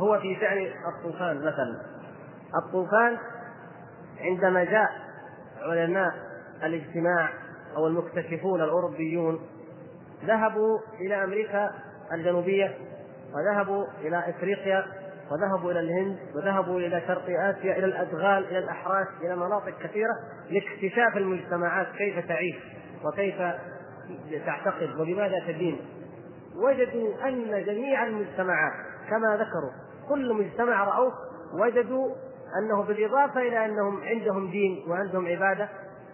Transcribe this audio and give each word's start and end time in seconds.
هو 0.00 0.18
في 0.20 0.36
شأن 0.40 0.70
الطوفان 0.94 1.36
مثلا. 1.36 1.80
الطوفان 2.64 3.18
عندما 4.20 4.64
جاء 4.64 4.90
علماء 5.62 6.12
الاجتماع 6.62 7.30
أو 7.76 7.86
المكتشفون 7.86 8.62
الأوروبيون 8.62 9.40
ذهبوا 10.24 10.78
إلى 11.00 11.24
أمريكا 11.24 11.70
الجنوبية 12.12 12.74
وذهبوا 13.34 13.86
إلى 14.00 14.30
إفريقيا 14.30 14.86
وذهبوا 15.30 15.72
إلى 15.72 15.80
الهند 15.80 16.18
وذهبوا 16.34 16.80
إلى 16.80 17.02
شرق 17.06 17.24
آسيا 17.24 17.78
إلى 17.78 17.86
الادغال 17.86 18.44
إلى 18.44 18.58
الاحراش 18.58 19.06
إلى 19.22 19.36
مناطق 19.36 19.78
كثيرة 19.82 20.12
لاكتشاف 20.50 21.16
المجتمعات 21.16 21.86
كيف 21.86 22.26
تعيش 22.28 22.56
وكيف 23.04 23.36
تعتقد 24.46 25.00
وبماذا 25.00 25.38
تدين. 25.46 25.80
وجدوا 26.56 27.28
أن 27.28 27.64
جميع 27.64 28.06
المجتمعات 28.06 28.72
كما 29.10 29.36
ذكروا 29.36 29.89
كل 30.10 30.34
مجتمع 30.34 30.84
رأوه 30.84 31.12
وجدوا 31.52 32.14
أنه 32.58 32.82
بالإضافة 32.82 33.40
إلى 33.40 33.64
أنهم 33.64 34.02
عندهم 34.02 34.50
دين 34.50 34.84
وعندهم 34.88 35.26
عبادة 35.26 35.68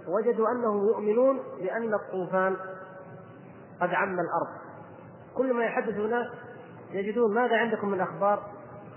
وجدوا 0.08 0.48
أنهم 0.48 0.88
يؤمنون 0.88 1.40
بأن 1.58 1.94
الطوفان 1.94 2.56
قد 3.80 3.94
عم 3.94 4.12
الأرض. 4.20 4.48
كل 5.36 5.54
ما 5.54 5.64
يحدث 5.64 5.94
الناس 5.94 6.26
يجدون 6.90 7.34
ماذا 7.34 7.56
عندكم 7.56 7.88
من 7.88 8.00
أخبار؟ 8.00 8.42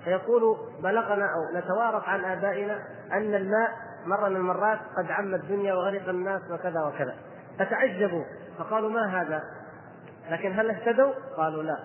فيقول 0.03 0.57
بلغنا 0.83 1.25
أو 1.25 1.59
نتوارث 1.59 2.03
عن 2.03 2.25
آبائنا 2.25 2.79
أن 3.11 3.35
الماء 3.35 3.69
مرة 4.05 4.29
من 4.29 4.35
المرات 4.35 4.79
قد 4.97 5.11
عم 5.11 5.35
الدنيا 5.35 5.73
وغرق 5.73 6.09
الناس 6.09 6.41
وكذا 6.51 6.81
وكذا. 6.83 7.15
فتعجبوا 7.59 8.23
فقالوا 8.57 8.89
ما 8.89 9.21
هذا؟ 9.21 9.43
لكن 10.29 10.51
هل 10.51 10.69
اهتدوا؟ 10.69 11.11
قالوا 11.37 11.63
لا. 11.63 11.77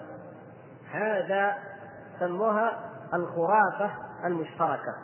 هذا 0.93 1.55
سموها 2.21 2.94
الخرافة 3.15 3.91
المشتركة 4.25 4.95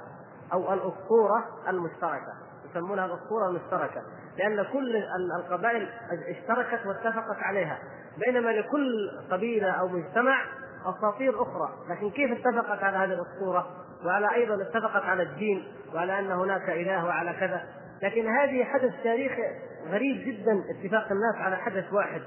أو 0.53 0.73
الأسطورة 0.73 1.45
المشتركة. 1.69 2.33
يسمونها 2.71 3.05
الأسطورة 3.05 3.49
المشتركة 3.49 4.03
لأن 4.39 4.63
كل 4.73 4.97
القبائل 5.39 5.89
اشتركت 6.29 6.87
واتفقت 6.87 7.37
عليها. 7.43 7.79
بينما 8.27 8.51
لكل 8.51 9.11
قبيلة 9.31 9.71
أو 9.71 9.89
مجتمع 9.89 10.45
أساطير 10.87 11.43
أخرى. 11.43 11.71
لكن 11.91 12.11
كيف 12.11 12.47
اتفقت 12.47 12.83
على 12.83 12.97
هذه 12.97 13.21
الأسطورة؟ 13.21 13.67
وعلى 14.05 14.35
أيضا 14.35 14.63
اتفقت 14.63 15.03
على 15.03 15.23
الدين 15.23 15.65
وعلى 15.95 16.19
أن 16.19 16.31
هناك 16.31 16.71
إله 16.71 17.05
وعلى 17.05 17.33
كذا. 17.33 17.63
لكن 18.03 18.27
هذه 18.27 18.65
حدث 18.65 19.03
تاريخي 19.05 19.43
غريب 19.89 20.27
جدا 20.27 20.65
اتفاق 20.71 21.13
الناس 21.13 21.35
على 21.37 21.57
حدث 21.57 21.93
واحد. 21.93 22.23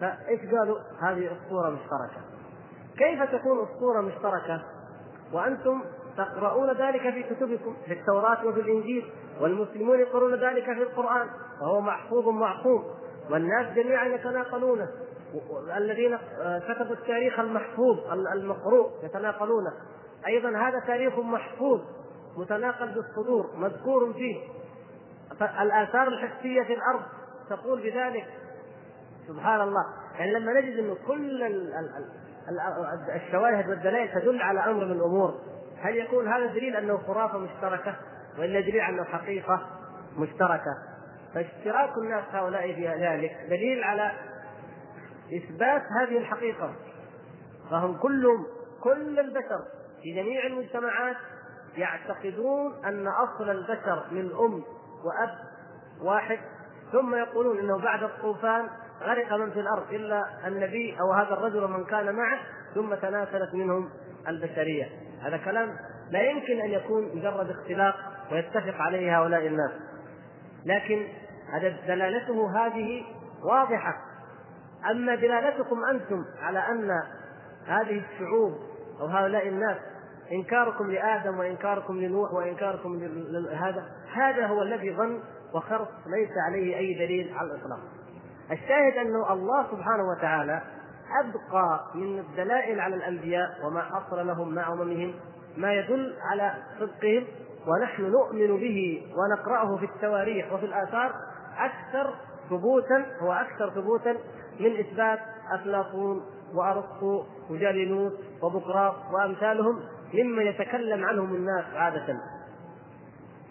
فإيش 0.00 0.40
قالوا؟ 0.40 0.78
هذه 1.02 1.30
أسطورة 1.32 1.70
مشتركة. 1.70 2.22
كيف 2.98 3.22
تكون 3.22 3.58
أسطورة 3.62 4.00
مشتركة؟ 4.00 4.62
وأنتم 5.32 5.82
تقرؤون 6.16 6.72
ذلك 6.72 7.00
في 7.00 7.22
كتبكم 7.22 7.76
في 7.86 7.92
التوراة 7.92 8.46
وفي 8.46 8.60
الإنجيل 8.60 9.10
والمسلمون 9.40 10.00
يقرؤون 10.00 10.34
ذلك 10.34 10.64
في 10.64 10.82
القرآن 10.82 11.28
وهو 11.62 11.80
محفوظ 11.80 12.28
معصوم 12.28 12.84
والناس 13.30 13.76
جميعا 13.76 14.06
يتناقلونه 14.06 14.88
الذين 15.76 16.18
كتبوا 16.68 16.94
التاريخ 16.94 17.40
المحفوظ 17.40 17.98
المقروء 18.12 18.90
يتناقلونه 19.02 19.72
أيضا 20.26 20.48
هذا 20.48 20.80
تاريخ 20.86 21.18
محفوظ 21.18 21.80
متناقل 22.36 22.94
بالصدور 22.94 23.50
مذكور 23.56 24.12
فيه. 24.12 24.36
الآثار 25.60 26.08
الحسية 26.08 26.62
في 26.62 26.74
الأرض 26.74 27.02
تقول 27.50 27.82
بذلك. 27.82 28.26
سبحان 29.28 29.60
الله. 29.60 29.86
يعني 30.18 30.32
لما 30.32 30.60
نجد 30.60 30.78
أن 30.78 30.96
كل 31.06 31.42
الشواهد 33.14 33.68
والدلائل 33.68 34.20
تدل 34.20 34.42
على 34.42 34.60
أمر 34.60 34.84
من 34.84 34.92
الأمور 34.92 35.40
هل 35.80 35.96
يكون 35.96 36.28
هذا 36.28 36.46
دليل 36.46 36.76
أنه 36.76 36.98
خرافة 36.98 37.38
مشتركة 37.38 37.96
وإلا 38.38 38.60
دليل 38.60 38.80
أنه 38.80 39.04
حقيقة 39.04 39.66
مشتركة؟ 40.16 40.74
فاشتراك 41.34 41.90
الناس 41.98 42.24
هؤلاء 42.32 42.74
في 42.74 42.88
ذلك 42.88 43.36
دليل 43.48 43.84
على 43.84 44.12
إثبات 45.36 45.82
هذه 46.00 46.18
الحقيقة. 46.18 46.72
فهم 47.70 47.96
كلهم 47.96 48.46
كل 48.82 49.20
البشر 49.20 49.64
في 50.02 50.14
جميع 50.14 50.46
المجتمعات 50.46 51.16
يعتقدون 51.76 52.84
أن 52.84 53.06
أصل 53.08 53.50
البشر 53.50 54.04
من 54.10 54.30
أم 54.32 54.62
وأب 55.04 55.38
واحد 56.02 56.38
ثم 56.92 57.14
يقولون 57.14 57.58
إنه 57.58 57.78
بعد 57.78 58.02
الطوفان 58.02 58.68
غرق 59.02 59.32
من 59.32 59.50
في 59.50 59.60
الأرض 59.60 59.92
إلا 59.92 60.24
النبي 60.46 60.96
أو 61.00 61.12
هذا 61.12 61.34
الرجل 61.34 61.64
ومن 61.64 61.84
كان 61.84 62.14
معه 62.14 62.38
ثم 62.74 62.94
تناسلت 62.94 63.54
منهم 63.54 63.90
البشرية. 64.28 64.88
هذا 65.22 65.36
كلام 65.36 65.76
لا 66.10 66.22
يمكن 66.22 66.60
أن 66.60 66.70
يكون 66.70 67.16
مجرد 67.16 67.50
اختلاق 67.50 67.94
ويتفق 68.32 68.74
عليه 68.80 69.18
هؤلاء 69.18 69.46
الناس. 69.46 69.70
لكن 70.66 71.06
دلالته 71.86 72.66
هذه 72.66 73.04
واضحة. 73.44 73.94
أما 74.90 75.14
دلالتكم 75.14 75.84
أنتم 75.84 76.24
على 76.42 76.58
أن 76.58 76.90
هذه 77.66 78.02
الشعوب 78.12 78.52
أو 79.00 79.06
هؤلاء 79.06 79.48
الناس 79.48 79.76
إنكاركم 80.32 80.90
لآدم 80.90 81.38
وإنكاركم 81.38 82.00
لنوح 82.00 82.32
وإنكاركم 82.32 83.02
هذا 83.54 83.84
هذا 84.12 84.46
هو 84.46 84.62
الذي 84.62 84.96
ظن 84.96 85.20
وخرص 85.54 85.88
ليس 86.06 86.30
عليه 86.46 86.76
أي 86.76 86.94
دليل 86.94 87.34
على 87.34 87.50
الإطلاق. 87.50 87.80
الشاهد 88.52 88.96
أنه 88.96 89.32
الله 89.32 89.66
سبحانه 89.70 90.02
وتعالى 90.10 90.62
أبقى 91.24 91.80
من 91.94 92.18
الدلائل 92.18 92.80
على 92.80 92.94
الأنبياء 92.94 93.66
وما 93.66 93.82
حصل 93.82 94.26
لهم 94.26 94.54
مع 94.54 94.72
أممهم 94.72 95.14
ما 95.56 95.74
يدل 95.74 96.14
على 96.30 96.54
صدقهم 96.80 97.24
ونحن 97.66 98.02
نؤمن 98.02 98.56
به 98.56 99.02
ونقرأه 99.16 99.76
في 99.76 99.84
التواريخ 99.84 100.52
وفي 100.52 100.66
الآثار 100.66 101.14
أكثر 101.58 102.14
ثبوتا 102.50 103.06
هو 103.20 103.32
أكثر 103.32 103.70
ثبوتا 103.70 104.16
من 104.60 104.76
إثبات 104.78 105.18
أفلاطون 105.52 106.22
وأرسطو 106.54 107.24
وجالينوس 107.50 108.12
وبقراط 108.42 108.94
وأمثالهم 109.12 109.80
مما 110.14 110.42
يتكلم 110.42 111.04
عنهم 111.04 111.34
الناس 111.34 111.64
عادة. 111.74 112.20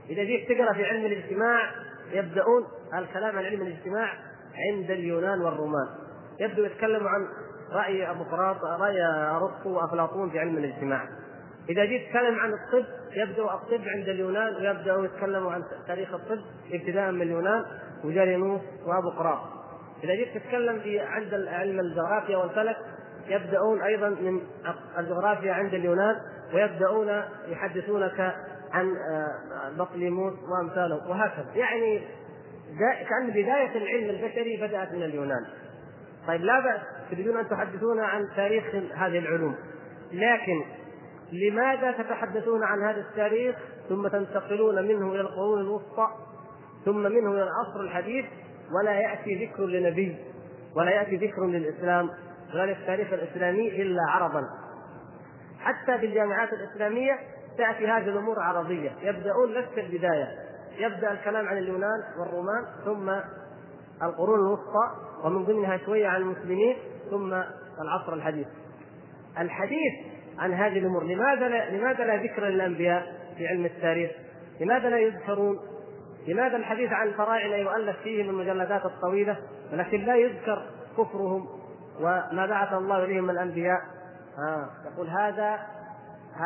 إذا 0.10 0.24
جيت 0.24 0.52
تقرأ 0.52 0.74
في 0.74 0.86
علم 0.86 1.06
الاجتماع 1.06 1.72
يبدأون 2.12 2.68
الكلام 2.94 3.38
عن 3.38 3.46
علم 3.46 3.62
الاجتماع 3.62 4.14
عند 4.58 4.92
اليونان 4.92 5.42
والرومان. 5.42 5.88
يبدو 6.40 6.64
يتكلم 6.64 7.08
عن 7.08 7.28
رأي 7.72 8.06
قراط 8.06 8.64
رأي 8.64 9.06
أرسطو 9.06 9.70
وأفلاطون 9.70 10.30
في 10.30 10.40
علم 10.40 10.58
الاجتماع. 10.58 11.08
إذا 11.70 11.86
جيت 11.86 12.08
تتكلم 12.08 12.40
عن 12.40 12.54
الطب 12.54 12.86
يبدأ 13.16 13.44
الطب 13.44 13.82
عند 13.88 14.10
اليونان 14.10 14.56
ويبداوا 14.56 15.06
يتكلموا 15.06 15.52
عن 15.52 15.64
تاريخ 15.88 16.14
الطب 16.14 16.40
ابتداء 16.74 17.12
من 17.12 17.22
اليونان 17.22 17.66
وجالينوس 18.04 18.62
وأبو 18.86 19.10
قراط 19.10 19.40
إذا 20.04 20.16
جيت 20.16 20.38
تتكلم 20.38 20.80
في 20.80 21.00
عند 21.00 21.34
علم 21.34 21.80
الجغرافيا 21.80 22.38
والفلك 22.38 22.78
يبدأون 23.28 23.82
أيضا 23.82 24.10
من 24.10 24.42
الجغرافيا 24.98 25.54
عند 25.54 25.74
اليونان 25.74 26.16
ويبدأون 26.54 27.24
يحدثونك 27.48 28.36
عن 28.72 28.92
آه، 29.12 29.70
بطليموس 29.78 30.34
وأمثاله 30.34 31.10
وهكذا. 31.10 31.46
يعني 31.56 32.08
كان 32.80 33.30
بداية 33.30 33.78
العلم 33.78 34.10
البشري 34.10 34.58
بدأت 34.58 34.92
من 34.92 35.04
اليونان. 35.04 35.46
طيب 36.28 36.42
لا 36.42 36.60
بأس 36.60 36.82
تريدون 37.12 37.38
أن 37.38 37.50
تحدثونا 37.50 38.06
عن 38.06 38.22
تاريخ 38.36 38.76
هذه 38.76 39.20
العلوم. 39.20 39.56
لكن 40.12 40.64
لماذا 41.32 41.92
تتحدثون 41.92 42.64
عن 42.64 42.84
هذا 42.84 43.00
التاريخ 43.00 43.56
ثم 43.90 44.08
تنتقلون 44.08 44.88
منه 44.88 45.12
إلى 45.12 45.22
القرون 45.22 45.62
الوسطى 45.62 46.08
ثم 46.86 46.98
منه 46.98 47.32
إلى 47.32 47.44
العصر 47.44 47.82
الحديث؟ 47.82 48.26
ولا 48.72 48.92
يأتي 48.92 49.46
ذكر 49.46 49.66
لنبي 49.66 50.16
ولا 50.76 50.92
يأتي 50.92 51.16
ذكر 51.16 51.46
للإسلام 51.46 52.10
غير 52.52 52.72
التاريخ 52.72 53.14
الإسلامي 53.14 53.82
إلا 53.82 54.02
عربا 54.10 54.44
حتى 55.60 56.00
في 56.00 56.06
الجامعات 56.06 56.50
الإسلامية 56.54 57.20
تأتي 57.58 57.88
هذه 57.88 58.10
الأمور 58.10 58.40
عربية 58.40 58.92
يبدأون 59.02 59.54
نفس 59.54 59.78
البداية. 59.78 60.47
يبدأ 60.78 61.12
الكلام 61.12 61.48
عن 61.48 61.58
اليونان 61.58 62.04
والرومان 62.20 62.66
ثم 62.86 63.10
القرون 64.04 64.40
الوسطى 64.40 64.92
ومن 65.24 65.46
ضمنها 65.46 65.78
شوية 65.78 66.08
عن 66.08 66.22
المسلمين 66.22 66.78
ثم 67.10 67.34
العصر 67.82 68.14
الحديث. 68.14 68.48
الحديث 69.40 69.94
عن 70.38 70.54
هذه 70.54 70.80
الأمور 70.80 71.04
لماذا 71.04 71.48
لا 71.48 71.70
لماذا 71.70 72.04
لا 72.04 72.24
ذكر 72.24 72.46
للأنبياء 72.46 73.04
في 73.38 73.48
علم 73.48 73.66
التاريخ؟ 73.66 74.12
لماذا 74.60 74.90
لا 74.90 75.00
يذكرون؟ 75.00 75.60
لماذا 76.28 76.58
الحديث 76.58 76.92
عن 76.92 77.08
الفراعنة 77.08 77.56
يؤلف 77.56 77.98
فيه 77.98 78.24
من 78.24 78.30
المجلدات 78.30 78.86
الطويلة؟ 78.86 79.38
ولكن 79.74 80.06
لا 80.06 80.16
يذكر 80.16 80.70
كفرهم 80.98 81.48
وما 82.00 82.46
بعث 82.50 82.74
الله 82.74 83.04
إليهم 83.04 83.24
من 83.24 83.30
الأنبياء. 83.30 83.82
آه 84.48 84.70
يقول 84.94 85.08
هذا 85.08 85.60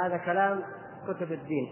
هذا 0.03 0.17
كلام 0.17 0.61
كتب 1.07 1.31
الدين. 1.31 1.67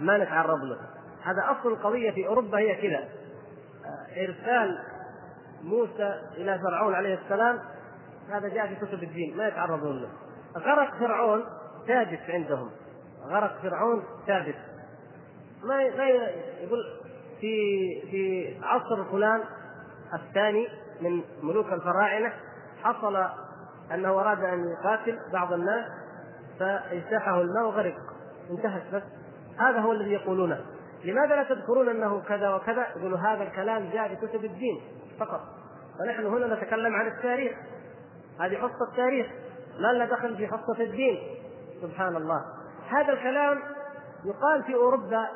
ما 0.00 0.18
نتعرض 0.18 0.58
له. 0.58 1.01
هذا 1.24 1.58
أصل 1.60 1.72
القضية 1.72 2.10
في 2.10 2.26
أوروبا 2.26 2.58
هي 2.58 2.74
كذا. 2.74 3.08
إرسال 4.16 4.78
موسى 5.62 6.20
إلى 6.36 6.58
فرعون 6.58 6.94
عليه 6.94 7.18
السلام 7.24 7.58
هذا 8.30 8.48
جاء 8.48 8.66
في 8.66 8.74
كتب 8.74 9.02
الدين 9.02 9.36
ما 9.36 9.48
يتعرضون 9.48 10.02
له. 10.02 10.08
غرق 10.56 10.94
فرعون 10.94 11.44
ثابت 11.86 12.20
عندهم. 12.28 12.70
غرق 13.26 13.58
فرعون 13.62 14.04
ثابت 14.26 14.54
ما 15.64 15.76
ما 15.76 16.04
يقول 16.60 16.80
في 17.40 17.56
في 18.10 18.54
عصر 18.62 19.04
فلان 19.04 19.40
الثاني 20.14 20.68
من 21.00 21.22
ملوك 21.42 21.72
الفراعنة 21.72 22.32
حصل 22.82 23.16
أنه 23.94 24.10
أراد 24.10 24.44
أن 24.44 24.64
يقاتل 24.68 25.18
بعض 25.32 25.52
الناس 25.52 25.84
فاجتاحه 26.60 27.40
الماء 27.40 27.64
وغرق. 27.66 27.96
انتهت 28.50 28.82
بس. 28.94 29.02
هذا 29.58 29.80
هو 29.80 29.92
الذي 29.92 30.12
يقولونه. 30.12 30.60
لماذا 31.04 31.36
لا 31.36 31.42
تذكرون 31.42 31.88
أنه 31.88 32.22
كذا 32.28 32.54
وكذا؟ 32.54 32.86
يقولوا 32.96 33.18
هذا 33.18 33.42
الكلام 33.42 33.90
جاء 33.90 34.08
في 34.08 34.26
كتب 34.26 34.44
الدين 34.44 34.80
فقط. 35.18 35.40
فنحن 35.98 36.26
هنا 36.26 36.54
نتكلم 36.54 36.94
عن 36.94 37.06
التاريخ. 37.06 37.52
هذه 38.40 38.56
حصة 38.56 38.90
التاريخ. 38.90 39.26
ما 39.78 39.92
لنا 39.92 40.04
دخل 40.04 40.36
في 40.36 40.46
حصة 40.46 40.80
الدين. 40.80 41.18
سبحان 41.82 42.16
الله. 42.16 42.44
هذا 42.88 43.12
الكلام 43.12 43.62
يقال 44.24 44.62
في 44.64 44.74
أوروبا 44.74 45.28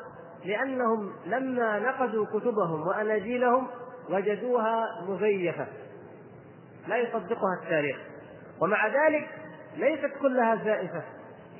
لأنهم 0.45 1.13
لما 1.25 1.79
نقدوا 1.79 2.25
كتبهم 2.25 2.87
وأناجيلهم 2.87 3.67
وجدوها 4.09 4.85
مزيفة. 5.07 5.67
لا 6.87 6.97
يصدقها 6.97 7.59
التاريخ. 7.63 7.97
ومع 8.61 8.87
ذلك 8.87 9.29
ليست 9.75 10.11
كلها 10.21 10.55
زائفة. 10.55 11.03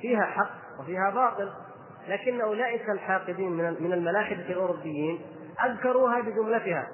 فيها 0.00 0.24
حق 0.24 0.50
وفيها 0.80 1.10
باطل. 1.10 1.52
لكن 2.08 2.40
أولئك 2.40 2.90
الحاقدين 2.90 3.50
من 3.80 3.92
الملاحدة 3.92 4.42
الأوروبيين 4.42 5.20
انكروها 5.64 6.20
بجملتها. 6.20 6.88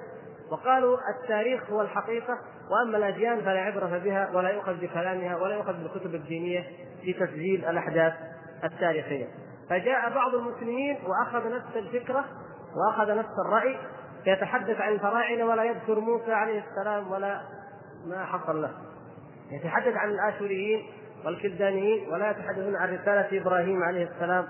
وقالوا 0.51 0.97
التاريخ 1.09 1.69
هو 1.69 1.81
الحقيقة 1.81 2.37
وأما 2.71 2.97
الأديان 2.97 3.41
فلا 3.41 3.59
عبرة 3.59 3.97
بها 3.97 4.29
ولا 4.33 4.49
يؤخذ 4.49 4.73
بكلامها 4.73 5.35
ولا 5.37 5.55
يؤخذ 5.55 5.73
بالكتب 5.73 6.15
الدينية 6.15 6.63
في 7.01 7.13
تسجيل 7.13 7.65
الأحداث 7.65 8.13
التاريخية. 8.63 9.27
فجاء 9.69 10.09
بعض 10.09 10.35
المسلمين 10.35 10.97
وأخذ 11.07 11.55
نفس 11.55 11.75
الفكرة 11.75 12.25
وأخذ 12.75 13.17
نفس 13.17 13.33
الرأي 13.45 13.77
يتحدث 14.25 14.81
عن 14.81 14.93
الفراعنة 14.93 15.45
ولا 15.45 15.63
يذكر 15.63 15.99
موسى 15.99 16.33
عليه 16.33 16.63
السلام 16.69 17.11
ولا 17.11 17.41
ما 18.07 18.25
حصل 18.25 18.61
له. 18.61 18.71
يتحدث 19.51 19.95
عن 19.95 20.09
الآشوريين 20.09 20.85
والكلدانيين 21.25 22.09
ولا 22.09 22.31
يتحدثون 22.31 22.75
عن 22.75 22.93
رسالة 22.93 23.41
إبراهيم 23.41 23.83
عليه 23.83 24.09
السلام 24.15 24.47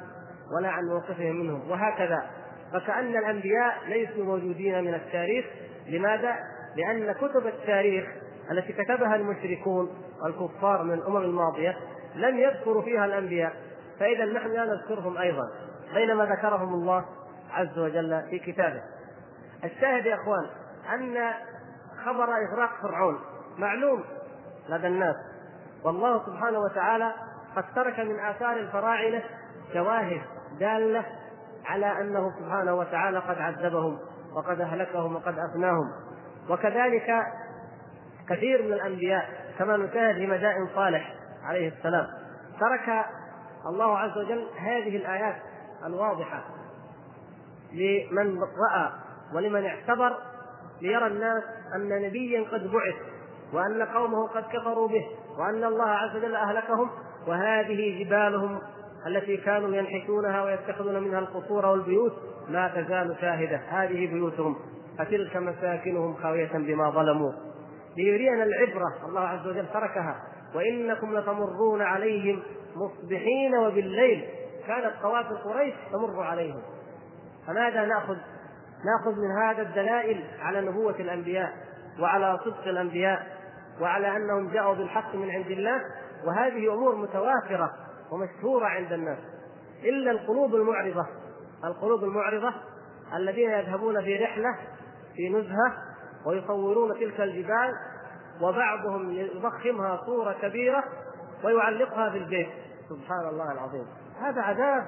ولا 0.58 0.70
عن 0.70 0.84
موقفهم 0.84 1.36
منهم. 1.36 1.72
وهكذا. 1.72 2.30
فكأن 2.74 3.18
الأنبياء 3.18 3.78
ليسوا 3.88 4.24
موجودين 4.24 4.84
من 4.84 4.94
التاريخ. 4.94 5.46
لماذا؟ 5.88 6.36
لأن 6.76 7.12
كتب 7.12 7.48
التاريخ 7.48 8.06
التي 8.52 8.74
كتبها 8.74 9.16
المشركون 9.16 9.90
والكفار 10.24 10.84
من 10.84 10.94
الأمم 10.94 11.18
الماضية 11.18 11.78
لم 12.16 12.38
يذكروا 12.40 12.82
فيها 12.82 13.06
الأنبياء. 13.06 13.54
فإذا 14.00 14.26
نحن 14.26 14.48
لا 14.48 14.66
نذكرهم 14.66 15.18
أيضا. 15.18 15.52
بينما 15.94 16.26
ذكرهم 16.26 16.74
الله 16.74 17.06
عز 17.52 17.80
وجل 17.80 18.24
في 18.30 18.40
كتابه. 18.40 18.82
الشاهد 19.64 20.06
يا 20.06 20.16
إخوان 20.16 20.46
أن 20.94 21.34
خبر 22.06 22.24
إغراق 22.24 22.70
فرعون 22.82 23.20
معلوم 23.58 24.04
لدى 24.70 24.88
الناس. 24.88 25.16
والله 25.84 26.26
سبحانه 26.26 26.60
وتعالى 26.60 27.14
قد 27.56 27.64
ترك 27.76 28.00
من 28.00 28.20
آثار 28.20 28.58
الفراعنة 28.58 29.24
شواهد 29.74 30.22
دالة 30.60 31.06
على 31.66 32.02
أنه 32.02 32.32
سبحانه 32.40 32.74
وتعالى 32.74 33.20
قد 33.20 33.38
عذبهم 33.38 34.00
وقد 34.36 34.62
أهلكهم 34.62 35.16
وقد 35.16 35.40
أفناهم. 35.40 35.92
وكذلك 36.50 37.24
كثير 38.30 38.64
من 38.64 38.74
الأنبياء 38.74 39.30
كما 39.60 39.78
نشاهد 39.78 40.16
في 40.16 40.28
مدائن 40.28 40.68
صالح 40.76 41.14
عليه 41.44 41.68
السلام 41.68 42.08
ترك 42.60 43.06
الله 43.66 43.98
عز 43.98 44.18
وجل 44.18 44.48
هذه 44.60 44.98
الآيات 44.98 45.36
الواضحة 45.86 46.44
لمن 47.74 48.40
رأى 48.40 48.92
ولمن 49.34 49.66
اعتبر 49.66 50.18
ليرى 50.82 51.08
الناس 51.08 51.44
أن 51.76 51.90
نبيا 51.90 52.44
قد 52.52 52.72
بعث 52.72 52.96
وأن 53.54 53.84
قومه 53.84 54.28
قد 54.28 54.44
كفروا 54.44 54.88
به 54.88 55.06
وأن 55.40 55.64
الله 55.64 55.90
عز 55.90 56.16
وجل 56.16 56.36
أهلكهم 56.36 56.90
وهذه 57.28 58.04
جبالهم 58.04 58.62
التي 59.08 59.38
كانوا 59.38 59.76
ينحتونها 59.76 60.44
ويتخذون 60.44 61.04
منها 61.04 61.20
القصور 61.20 61.66
والبيوت 61.66 62.14
ما 62.50 62.68
تزال 62.68 63.18
شاهدة. 63.22 63.58
هذه 63.58 64.08
بيوتهم 64.08 64.56
فتلك 64.98 65.38
مساكنهم 65.38 66.16
خاوية 66.16 66.52
بما 66.54 66.90
ظلموا. 66.90 67.32
ليرينا 67.98 68.44
العبرة 68.44 69.08
الله 69.08 69.22
عز 69.22 69.48
وجل 69.48 69.68
تركها. 69.74 70.16
وإنكم 70.56 71.18
لتمرون 71.18 71.82
عليهم 71.82 72.44
مصبحين 72.76 73.56
وبالليل. 73.58 74.26
كانت 74.68 74.94
قوافل 75.04 75.38
قريش 75.38 75.74
تمر 75.92 76.24
عليهم. 76.24 76.62
فماذا 77.48 77.86
نأخذ؟ 77.86 78.18
نأخذ 78.86 79.16
من 79.22 79.44
هذا 79.44 79.62
الدلائل 79.62 80.24
على 80.42 80.62
نبوة 80.62 80.96
الأنبياء 81.00 81.54
وعلى 82.00 82.40
صدق 82.46 82.68
الأنبياء 82.68 83.28
وعلى 83.82 84.18
أنهم 84.18 84.50
جاءوا 84.50 84.74
بالحق 84.74 85.16
من 85.16 85.30
عند 85.30 85.52
الله. 85.52 85.82
وهذه 86.28 86.74
أمور 86.74 86.96
متوافرة. 86.96 87.74
ومشهورة 88.12 88.66
عند 88.66 88.94
الناس 88.94 89.18
إلا 89.84 90.12
القلوب 90.12 90.56
المعرضة. 90.56 91.06
القلوب 91.64 92.04
المعرضة 92.04 92.54
الذين 93.16 93.50
يذهبون 93.50 94.02
في 94.02 94.16
رحلة 94.16 94.58
في 95.16 95.30
نزهة 95.30 95.74
ويصورون 96.26 96.94
تلك 97.00 97.22
الجبال 97.22 97.74
وبعضهم 98.42 99.12
يضخمها 99.12 100.02
صورة 100.06 100.36
كبيرة 100.42 100.84
ويعلقها 101.44 102.10
في 102.10 102.18
البيت. 102.18 102.50
سبحان 102.90 103.28
الله 103.30 103.52
العظيم. 103.52 103.88
هذا 104.22 104.42
عذاب 104.42 104.84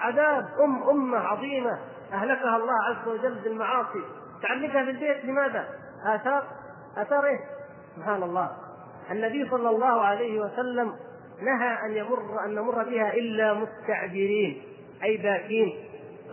عذاب 0.00 0.46
أم 0.64 0.88
أمة 0.90 1.18
عظيمة. 1.18 1.78
أهلكها 2.12 2.56
الله 2.56 2.84
عز 2.84 3.08
وجل 3.08 3.34
بالمعاصي. 3.44 4.02
تعلقها 4.42 4.84
في 4.84 4.90
البيت 4.90 5.24
لماذا؟ 5.24 5.68
آثار 6.06 6.44
آثار 6.96 7.24
إيه؟ 7.24 7.38
سبحان 7.96 8.22
الله. 8.22 8.50
النبي 9.10 9.50
صلى 9.50 9.70
الله 9.70 10.00
عليه 10.02 10.40
وسلم 10.40 10.96
نهى 11.42 11.86
أن 11.86 11.96
يمر 11.96 12.44
أن 12.44 12.54
نمر 12.54 12.82
بها 12.84 13.14
إلا 13.14 13.54
مستعجلين 13.54 14.62
أي 15.02 15.16
باكين. 15.16 15.84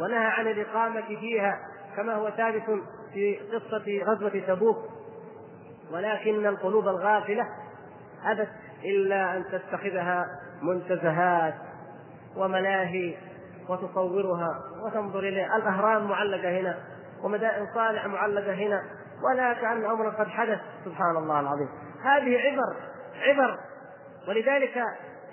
ونهى 0.02 0.26
عن 0.26 0.48
الإقامة 0.48 1.02
فيها 1.02 1.60
كما 1.96 2.14
هو 2.14 2.30
ثابت 2.30 2.64
في 3.14 3.40
قصة 3.54 4.04
غزوة 4.04 4.44
تبوك. 4.48 4.78
ولكن 5.92 6.46
القلوب 6.46 6.88
الغافلة 6.88 7.48
أبت 8.26 8.50
إلا 8.84 9.38
أن 9.38 9.46
تتخذها 9.52 10.26
منتزهات 10.62 11.56
وملاهي 12.38 13.16
وتصورها 13.70 14.50
وتنظر 14.86 15.20
إليها. 15.20 15.58
الأهرام 15.58 16.08
معلقة 16.10 16.60
هنا 16.60 16.78
ومدائن 17.24 17.68
صالح 17.76 18.06
معلقة 18.06 18.54
هنا. 18.54 18.84
ولا 19.24 19.54
كأن 19.54 19.86
أمر 19.86 20.10
قد 20.10 20.28
حدث. 20.28 20.60
سبحان 20.86 21.18
الله 21.18 21.40
العظيم. 21.40 21.70
هذه 22.04 22.38
عبر 22.38 22.76
عبر 23.22 23.60
ولذلك 24.28 24.84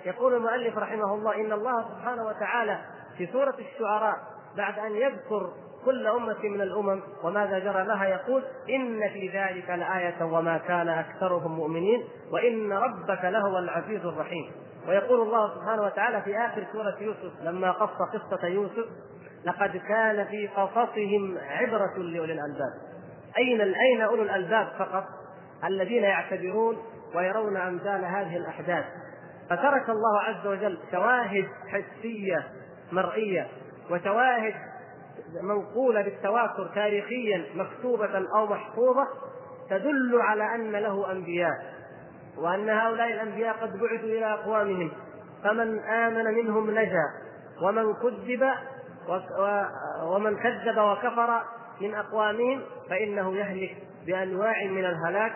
يقول 0.05 0.33
المؤلف 0.33 0.77
رحمه 0.77 1.13
الله 1.15 1.35
إن 1.35 1.51
الله 1.51 1.85
سبحانه 1.89 2.27
وتعالى 2.27 2.79
في 3.17 3.27
سورة 3.27 3.55
الشعراء 3.59 4.15
بعد 4.57 4.79
أن 4.79 4.95
يذكر 4.95 5.53
كل 5.85 6.07
أمة 6.07 6.43
من 6.43 6.61
الأمم 6.61 7.01
وماذا 7.23 7.59
جرى 7.59 7.85
لها 7.85 8.05
يقول 8.05 8.43
إن 8.69 9.09
في 9.09 9.27
ذلك 9.27 9.69
لآية 9.69 10.23
وما 10.23 10.57
كان 10.57 10.89
أكثرهم 10.89 11.51
مؤمنين 11.51 12.03
وإن 12.31 12.73
ربك 12.73 13.23
لهو 13.23 13.57
العزيز 13.57 14.05
الرحيم. 14.05 14.51
ويقول 14.87 15.21
الله 15.21 15.55
سبحانه 15.55 15.81
وتعالى 15.81 16.21
في 16.21 16.37
آخر 16.37 16.65
سورة 16.71 16.95
يوسف 16.99 17.31
لما 17.43 17.71
قص 17.71 18.01
قصة 18.13 18.47
يوسف 18.47 18.85
لقد 19.45 19.77
كان 19.77 20.25
في 20.25 20.47
قصصهم 20.47 21.37
عبرة 21.37 21.97
لأولي 21.97 22.33
الألباب. 22.33 22.73
أين 23.37 23.61
أين 23.61 24.01
أولو 24.01 24.23
الألباب 24.23 24.67
فقط؟ 24.79 25.03
الذين 25.63 26.03
يعتبرون 26.03 26.77
ويرون 27.15 27.57
أمثال 27.57 28.05
هذه 28.05 28.37
الأحداث. 28.37 28.85
فترك 29.49 29.89
الله 29.89 30.19
عز 30.19 30.47
وجل 30.47 30.77
شواهد 30.91 31.47
حسية 31.67 32.47
مرئية 32.91 33.47
وشواهد 33.91 34.53
منقولة 35.41 36.01
بالتواتر 36.01 36.71
تاريخيا 36.75 37.45
مكتوبة 37.55 38.25
أو 38.35 38.45
محفوظة 38.45 39.07
تدل 39.69 40.21
على 40.21 40.55
أن 40.55 40.71
له 40.71 41.11
أنبياء 41.11 41.73
وأن 42.37 42.69
هؤلاء 42.69 43.07
الأنبياء 43.07 43.55
قد 43.61 43.79
بعثوا 43.79 44.09
إلى 44.09 44.33
أقوامهم. 44.33 44.91
فمن 45.43 45.79
آمن 45.79 46.33
منهم 46.33 46.71
نجا 46.71 47.05
ومن 47.61 47.93
كذب 47.93 48.49
ومن 50.03 50.37
كذب 50.37 50.77
وكفر 50.77 51.43
من 51.81 51.95
أقوامهم 51.95 52.61
فإنه 52.89 53.35
يهلك 53.35 53.77
بأنواع 54.05 54.65
من 54.65 54.85
الهلاك. 54.85 55.33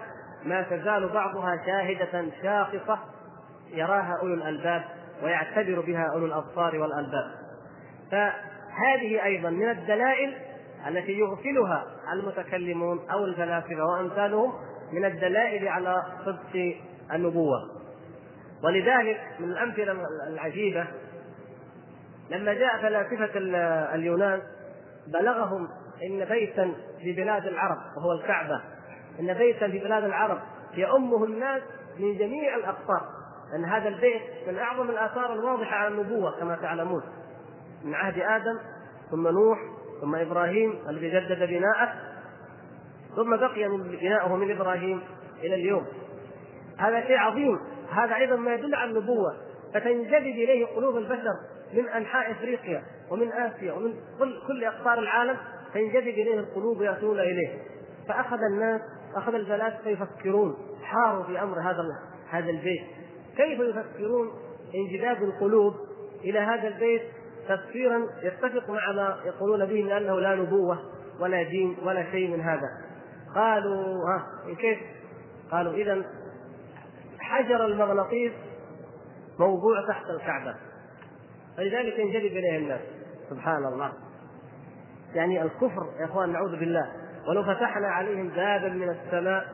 ما 0.48 0.62
تزال 0.62 1.10
بعضها 1.10 1.64
شاهدة 1.66 2.26
شاخصة 2.44 3.00
يراها 3.72 4.18
أولو 4.22 4.34
الألباب 4.34 4.84
ويعتبر 5.24 5.82
بها 5.82 6.06
أولو 6.14 6.26
الأبصار 6.26 6.78
والألباب. 6.78 7.32
فهذه 8.12 9.26
أيضا 9.26 9.50
من 9.50 9.70
الدلائل 9.70 10.34
التي 10.88 11.12
يغفلها 11.12 11.86
المتكلمون 12.14 13.00
أو 13.12 13.26
الفلاسفة 13.26 13.86
وأمثالهم 13.86 14.54
من 14.92 15.06
الدلائل 15.06 15.68
على 15.68 16.04
صدق 16.26 16.76
النبوة. 17.14 17.60
ولذلك 18.64 19.22
من 19.40 19.52
الأمثلة 19.52 19.96
العجيبة 20.28 20.88
لما 22.30 22.54
جاء 22.54 22.82
فلاسفة 22.82 23.32
اليونان 23.96 24.42
بلغهم 25.08 25.68
إن 26.04 26.26
بيتا 26.26 26.74
في 27.02 27.14
بلاد 27.14 27.46
العرب 27.46 27.78
وهو 27.98 28.12
الكعبة 28.12 28.62
إن 29.20 29.34
بيتا 29.34 29.68
في 29.68 29.80
بلاد 29.80 30.04
العرب 30.04 30.40
يؤمه 30.74 31.24
الناس 31.24 31.62
من 32.00 32.18
جميع 32.18 32.56
الأقطار 32.56 33.02
لأن 33.52 33.66
هذا 33.66 33.90
البيت 33.90 34.22
من 34.48 34.58
أعظم 34.58 34.90
الآثار 34.90 35.34
الواضحة 35.34 35.76
على 35.76 35.88
النبوة 35.88 36.40
كما 36.40 36.56
تعلمون. 36.56 37.02
من 37.84 37.96
عهد 37.96 38.20
آدم 38.20 38.60
ثم 39.12 39.28
نوح 39.28 39.60
ثم 40.02 40.16
إبراهيم 40.16 40.74
الذي 40.90 41.10
جدد 41.10 41.50
بناءه 41.50 41.94
ثم 43.16 43.36
بقي 43.36 43.68
من 43.68 43.84
بناؤه 43.84 44.36
من 44.36 44.52
إبراهيم 44.52 45.02
إلى 45.44 45.56
اليوم. 45.56 45.86
هذا 46.78 47.08
شيء 47.08 47.18
عظيم. 47.18 47.60
هذا 47.92 48.16
أيضا 48.16 48.36
ما 48.36 48.54
يدل 48.54 48.76
على 48.76 48.92
النبوة. 48.92 49.36
فتنجذب 49.74 50.16
إليه 50.16 50.66
قلوب 50.66 50.98
البشر 50.98 51.34
من 51.74 51.90
أنحاء 51.90 52.32
إفريقيا 52.32 52.84
ومن 53.12 53.32
آسيا 53.32 53.74
ومن 53.74 53.94
كل 54.20 54.42
كل 54.48 54.64
أقطار 54.64 55.00
العالم 55.00 55.38
تنجذب 55.74 56.08
إليه 56.08 56.40
القلوب 56.40 56.80
ويأتون 56.80 57.20
إليه. 57.20 57.60
فأخذ 58.08 58.40
الناس 58.52 58.82
أخذ 59.16 59.34
الفلاسفه 59.34 59.90
يفكرون 59.90 60.58
حاروا 60.84 61.24
في 61.24 61.42
أمر 61.42 61.60
هذا 61.60 61.84
هذا 62.30 62.50
البيت. 62.50 62.84
كيف 63.38 63.60
يفكرون؟ 63.60 64.32
انجذاب 64.76 65.24
القلوب 65.24 65.74
إلى 66.24 66.40
هذا 66.40 66.68
البيت 66.68 67.02
تفسيرا 67.48 68.08
يتفق 68.24 68.70
مع 68.70 68.92
ما 68.92 69.18
يقولون 69.26 69.66
به 69.66 69.84
من 69.84 69.92
أنه 69.92 70.20
لا 70.20 70.36
نبوة 70.36 70.80
ولا 71.20 71.44
دين 71.44 71.78
ولا 71.84 72.12
شيء 72.12 72.32
من 72.32 72.42
هذا. 72.42 72.70
قالوا 73.36 74.10
ها 74.10 74.28
كيف؟ 74.56 74.80
قالوا 75.52 75.74
اذا 75.74 76.06
حجر 77.20 77.66
المغناطيس 77.66 78.32
موضوع 79.40 79.88
تحت 79.88 80.06
الكعبة. 80.10 80.56
فلذلك 81.58 82.00
ينجذب 82.00 82.38
اليه 82.38 82.58
الناس. 82.58 82.82
سبحان 83.30 83.66
الله. 83.66 83.94
يعني 85.14 85.42
الكفر 85.42 85.88
يا 86.00 86.06
إخوان 86.06 86.32
نعوذ 86.32 86.60
بالله. 86.60 87.07
ولو 87.28 87.44
فتحنا 87.44 87.88
عليهم 87.88 88.30
بابا 88.30 88.70
من 88.70 88.90
السماء 88.90 89.46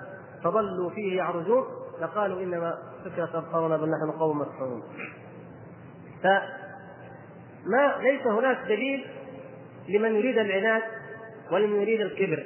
فظلوا 0.43 0.89
فيه 0.89 1.17
يعرجون 1.17 1.65
لقالوا 2.01 2.41
إنما 2.41 2.77
فكره 3.05 3.29
أبصارنا 3.33 3.77
بل 3.77 3.89
نحن 3.89 4.19
قوم 4.19 4.39
مسحورون. 4.39 4.83
فما 6.23 7.95
ليس 7.99 8.27
هناك 8.27 8.57
دليل 8.67 9.05
لمن 9.89 10.15
يريد 10.15 10.37
العناد 10.37 10.81
ولمن 11.51 11.81
يريد 11.81 12.01
الكبر. 12.01 12.45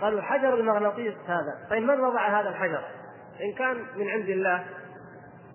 قالوا 0.00 0.20
حجر 0.20 0.54
المغناطيس 0.54 1.14
هذا. 1.26 1.68
طيب 1.70 1.82
من 1.82 2.00
وضع 2.00 2.40
هذا 2.40 2.48
الحجر؟ 2.48 2.84
إن 3.42 3.52
كان 3.58 3.76
من 3.96 4.08
عند 4.08 4.28
الله 4.28 4.64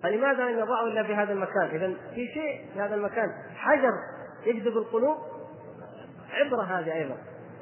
فلماذا 0.02 0.44
لم 0.50 0.58
يضعه 0.58 0.84
إلا 0.84 1.02
في 1.02 1.14
هذا 1.14 1.32
المكان؟ 1.32 1.68
اذا 1.72 1.94
في 2.14 2.26
شيء 2.34 2.72
في 2.74 2.80
هذا 2.80 2.94
المكان. 2.94 3.28
حجر 3.56 3.92
يجذب 4.46 4.76
القلوب؟ 4.76 5.16
عبرة 6.30 6.62
هذه 6.62 6.94
أيضا. 6.94 7.16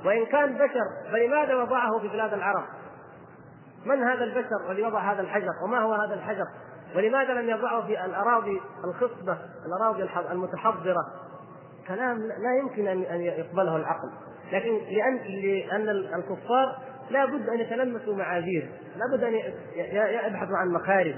وإن 0.05 0.27
كان 0.27 0.55
بشر 0.55 1.13
فلماذا 1.13 1.55
وضعه 1.55 1.99
في 1.99 2.09
بلاد 2.09 2.33
العرب؟ 2.33 2.65
من 3.87 4.03
هذا 4.03 4.25
البشر 4.25 4.71
الذي 4.71 4.83
وضع 4.83 5.13
هذا 5.13 5.21
الحجر؟ 5.21 5.51
وما 5.65 5.79
هو 5.79 5.93
هذا 5.93 6.15
الحجر؟ 6.15 6.45
ولماذا 6.97 7.33
لم 7.33 7.49
يضعه 7.51 7.87
في 7.87 8.05
الأراضي 8.05 8.61
الخصبة، 8.85 9.39
الأراضي 9.67 10.09
المتحضرة؟ 10.31 11.07
كلام 11.89 12.19
لا 12.19 12.59
يمكن 12.61 12.87
ان 12.89 13.21
يقبله 13.21 13.77
العقل، 13.77 14.11
لكن 14.53 14.79
لأن 14.79 15.17
لأن 15.17 15.89
الكفار 15.89 16.79
لا 17.11 17.25
بد 17.25 17.49
أن 17.49 17.61
يتلمسوا 17.61 18.15
معاذير، 18.15 18.71
لا 18.97 19.17
بد 19.17 19.25
أن 19.25 19.35
يبحثوا 20.27 20.57
عن 20.57 20.69
مخارج، 20.69 21.15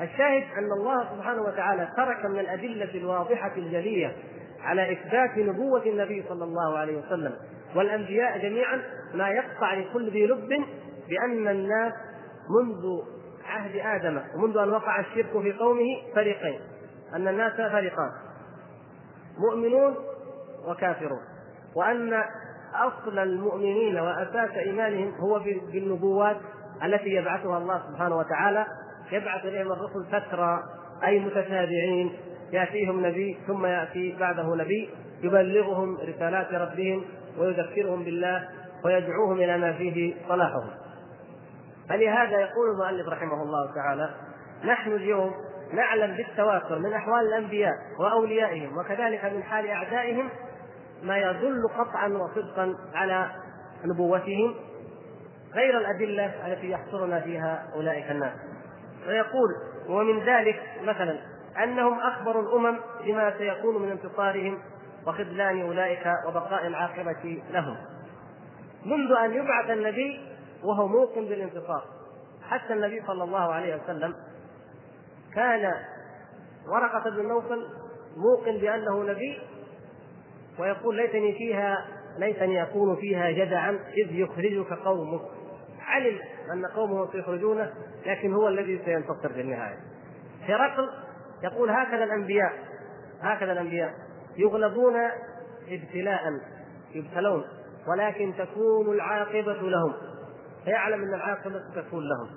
الشاهد 0.00 0.42
أن 0.58 0.72
الله 0.72 1.16
سبحانه 1.16 1.42
وتعالى 1.42 1.88
ترك 1.96 2.24
من 2.24 2.38
الأدلة 2.38 2.94
الواضحة 2.94 3.52
الجلية 3.56 4.16
على 4.60 4.92
إثبات 4.92 5.38
نبوة 5.38 5.82
النبي 5.86 6.24
صلى 6.28 6.44
الله 6.44 6.78
عليه 6.78 6.98
وسلم 6.98 7.32
والأنبياء 7.76 8.38
جميعا 8.38 8.82
ما 9.14 9.28
يقطع 9.28 9.74
لكل 9.74 10.10
ذي 10.10 10.26
لب 10.26 10.48
بأن 11.08 11.48
الناس 11.48 11.92
منذ 12.50 13.02
عهد 13.44 13.76
آدم 13.76 14.20
ومنذ 14.34 14.56
أن 14.56 14.68
وقع 14.68 15.00
الشرك 15.00 15.42
في 15.42 15.52
قومه 15.52 16.14
فريقين 16.14 16.60
أن 17.14 17.28
الناس 17.28 17.52
فريقان 17.52 18.10
مؤمنون 19.38 19.94
وكافرون 20.68 21.20
وأن 21.76 22.22
أصل 22.74 23.18
المؤمنين 23.18 23.98
وأساس 23.98 24.50
إيمانهم 24.50 25.14
هو 25.14 25.38
بالنبوات 25.72 26.36
التي 26.84 27.10
يبعثها 27.10 27.58
الله 27.58 27.82
سبحانه 27.90 28.16
وتعالى 28.16 28.66
يبعث 29.12 29.44
إليهم 29.44 29.72
الرسل 29.72 30.04
فترى 30.12 30.62
أي 31.04 31.18
متتابعين 31.18 32.12
يأتيهم 32.52 33.06
نبي 33.06 33.38
ثم 33.46 33.66
يأتي 33.66 34.16
بعده 34.20 34.54
نبي 34.54 34.90
يبلغهم 35.22 35.96
رسالات 35.96 36.52
ربهم 36.52 37.04
ويذكرهم 37.38 38.04
بالله 38.04 38.48
ويدعوهم 38.84 39.36
إلى 39.36 39.58
ما 39.58 39.72
فيه 39.72 40.14
صلاحهم. 40.28 40.70
فلهذا 41.88 42.40
يقول 42.40 42.70
المؤلف 42.70 43.08
رحمه 43.08 43.42
الله 43.42 43.74
تعالى 43.74 44.10
نحن 44.64 44.92
اليوم 44.92 45.34
نعلم 45.72 46.16
بالتواتر 46.16 46.78
من 46.78 46.92
أحوال 46.92 47.26
الأنبياء 47.26 47.72
وأوليائهم 48.00 48.78
وكذلك 48.78 49.24
من 49.24 49.42
حال 49.42 49.66
أعدائهم 49.66 50.30
ما 51.02 51.18
يدل 51.18 51.68
قطعا 51.78 52.08
وصدقا 52.08 52.74
على 52.94 53.30
نبوتهم 53.84 54.54
غير 55.54 55.78
الأدلة 55.78 56.46
التي 56.46 56.70
يحصرنا 56.70 57.20
فيها 57.20 57.66
أولئك 57.74 58.10
الناس. 58.10 58.34
ويقول 59.08 59.50
ومن 59.88 60.24
ذلك 60.24 60.62
مثلا 60.82 61.18
أنهم 61.64 62.00
اخبروا 62.00 62.42
الأمم 62.42 62.78
بما 63.04 63.38
سيكون 63.38 63.82
من 63.82 63.90
انتصارهم 63.90 64.58
وخذلان 65.06 65.60
أولئك 65.60 66.06
وبقاء 66.28 66.66
العاقبة 66.66 67.42
لهم. 67.50 67.76
منذ 68.84 69.12
أن 69.24 69.32
يبعث 69.34 69.70
النبي 69.70 70.20
وهو 70.64 70.88
موقن 70.88 71.24
بالانتصار. 71.24 71.84
حتى 72.48 72.72
النبي 72.72 73.02
صلى 73.06 73.24
الله 73.24 73.52
عليه 73.52 73.82
وسلم 73.82 74.14
كان 75.34 75.72
ورقة 76.68 77.10
بن 77.10 77.28
نوفل 77.28 77.66
موقن 78.16 78.58
بأنه 78.58 79.02
نبي 79.02 79.38
ويقول 80.58 80.96
ليتني 80.96 81.32
فيها 81.32 81.86
ليتني 82.18 82.62
أكون 82.62 82.96
فيها 82.96 83.30
جدعا 83.30 83.70
إذ 83.70 84.14
يخرجك 84.14 84.72
قومك. 84.72 85.20
علم 85.80 86.18
أن 86.52 86.66
قومه 86.66 87.12
سيخرجونه 87.12 87.72
لكن 88.06 88.34
هو 88.34 88.48
الذي 88.48 88.80
سينتصر 88.84 89.28
في 89.28 89.40
النهاية 89.40 89.76
هرقل 90.42 90.90
يقول 91.42 91.70
هكذا 91.70 92.04
الأنبياء 92.04 92.52
هكذا 93.20 93.52
الأنبياء. 93.52 93.94
يغلبون 94.36 94.94
ابتلاء 95.68 96.20
يبتلون 96.94 97.44
ولكن 97.88 98.34
تكون 98.38 98.94
العاقبة 98.94 99.52
لهم. 99.52 99.92
فيعلم 100.64 101.02
أن 101.02 101.14
العاقبة 101.14 101.62
تكون 101.74 102.08
لهم. 102.08 102.28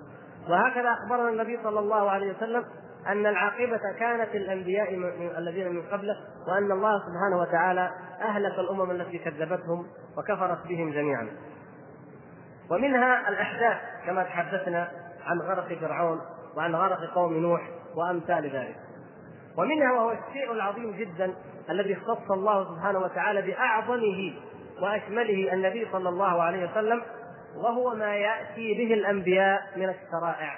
وهكذا 0.49 0.93
أخبرنا 0.93 1.29
النبي 1.29 1.59
صلى 1.63 1.79
الله 1.79 2.11
عليه 2.11 2.37
وسلم 2.37 2.65
أن 3.07 3.25
العاقبة 3.25 3.79
كانت 3.99 4.35
للأنبياء 4.35 4.93
الذين 5.37 5.73
من 5.75 5.81
قبله 5.81 6.15
وأن 6.47 6.71
الله 6.71 6.99
سبحانه 6.99 7.41
وتعالى 7.41 7.91
أهلك 8.21 8.59
الأمم 8.59 8.91
التي 8.91 9.17
كذبتهم 9.17 9.87
وكفرت 10.17 10.67
بهم 10.67 10.91
جميعا. 10.91 11.27
ومنها 12.71 13.29
الأحداث 13.29 13.77
كما 14.05 14.23
تحدثنا 14.23 14.91
عن 15.25 15.41
غرق 15.41 15.79
فرعون 15.79 16.21
وعن 16.57 16.75
غرق 16.75 17.13
قوم 17.15 17.33
نوح 17.33 17.61
وأمثال 17.95 18.49
ذلك. 18.49 18.75
ومنها 19.57 19.91
وهو 19.91 20.11
الشيء 20.11 20.51
العظيم 20.51 20.91
جدا 20.91 21.33
الذي 21.69 21.93
اختص 21.93 22.31
الله 22.31 22.75
سبحانه 22.75 22.99
وتعالى 22.99 23.41
بأعظمه 23.41 24.33
وأشمله 24.81 25.53
النبي 25.53 25.87
صلى 25.91 26.09
الله 26.09 26.41
عليه 26.41 26.71
وسلم 26.71 27.01
وهو 27.57 27.95
ما 27.95 28.15
يأتي 28.15 28.73
به 28.73 28.93
الأنبياء 28.93 29.61
من 29.75 29.89
الشرائع 29.89 30.57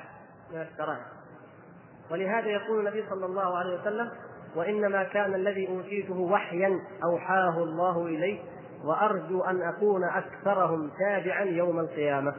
من 0.53 0.61
الشرائع. 0.61 1.05
ولهذا 2.11 2.47
يقول 2.47 2.79
النبي 2.79 3.05
صلى 3.09 3.25
الله 3.25 3.57
عليه 3.57 3.79
وسلم 3.81 4.11
وإنما 4.55 5.03
كان 5.03 5.35
الذي 5.35 5.67
أوتيته 5.69 6.19
وحيا 6.19 6.79
أوحاه 7.03 7.63
الله 7.63 8.05
إلي 8.05 8.39
وأرجو 8.85 9.43
أن 9.43 9.61
أكون 9.61 10.03
أكثرهم 10.03 10.91
تابعا 10.99 11.43
يوم 11.43 11.79
القيامة. 11.79 12.33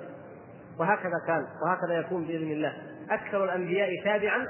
وهكذا 0.81 1.19
كان 1.27 1.47
وهكذا 1.65 1.99
يكون 1.99 2.25
بإذن 2.25 2.53
الله. 2.53 2.73
أكثر 3.11 3.45
الأنبياء 3.45 3.91
تابعا 4.05 4.47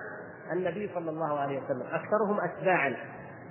النبي 0.52 0.90
صلى 0.94 1.10
الله 1.10 1.40
عليه 1.40 1.62
وسلم 1.62 1.86
أكثرهم 1.92 2.40
أتباعا. 2.40 2.96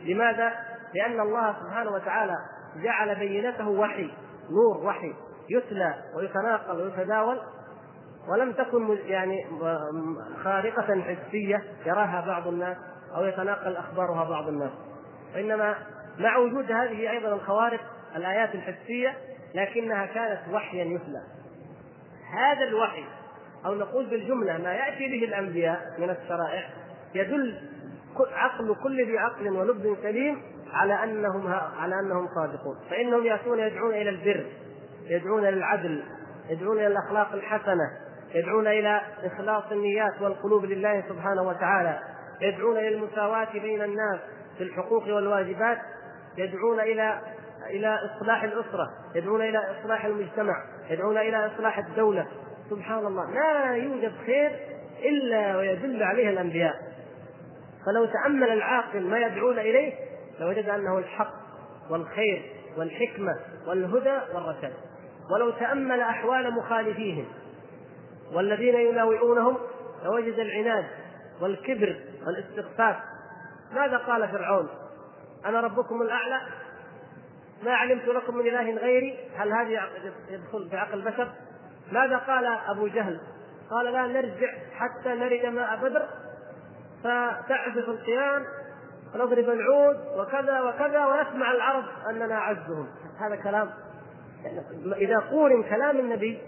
لماذا؟ 0.04 0.52
لأن 0.94 1.20
الله 1.20 1.56
سبحانه 1.64 1.92
وتعالى 1.92 2.36
جعل 2.84 3.16
بينته 3.16 3.70
وحي 3.70 4.12
نور 4.52 4.86
وحي 4.86 5.14
يتلى 5.50 5.94
ويتناقل 6.16 6.82
ويتداول 6.82 7.40
ولم 8.28 8.52
تكن 8.52 8.98
يعني 9.06 9.46
خارقة 10.44 11.02
حسية 11.02 11.64
يراها 11.86 12.24
بعض 12.28 12.48
الناس 12.48 12.78
أو 13.16 13.26
يتناقل 13.26 13.76
أخبارها 13.76 14.30
بعض 14.30 14.48
الناس. 14.48 14.72
وإنما 15.36 15.76
مع 16.20 16.38
وجود 16.38 16.72
هذه 16.72 17.12
أيضا 17.12 17.34
الخوارق 17.34 17.82
الآيات 18.16 18.56
الحسية 18.56 19.14
لكنها 19.56 20.06
كانت 20.06 20.42
وحيا 20.54 20.84
يتلى. 20.84 21.22
هذا 22.34 22.64
الوحي 22.68 23.06
أو 23.66 23.76
نقول 23.76 24.06
بالجملة 24.06 24.58
ما 24.58 24.74
يأتي 24.74 25.08
به 25.08 25.26
الأنبياء 25.26 25.96
من 25.98 26.10
الشرائع 26.10 26.70
يدل 27.16 27.56
عقل 28.34 28.76
كل 28.84 29.06
ذي 29.06 29.18
عقل 29.18 29.50
ولب 29.50 29.98
سليم 30.04 30.42
على 30.74 31.04
أنهم 31.04 31.48
على 31.78 32.00
أنهم 32.00 32.28
صادقون. 32.36 32.76
فإنهم 32.90 33.26
يأتون 33.26 33.60
يدعون 33.60 33.94
إلى 33.94 34.10
البر 34.10 34.46
يدعون 35.08 35.40
إلى 35.40 35.50
العدل 35.50 36.04
يدعون 36.50 36.78
إلى 36.78 36.88
الأخلاق 36.88 37.34
الحسنة 37.34 37.92
يدعون 38.34 38.68
إلى 38.68 39.02
إخلاص 39.24 39.64
النيات 39.72 40.22
والقلوب 40.22 40.66
لله 40.66 41.04
سبحانه 41.10 41.42
وتعالى 41.42 42.00
يدعون 42.42 42.78
إلى 42.78 42.88
المساواة 42.88 43.52
بين 43.54 43.82
الناس 43.82 44.20
في 44.58 44.64
الحقوق 44.64 45.04
والواجبات 45.04 45.78
يدعون 46.38 46.80
إلى 46.80 47.22
إلى 47.70 48.00
إصلاح 48.06 48.44
الأسرة 48.44 48.90
يدعون 49.16 49.42
إلى 49.42 49.58
إصلاح 49.58 50.06
المجتمع 50.06 50.54
يدعون 50.90 51.18
إلى 51.18 51.46
إصلاح 51.46 51.78
الدولة. 51.78 52.28
سبحان 52.70 53.06
الله. 53.06 53.32
لا 53.32 53.76
يوجد 53.76 54.12
خير 54.26 54.52
إلا 55.04 55.58
ويدل 55.58 56.04
عليه 56.04 56.30
الأنبياء. 56.30 56.76
فلو 57.86 58.06
تأمل 58.06 58.50
العاقل 58.50 59.02
ما 59.02 59.20
يدعون 59.20 59.60
إليه 59.60 59.94
لوجد 60.40 60.70
أنه 60.70 60.98
الحق 60.98 61.34
والخير 61.90 62.52
والحكمة 62.78 63.40
والهدى 63.68 64.20
والرشاد. 64.34 64.74
ولو 65.32 65.50
تأمل 65.50 66.02
أحوال 66.02 66.54
مخالفيهم 66.54 67.26
والذين 68.34 68.76
يناوئونهم 68.76 69.58
لوجد 70.04 70.40
العناد 70.40 70.86
والكبر 71.42 71.96
والاستخفاف 72.28 72.96
ماذا 73.74 73.98
قال 73.98 74.30
فرعون؟ 74.30 74.70
أنا 75.46 75.62
ربكم 75.62 76.02
الأعلى؟ 76.02 76.42
ما 77.64 77.74
علمت 77.74 78.08
لكم 78.08 78.38
من 78.38 78.48
إله 78.48 78.76
غيري؟ 78.76 79.20
هل 79.38 79.54
هذه 79.54 79.82
يدخل 80.30 80.70
في 80.70 80.78
عقل 80.78 80.94
البشر؟ 80.94 81.32
ماذا 81.92 82.18
قال 82.18 82.46
أبو 82.46 82.88
جهل؟ 82.88 83.20
قال 83.72 83.94
لا 83.94 84.08
نرجع 84.08 84.54
حتى 84.74 85.10
نرد 85.10 85.46
ماء 85.46 85.78
بدر. 85.78 86.08
فتعزف 87.06 87.90
القيام 87.90 88.44
ونضرب 89.14 89.50
العود 89.50 89.98
وكذا 90.18 90.62
وكذا 90.62 91.06
ونسمع 91.06 91.52
العرب 91.52 91.84
أننا 92.10 92.40
عزهم. 92.40 92.88
هذا 93.20 93.36
كلام. 93.36 93.70
إذا 94.96 95.20
قورن 95.20 95.64
كلام 95.64 96.00
النبي 96.00 96.42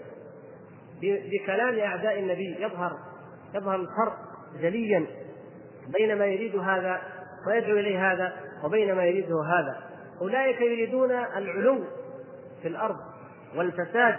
بكلام 1.02 1.78
أعداء 1.78 2.18
النبي 2.18 2.56
يظهر 2.62 2.98
يظهر 3.54 3.76
الفرق 3.76 4.16
جليا 4.60 5.06
بين 5.98 6.18
ما 6.18 6.26
يريد 6.26 6.56
هذا 6.56 7.00
ويدعو 7.46 7.78
إليه 7.78 8.12
هذا 8.12 8.32
وبين 8.64 8.94
ما 8.94 9.04
يريده 9.04 9.42
هذا. 9.44 9.76
أولئك 10.20 10.60
يريدون 10.60 11.10
العلو 11.10 11.84
في 12.62 12.68
الأرض 12.68 12.96
والفساد 13.56 14.16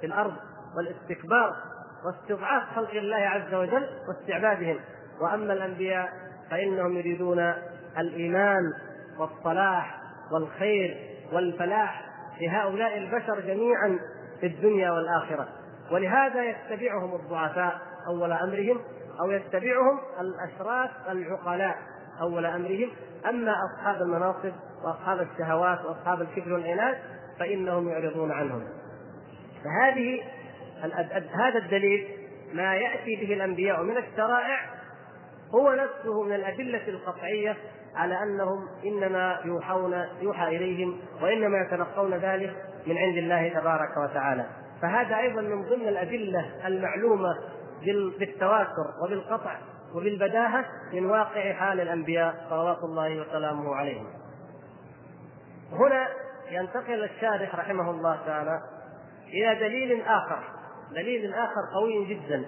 في 0.00 0.06
الأرض 0.06 0.34
والاستكبار 0.76 1.56
واستضعاف 2.04 2.62
خلق 2.76 2.90
الله 2.90 3.16
عز 3.16 3.54
وجل 3.54 3.86
واستعبادهم. 4.08 4.80
وأما 5.20 5.52
الأنبياء 5.52 6.08
فإنهم 6.50 6.98
يريدون 6.98 7.52
الإيمان 7.98 8.62
والصلاح 9.18 10.00
والخير 10.32 10.96
والفلاح 11.32 12.04
لهؤلاء 12.40 12.98
البشر 12.98 13.40
جميعا 13.40 13.98
في 14.40 14.46
الدنيا 14.46 14.90
والآخرة. 14.90 15.48
ولهذا 15.92 16.44
يتبعهم 16.44 17.14
الضعفاء 17.14 17.78
أول 18.06 18.32
أمرهم 18.32 18.80
أو 19.20 19.30
يتبعهم 19.30 20.00
الأشراف 20.20 20.90
العقلاء 21.08 21.76
أول 22.20 22.46
أمرهم. 22.46 22.90
أما 23.28 23.54
أصحاب 23.64 24.02
المناصب 24.02 24.52
وأصحاب 24.84 25.20
الشهوات 25.20 25.84
وأصحاب 25.84 26.20
الكبر 26.20 26.52
والعناد 26.52 26.98
فإنهم 27.38 27.88
يعرضون 27.88 28.32
عنهم. 28.32 28.62
فهذه 29.64 30.22
هذا 31.32 31.58
الدليل 31.58 32.08
ما 32.52 32.74
يأتي 32.74 33.16
به 33.16 33.34
الأنبياء 33.34 33.82
من 33.82 33.96
الشرائع 33.96 34.79
هو 35.54 35.72
نفسه 35.72 36.22
من 36.22 36.32
الأدلة 36.32 36.88
القطعية 36.88 37.56
على 37.94 38.22
أنهم 38.22 38.68
إنما 38.84 39.40
يوحون 39.44 40.04
يوحى 40.20 40.56
إليهم 40.56 41.00
وإنما 41.22 41.58
يتلقون 41.58 42.14
ذلك 42.14 42.56
من 42.86 42.98
عند 42.98 43.16
الله 43.16 43.48
تبارك 43.48 43.96
وتعالى. 43.96 44.46
فهذا 44.82 45.18
أيضا 45.18 45.40
من 45.40 45.62
ضمن 45.62 45.88
الأدلة 45.88 46.66
المعلومة 46.66 47.38
بالتواتر 48.18 48.86
وبالقطع 49.04 49.58
وبالبداهة 49.94 50.64
من 50.92 51.06
واقع 51.06 51.52
حال 51.52 51.80
الأنبياء 51.80 52.46
صلوات 52.50 52.78
الله 52.84 53.20
وسلامه 53.20 53.74
عليهم. 53.74 54.06
هنا 55.72 56.08
ينتقل 56.50 57.04
الشارح 57.04 57.54
رحمه 57.54 57.90
الله 57.90 58.18
تعالى 58.26 58.60
إلى 59.28 59.54
دليل 59.54 60.02
آخر. 60.02 60.38
دليل 60.90 61.34
آخر 61.34 61.60
قوي 61.74 62.04
جدا. 62.04 62.44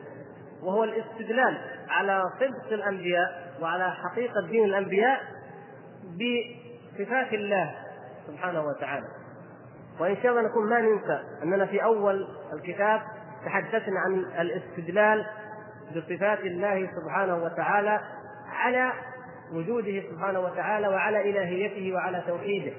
وهو 0.63 0.85
الاستدلال 0.85 1.59
على 1.89 2.23
صدق 2.41 2.73
الأنبياء 2.73 3.55
وعلى 3.61 3.91
حقيقة 3.93 4.47
دين 4.51 4.65
الأنبياء 4.65 5.21
بصفات 6.05 7.33
الله 7.33 7.75
سبحانه 8.27 8.63
وتعالى. 8.67 9.07
وإن 10.01 10.17
شاء 10.23 10.33
الله 10.33 10.43
نكون 10.43 10.71
ما 10.71 10.81
ننسى 10.81 11.21
أننا 11.43 11.67
في 11.67 11.85
أول 11.85 12.27
الكتاب 12.53 13.03
تحدثنا 13.45 14.01
عن 14.01 14.41
الاستدلال 14.41 15.27
بصفات 15.97 16.41
الله 16.41 16.91
سبحانه 16.97 17.45
وتعالى 17.45 18.01
على 18.53 18.93
وجوده 19.53 20.03
سبحانه 20.11 20.41
وتعالى 20.41 20.89
وعلى 20.89 21.31
إلهيته 21.31 21.95
وعلى 21.95 22.23
توحيده. 22.27 22.73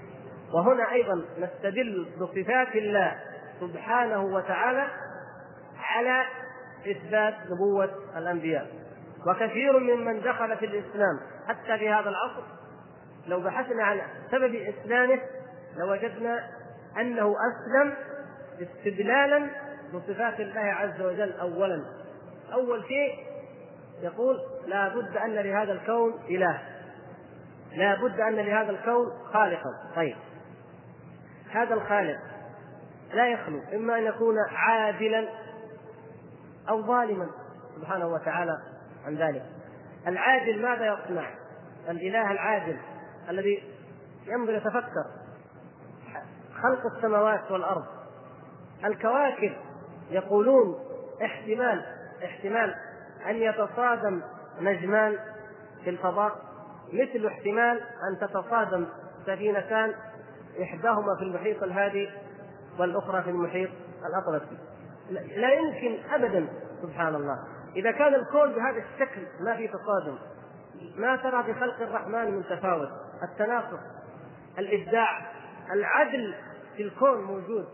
وهنا 0.53 0.91
أيضا 0.91 1.25
نستدل 1.39 2.07
بصفات 2.19 2.75
الله 2.75 3.15
سبحانه 3.59 4.23
وتعالى 4.23 4.87
على 5.79 6.25
إثبات 6.87 7.33
نبوة 7.51 7.89
الأنبياء. 8.17 8.67
وكثير 9.27 9.79
ممن 9.79 10.21
دخل 10.21 10.57
في 10.57 10.65
الإسلام 10.65 11.19
حتى 11.47 11.77
في 11.77 11.89
هذا 11.89 12.09
العصر 12.09 12.43
لو 13.27 13.39
بحثنا 13.39 13.83
عن 13.83 14.01
سبب 14.31 14.55
إسلامه 14.55 15.21
لوجدنا 15.77 16.49
أنه 16.99 17.35
أسلم 17.35 17.93
استدلالا 18.61 19.49
بصفات 19.93 20.39
الله 20.39 20.61
عز 20.61 21.01
وجل 21.01 21.31
اولا. 21.31 21.83
أول 22.53 22.83
شيء 22.87 23.33
يقول 24.01 24.39
لا 24.67 24.87
بد 24.89 25.17
أن 25.17 25.33
لهذا 25.33 25.71
الكون 25.71 26.13
إله. 26.29 26.61
لا 27.75 27.95
بد 27.95 28.19
أن 28.19 28.35
لهذا 28.35 28.69
الكون 28.69 29.11
خالقا. 29.33 29.69
طيب. 29.95 30.15
هذا 31.51 31.73
الخالق 31.73 32.19
لا 33.13 33.27
يخلو 33.27 33.61
إما 33.73 33.97
أن 33.97 34.03
يكون 34.03 34.35
عادلا 34.51 35.27
أو 36.69 36.81
ظالما 36.81 37.29
سبحانه 37.75 38.07
وتعالى 38.07 38.57
عن 39.05 39.15
ذلك. 39.15 39.45
العادل 40.07 40.61
ماذا 40.61 40.85
يصنع؟ 40.85 41.29
الإله 41.89 42.31
العادل 42.31 42.77
الذي 43.29 43.63
ينظر 44.27 44.53
يتفكر. 44.53 45.05
خلق 46.61 46.95
السماوات 46.95 47.51
والأرض. 47.51 47.85
الكواكب 48.85 49.53
يقولون 50.09 50.79
احتمال 51.25 51.85
احتمال 52.25 52.75
أن 53.29 53.35
يتصادم 53.35 54.21
نجمان 54.59 55.17
في 55.83 55.89
الفضاء 55.89 56.35
مثل 56.93 57.25
احتمال 57.25 57.81
أن 58.09 58.19
تتصادم 58.21 58.87
سفينتان 59.25 59.93
إحداهما 60.61 61.15
في 61.19 61.23
المحيط 61.23 61.63
الهادي 61.63 62.09
والأخرى 62.79 63.23
في 63.23 63.29
المحيط 63.29 63.69
الأطلسي. 64.05 64.57
لا 65.11 65.53
يمكن 65.53 66.03
ابدا 66.13 66.47
سبحان 66.81 67.15
الله 67.15 67.39
إذا 67.75 67.91
كان 67.91 68.15
الكون 68.15 68.53
بهذا 68.53 68.77
الشكل 68.77 69.21
ما 69.39 69.55
في 69.55 69.67
تصادم 69.67 70.17
ما 70.95 71.15
ترى 71.15 71.43
في 71.43 71.53
خلق 71.53 71.81
الرحمن 71.81 72.31
من 72.31 72.43
تفاوت؟ 72.43 72.89
التناسق 73.23 73.79
الإبداع 74.59 75.31
العدل 75.73 76.35
في 76.77 76.83
الكون 76.83 77.23
موجود. 77.23 77.65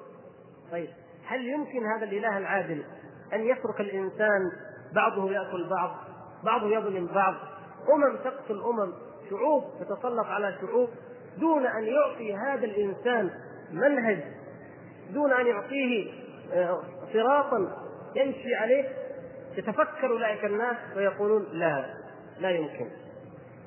طيب 0.72 0.90
هل 1.26 1.48
يمكن 1.48 1.86
هذا 1.86 2.04
الإله 2.04 2.38
العادل 2.38 2.84
أن 3.34 3.42
يترك 3.42 3.80
الإنسان؟ 3.82 4.42
بعضه 4.96 5.32
يأكل 5.32 5.70
بعض 5.70 5.96
بعضه 6.44 6.68
يظلم 6.68 7.08
بعض. 7.08 7.36
أمم 7.94 8.18
تقتل 8.18 8.62
أمم 8.62 8.94
شعوب 9.30 9.64
تتسلط 9.80 10.26
على 10.26 10.58
شعوب. 10.62 10.90
دون 11.38 11.66
أن 11.66 11.84
يعطي 11.84 12.36
هذا 12.36 12.66
الإنسان 12.66 13.30
منهج 13.72 14.24
دون 15.14 15.34
أن 15.34 15.48
يعطيه 15.48 16.12
آه، 16.54 16.82
صراطا 17.14 17.78
يمشي 18.16 18.56
عليه 18.56 18.90
يتفكر 19.58 20.12
أولئك 20.12 20.46
الناس 20.46 20.78
ويقولون 20.96 21.48
لا 21.52 21.86
لا 22.40 22.50
يمكن 22.50 22.88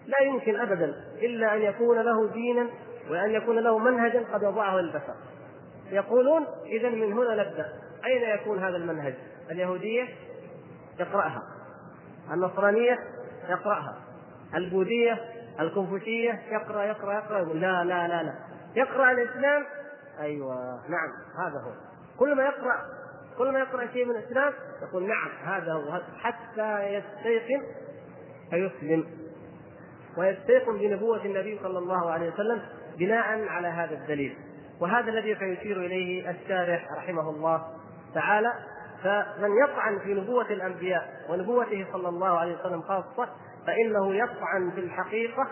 لا 0.07 0.20
يمكن 0.20 0.61
ابدا 0.61 0.94
إلا 1.22 1.57
أن 1.57 1.62
يكون 1.62 1.98
له 1.98 2.28
دينا 2.33 2.66
وأن 3.11 3.31
يكون 3.31 3.59
له 3.59 3.78
منهجا 3.78 4.24
قد 4.33 4.44
وضعه 4.44 4.78
البشر. 4.78 5.14
يقولون 5.90 6.46
اذا 6.66 6.88
من 6.88 7.12
هنا 7.12 7.35
نبدأ. 7.35 7.72
أين 8.05 8.22
يكون 8.22 8.59
هذا 8.59 8.76
المنهج؟ 8.76 9.14
اليهودية؟ 9.50 10.09
يقرأها. 11.00 11.42
النصرانية؟ 12.33 12.98
يقرأها. 13.48 13.96
البوذية؟ 14.55 15.20
الكونفوشيه 15.61 16.42
يقرأ 16.50 16.85
يقرأ 16.85 17.14
يقرأ. 17.14 17.38
يقول 17.38 17.61
لا 17.61 17.85
لا 17.85 18.09
لا 18.09 18.22
لا. 18.22 18.35
يقرأ 18.74 19.11
الإسلام؟ 19.11 19.64
أيوه 20.20 20.55
نعم 20.88 21.12
هذا 21.38 21.61
هو. 21.61 21.70
كل 22.18 22.35
ما 22.37 22.42
يقرأ 22.42 23.01
كل 23.38 23.53
ما 23.53 23.59
يقرأ 23.59 23.87
شيء 23.92 24.05
من 24.05 24.16
الإسلام 24.16 24.53
يقول 24.83 25.09
نعم 25.09 25.29
هذا 25.45 25.73
هو 25.73 26.01
حتى 26.18 26.83
يستيقن 26.85 27.62
فيسلم. 28.51 29.07
ويستيقن 30.18 30.79
بنبوة 30.79 31.25
النبي 31.25 31.59
صلى 31.62 31.79
الله 31.79 32.11
عليه 32.11 32.33
وسلم 32.33 32.62
بناء 32.99 33.49
على 33.49 33.68
هذا 33.68 33.95
الدليل. 33.95 34.37
وهذا 34.81 35.11
الذي 35.11 35.35
سيشير 35.35 35.87
إليه 35.87 36.31
الشارح 36.31 36.87
رحمه 36.97 37.31
الله 37.31 37.62
تعالى. 38.14 38.53
فمن 39.03 39.51
يطعن 39.64 39.99
في 39.99 40.14
نبوة 40.14 40.47
الأنبياء 40.51 41.09
ونبوته 41.29 41.87
صلى 41.92 42.09
الله 42.09 42.38
عليه 42.38 42.57
وسلم 42.61 42.83
خاصة 42.83 43.29
فإنه 43.66 44.14
يطعن 44.14 44.71
في 44.75 44.81
الحقيقة 44.81 45.49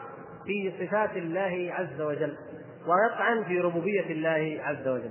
في 0.47 0.73
صفات 0.81 1.17
الله 1.17 1.75
عز 1.75 2.01
وجل 2.01 2.37
ويطعن 2.87 3.45
في 3.45 3.61
ربوبية 3.61 4.07
الله 4.11 4.61
عز 4.65 4.89
وجل. 4.89 5.11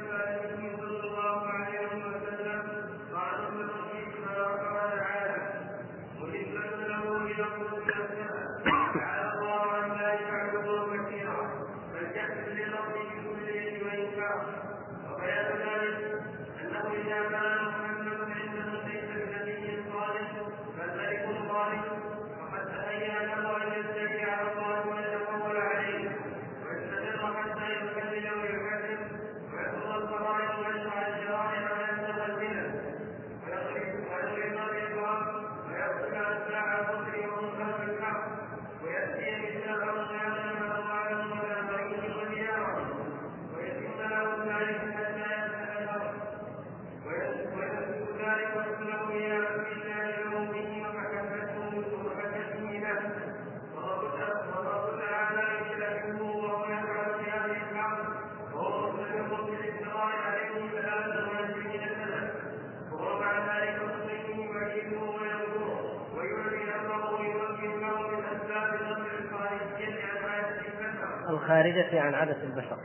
الخارجة 71.51 72.01
عن 72.01 72.13
عادة 72.15 72.43
البشر. 72.43 72.77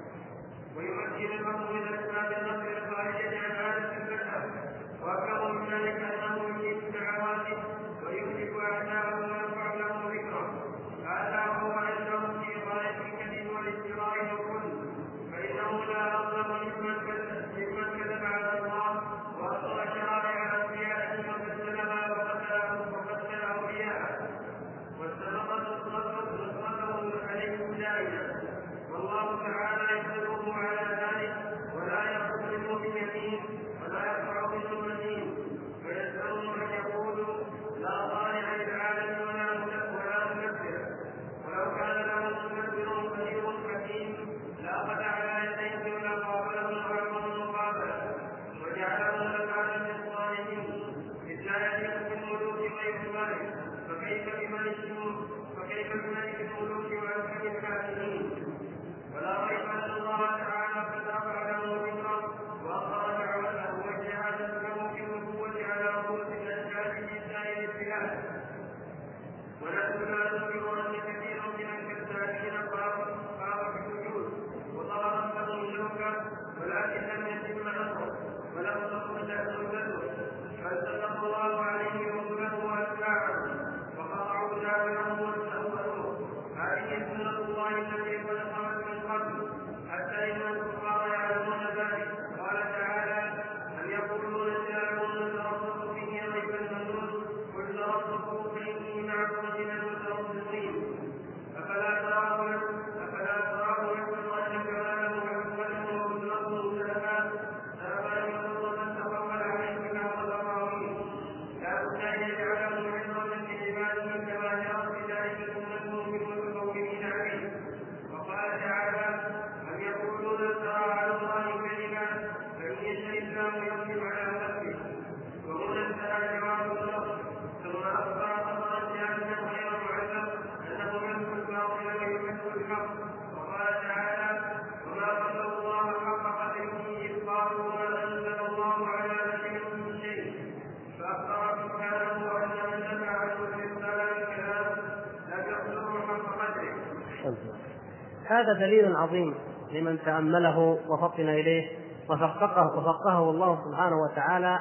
هذا 148.37 148.53
دليل 148.53 148.96
عظيم 148.96 149.35
لمن 149.72 149.99
تأمله 150.05 150.59
وفطن 150.88 151.29
إليه 151.29 151.68
وفقهه 152.11 152.79
وفقهه 152.79 153.31
الله 153.31 153.64
سبحانه 153.64 153.96
وتعالى 154.03 154.59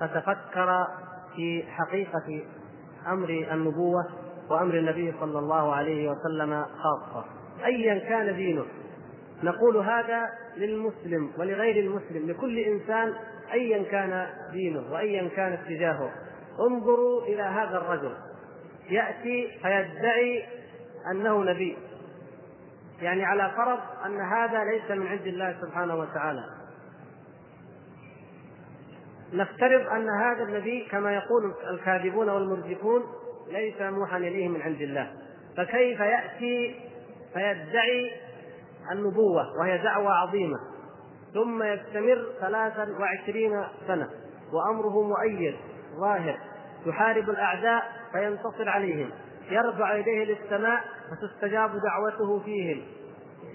فتفكر 0.00 0.86
في 1.36 1.64
حقيقة 1.68 2.42
أمر 3.06 3.28
النبوة 3.52 4.06
وأمر 4.50 4.74
النبي 4.74 5.14
صلى 5.20 5.38
الله 5.38 5.74
عليه 5.74 6.10
وسلم 6.10 6.64
خاصة. 6.64 7.24
أيا 7.64 7.98
كان 7.98 8.36
دينه. 8.36 8.64
نقول 9.42 9.76
هذا 9.76 10.28
للمسلم 10.56 11.30
ولغير 11.38 11.84
المسلم 11.84 12.30
لكل 12.30 12.58
إنسان 12.58 13.14
أيا 13.52 13.82
كان 13.82 14.26
دينه 14.52 14.92
وأيا 14.92 15.28
كان 15.28 15.52
اتجاهه. 15.52 16.10
انظروا 16.60 17.22
إلى 17.22 17.42
هذا 17.42 17.76
الرجل. 17.76 18.14
يأتي 18.90 19.48
فيدعي 19.62 20.44
أنه 21.10 21.44
نبي. 21.44 21.76
يعني 23.02 23.24
على 23.24 23.52
فرض 23.56 23.78
أن 24.06 24.20
هذا 24.20 24.64
ليس 24.64 24.90
من 24.90 25.06
عند 25.06 25.26
الله 25.26 25.56
سبحانه 25.60 25.94
وتعالى. 25.94 26.44
نفترض 29.32 29.86
أن 29.86 30.06
هذا 30.20 30.42
النبي 30.42 30.88
كما 30.90 31.14
يقول 31.14 31.54
الكاذبون 31.70 32.28
والمرجفون 32.28 33.02
ليس 33.48 33.80
موحى 33.80 34.16
إليه 34.16 34.48
من 34.48 34.62
عند 34.62 34.82
الله. 34.82 35.12
فكيف 35.56 36.00
يأتي 36.00 36.80
فيدعي 37.32 38.10
النبوة 38.92 39.58
وهي 39.58 39.78
دعوة 39.78 40.12
عظيمة 40.12 40.58
ثم 41.34 41.62
يستمر 41.62 42.26
ثلاثا 42.40 42.86
وعشرين 43.00 43.64
سنة 43.86 44.08
وأمره 44.52 45.02
مؤيد 45.02 45.56
ظاهر 46.00 46.38
يحارب 46.86 47.30
الأعداء 47.30 47.82
فينتصر 48.12 48.68
عليهم 48.68 49.10
يرفع 49.50 49.94
يديه 49.94 50.24
للسماء 50.24 50.84
فتستجاب 51.14 51.70
دعوته 51.70 52.40
فيهم. 52.44 52.82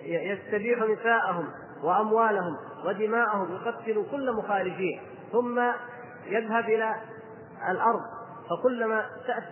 يستبيح 0.06 0.80
نساءهم 0.80 1.48
وأموالهم 1.84 2.58
ودماءهم 2.86 3.56
يقتل 3.56 4.06
كل 4.12 4.34
مخالفين 4.34 5.02
ثم 5.32 5.62
يذهب 6.28 6.64
إلى 6.64 6.96
الأرض 7.70 8.02
فكلما 8.50 9.06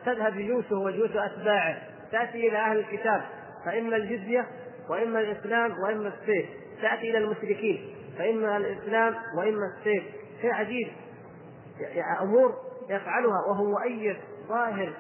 تذهب 0.06 0.34
جيوشه 0.34 0.76
وجيوش 0.76 1.12
أتباعه 1.12 1.78
تأتي 2.12 2.48
إلى 2.48 2.58
أهل 2.58 2.80
الكتاب. 2.80 3.22
فإما 3.66 3.96
الجزية 3.96 4.48
وإما 4.90 5.20
الإسلام 5.20 5.80
وإما 5.80 6.08
السيف. 6.08 6.46
تأتي 6.82 7.10
إلى 7.10 7.18
المشركين 7.18 7.96
فإما 8.18 8.58
الإسلام 8.58 9.16
وإما 9.38 9.66
السيف. 9.78 10.04
شيء 10.42 10.54
عجيب. 10.54 10.88
أمور 12.22 12.54
يفعلها 12.90 13.42
وهو 13.50 13.66
مؤيد 13.66 14.18
ظاهر. 14.48 14.94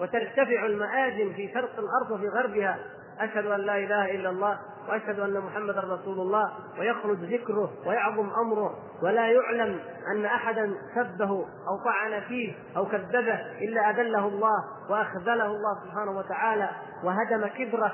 وترتفع 0.00 0.66
المآذن 0.66 1.32
في 1.32 1.50
شرق 1.54 1.72
الأرض 1.78 2.10
وفي 2.10 2.28
غربها. 2.28 2.78
أشهد 3.20 3.46
أن 3.46 3.60
لا 3.60 3.78
إله 3.78 4.14
إلا 4.14 4.30
الله 4.30 4.58
وأشهد 4.88 5.20
أن 5.20 5.40
محمدا 5.40 5.80
رسول 5.80 6.20
الله 6.20 6.52
ويخرج 6.78 7.18
ذكره 7.18 7.70
ويعظم 7.86 8.30
أمره 8.30 8.74
ولا 9.02 9.26
يعلم 9.26 9.80
أن 10.16 10.24
أحدا 10.24 10.74
سبه 10.94 11.30
أو 11.68 11.84
طعن 11.84 12.20
فيه 12.20 12.54
أو 12.76 12.86
كذبه 12.86 13.40
إلا 13.60 13.90
أذله 13.90 14.28
الله 14.28 14.64
وأخذله 14.90 15.46
الله 15.46 15.84
سبحانه 15.84 16.18
وتعالى 16.18 16.70
وهدم 17.04 17.46
كبره. 17.46 17.92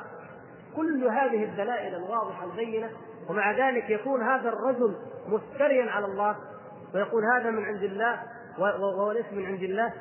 كل 0.76 1.04
هذه 1.04 1.44
الدلائل 1.44 1.94
الواضحة 1.94 2.44
البينة 2.44 2.90
ومع 3.28 3.52
ذلك 3.52 3.90
يكون 3.90 4.22
هذا 4.22 4.48
الرجل 4.48 4.96
مفتريا 5.28 5.90
على 5.90 6.04
الله 6.04 6.36
ويقول 6.94 7.22
هذا 7.36 7.50
من 7.50 7.64
عند 7.64 7.82
الله 7.82 8.22
وهو 8.58 9.12
ليس 9.12 9.26
من 9.32 9.46
عند 9.46 9.62
الله. 9.62 9.92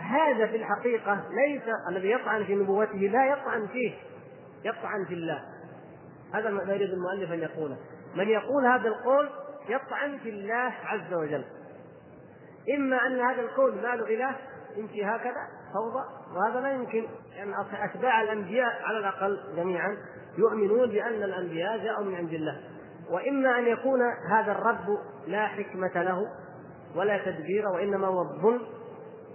هذا 0.00 0.46
في 0.46 0.56
الحقيقة 0.56 1.24
ليس 1.30 1.62
الذي 1.88 2.10
يطعن 2.10 2.44
في 2.44 2.54
نبوته 2.54 2.98
لا 2.98 3.26
يطعن 3.26 3.66
فيه 3.66 3.94
يطعن 4.64 5.04
في 5.08 5.14
الله. 5.14 5.42
هذا 6.34 6.50
ما 6.50 6.62
يريد 6.62 6.90
المؤلف 6.90 7.32
أن 7.32 7.38
يقوله. 7.38 7.76
من 8.14 8.28
يقول 8.28 8.66
هذا 8.66 8.88
القول 8.88 9.30
يطعن 9.68 10.18
في 10.18 10.28
الله 10.28 10.72
عز 10.84 11.14
وجل. 11.14 11.44
إما 12.76 13.06
أن 13.06 13.20
هذا 13.20 13.42
الكون 13.42 13.82
ما 13.82 13.96
له 13.96 14.14
إله 14.14 14.36
يمشي 14.76 15.04
هكذا 15.04 15.48
فوضى 15.74 16.04
وهذا 16.36 16.60
لا 16.60 16.72
يمكن. 16.72 16.98
أن 17.42 17.48
يعني 17.48 17.52
أتباع 17.84 18.22
الأنبياء 18.22 18.82
على 18.82 18.98
الأقل 18.98 19.40
جميعا 19.56 19.96
يؤمنون 20.38 20.90
بأن 20.90 21.22
الأنبياء 21.22 21.78
جاءوا 21.78 22.04
من 22.04 22.14
عند 22.14 22.32
الله. 22.32 22.60
وإما 23.10 23.58
أن 23.58 23.66
يكون 23.66 24.00
هذا 24.30 24.52
الرب 24.52 24.98
لا 25.26 25.46
حكمة 25.46 26.02
له 26.02 26.26
ولا 26.96 27.24
تدبير 27.24 27.68
وإنما 27.68 28.06
هو 28.06 28.22
الظلم 28.22 28.79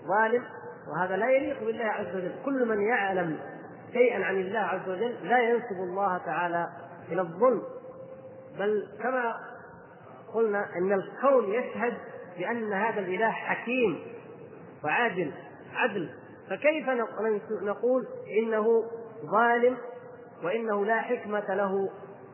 ظالم 0.07 0.43
وهذا 0.87 1.17
لا 1.17 1.29
يليق 1.29 1.63
بالله 1.63 1.85
عز 1.85 2.15
وجل. 2.15 2.35
كل 2.45 2.67
من 2.67 2.81
يعلم 2.81 3.39
شيئا 3.93 4.25
عن 4.25 4.35
الله 4.35 4.59
عز 4.59 4.89
وجل 4.89 5.29
لا 5.29 5.39
ينسب 5.39 5.75
الله 5.89 6.17
تعالى 6.17 6.67
إلى 7.11 7.21
الظلم. 7.21 7.61
بل 8.59 8.87
كما 9.03 9.35
قلنا 10.33 10.65
إن 10.77 10.93
الكون 10.93 11.53
يشهد 11.53 11.93
بأن 12.37 12.73
هذا 12.73 12.99
الإله 12.99 13.31
حكيم 13.31 13.99
وعادل 14.83 15.31
عدل. 15.75 16.09
فكيف 16.49 16.89
نقول 17.61 18.07
إنه 18.43 18.83
ظالم 19.31 19.77
وإنه 20.43 20.85
لا 20.85 21.01
حكمة 21.01 21.55
له 21.55 21.89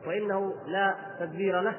وإنه 0.08 0.54
لا 0.66 0.96
تدبير 1.20 1.62
له؟ 1.62 1.76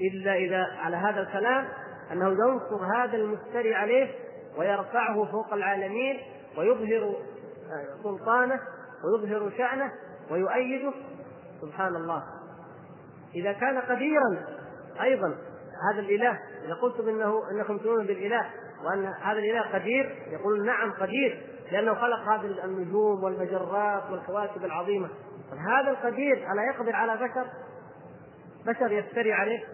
إلا 0.00 0.34
إذا 0.34 0.66
على 0.78 0.96
هذا 0.96 1.20
الكلام 1.20 1.68
أنه 2.12 2.28
ينصر 2.28 2.84
هذا 2.96 3.16
المفتري 3.16 3.74
عليه 3.74 4.14
ويرفعه 4.56 5.24
فوق 5.24 5.52
العالمين 5.52 6.20
ويظهر 6.58 7.16
سلطانه 8.02 8.60
ويظهر 9.04 9.50
شأنه 9.58 9.92
ويؤيده. 10.30 10.92
سبحان 11.60 11.96
الله. 11.96 12.22
إذا 13.34 13.52
كان 13.52 13.78
قديرا 13.78 14.46
أيضا 15.02 15.36
هذا 15.92 16.00
الإله 16.00 16.38
إذا 16.64 16.74
قلتم 16.74 17.08
إنه 17.08 17.50
إنكم 17.50 17.78
تؤمنون 17.78 18.06
بالإله 18.06 18.50
وأن 18.84 19.04
هذا 19.06 19.38
الإله 19.38 19.60
قدير 19.60 20.16
يقول 20.30 20.66
نعم 20.66 20.92
قدير 20.92 21.46
لأنه 21.72 21.94
خلق 21.94 22.18
هذه 22.18 22.64
النجوم 22.64 23.24
والمجرات 23.24 24.10
والكواكب 24.10 24.64
العظيمة. 24.64 25.08
هذا 25.68 25.90
القدير 25.90 26.52
ألا 26.52 26.62
يقدر 26.74 26.96
على 26.96 27.16
بشر؟ 27.16 27.46
بشر 28.66 28.92
يفتري 28.92 29.32
عليه. 29.32 29.64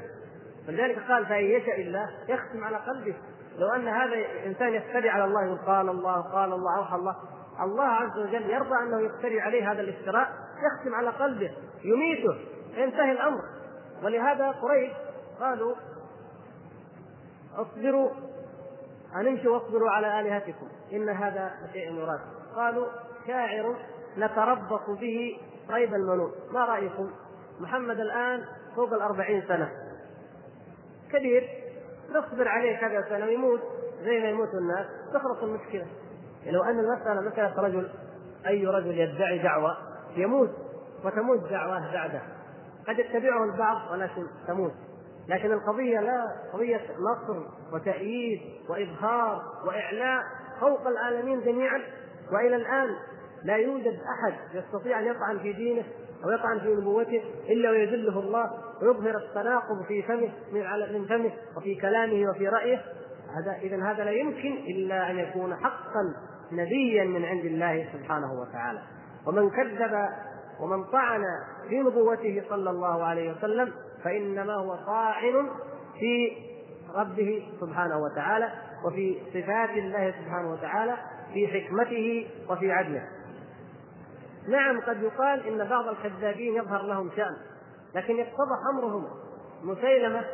فلذلك 0.67 0.99
قال 1.09 1.27
فإن 1.27 1.45
يشاء 1.45 1.81
الله 1.81 2.11
يختم 2.29 2.65
على 2.65 2.77
قلبه. 2.77 3.15
لو 3.59 3.69
أن 3.69 3.89
هذا 3.89 4.15
الإنسان 4.15 4.75
يفتري 4.75 5.11
على 5.11 5.25
الله 5.25 5.45
يقول 5.45 5.59
قال 5.59 5.89
الله 5.89 6.21
قال 6.21 6.53
الله 6.53 6.79
أوحى 6.79 6.97
الله. 6.97 7.17
الله 7.61 7.85
عز 7.85 8.19
وجل 8.19 8.51
يرضى 8.51 8.75
أنه 8.83 9.01
يفتري 9.01 9.41
عليه 9.41 9.73
هذا 9.73 9.81
الافتراء 9.81 10.29
يختم 10.63 10.95
على 10.95 11.11
قلبه 11.11 11.51
يميته 11.85 12.39
ينتهي 12.77 13.13
الأمر. 13.13 13.41
ولهذا 14.03 14.51
قريش 14.51 14.93
قالوا 15.41 15.75
اصبروا 17.57 18.11
ان 19.17 19.27
امشوا 19.27 19.53
واصبروا 19.59 19.91
على 19.91 20.21
آلهتكم. 20.21 20.69
إن 20.93 21.09
هذا 21.09 21.51
شيء 21.73 21.95
يراد 21.95 22.21
قالوا 22.57 22.87
شاعر 23.27 23.77
نتربص 24.19 24.91
به 25.01 25.41
ريب 25.71 25.95
المنون. 25.95 26.33
ما 26.53 26.65
رأيكم؟ 26.65 27.11
محمد 27.61 28.01
الآن 28.01 28.45
فوق 28.77 28.93
الأربعين 28.93 29.43
سنة. 29.49 29.71
كبير. 31.13 31.62
نصبر 32.17 32.49
عليه 32.49 32.77
كذا 32.77 33.05
سنه 33.09 33.27
ويموت 33.27 33.61
زي 34.03 34.21
ما 34.21 34.29
يموت 34.29 34.49
الناس 34.55 34.87
تخلص 35.15 35.43
المشكلة. 35.43 35.87
لو 36.47 36.63
أن 36.63 36.79
المسألة 36.79 37.21
مساله 37.21 37.63
رجل 37.63 37.91
أي 38.47 38.67
رجل 38.67 38.99
يدعي 38.99 39.39
دعوة 39.39 39.77
يموت 40.17 40.51
وتموت 41.05 41.51
دعواه 41.51 41.93
بعده. 41.93 42.23
قد 42.89 42.99
يتبعه 42.99 43.45
البعض 43.45 43.93
ولكن 43.93 44.27
تموت. 44.49 44.73
لكن 45.29 45.53
القضية 45.53 46.01
لا 46.01 46.25
قضية 46.53 46.81
نصر 46.99 47.47
وتأييد 47.73 48.41
وإظهار 48.69 49.43
وإعلاء 49.67 50.23
فوق 50.61 50.87
العالمين 50.87 51.41
جميعا. 51.41 51.81
وإلى 52.33 52.57
الآن 52.57 52.89
لا 53.45 53.57
يوجد 53.57 54.01
أحد 54.01 54.35
يستطيع 54.55 54.99
أن 54.99 55.07
يطعن 55.07 55.39
في 55.39 55.53
دينه 55.53 55.85
أو 56.25 56.31
يطعن 56.31 56.61
في 56.61 56.75
نبوته 56.75 57.23
إلا 57.49 57.71
ويذله 57.71 58.21
الله 58.21 58.51
ويظهر 58.83 59.17
التناقض 59.17 59.83
في 59.89 60.03
فمه 60.03 60.31
من 60.93 61.07
فمه 61.07 61.31
وفي 61.57 61.75
كلامه 61.75 62.31
وفي 62.31 62.49
رأيه. 62.49 62.83
هذا 63.37 63.59
إذا 63.63 63.85
هذا 63.85 64.05
لا 64.05 64.11
يمكن 64.11 64.53
إلا 64.53 65.11
أن 65.11 65.19
يكون 65.19 65.57
حقا 65.57 66.15
نبيا 66.53 67.05
من 67.05 67.25
عند 67.25 67.45
الله 67.45 67.89
سبحانه 67.93 68.33
وتعالى. 68.41 68.83
ومن 69.27 69.51
كذب 69.51 70.09
ومن 70.61 70.85
طعن 70.85 71.23
في 71.69 71.79
نبوته 71.79 72.43
صلى 72.49 72.71
الله 72.71 73.05
عليه 73.05 73.33
وسلم 73.33 73.73
فإنما 74.05 74.55
هو 74.55 74.75
طاعن 74.75 75.51
في 75.99 76.33
ربه 76.95 77.49
سبحانه 77.61 77.99
وتعالى 77.99 78.49
وفي 78.85 79.17
صفات 79.29 79.71
الله 79.71 80.11
سبحانه 80.11 80.53
وتعالى 80.53 80.97
في 81.35 81.49
حكمته 81.49 82.27
وفي 82.51 82.73
عدله. 82.73 83.03
نعم 84.49 84.81
قد 84.81 85.03
يقال 85.03 85.47
إن 85.47 85.69
بعض 85.69 85.89
الكذابين 85.89 86.57
يظهر 86.57 86.83
لهم 86.83 87.11
شأن 87.17 87.37
لكن 87.95 88.17
يتضح 88.17 88.59
امرهم 88.75 89.05
مسيلمة 89.63 90.25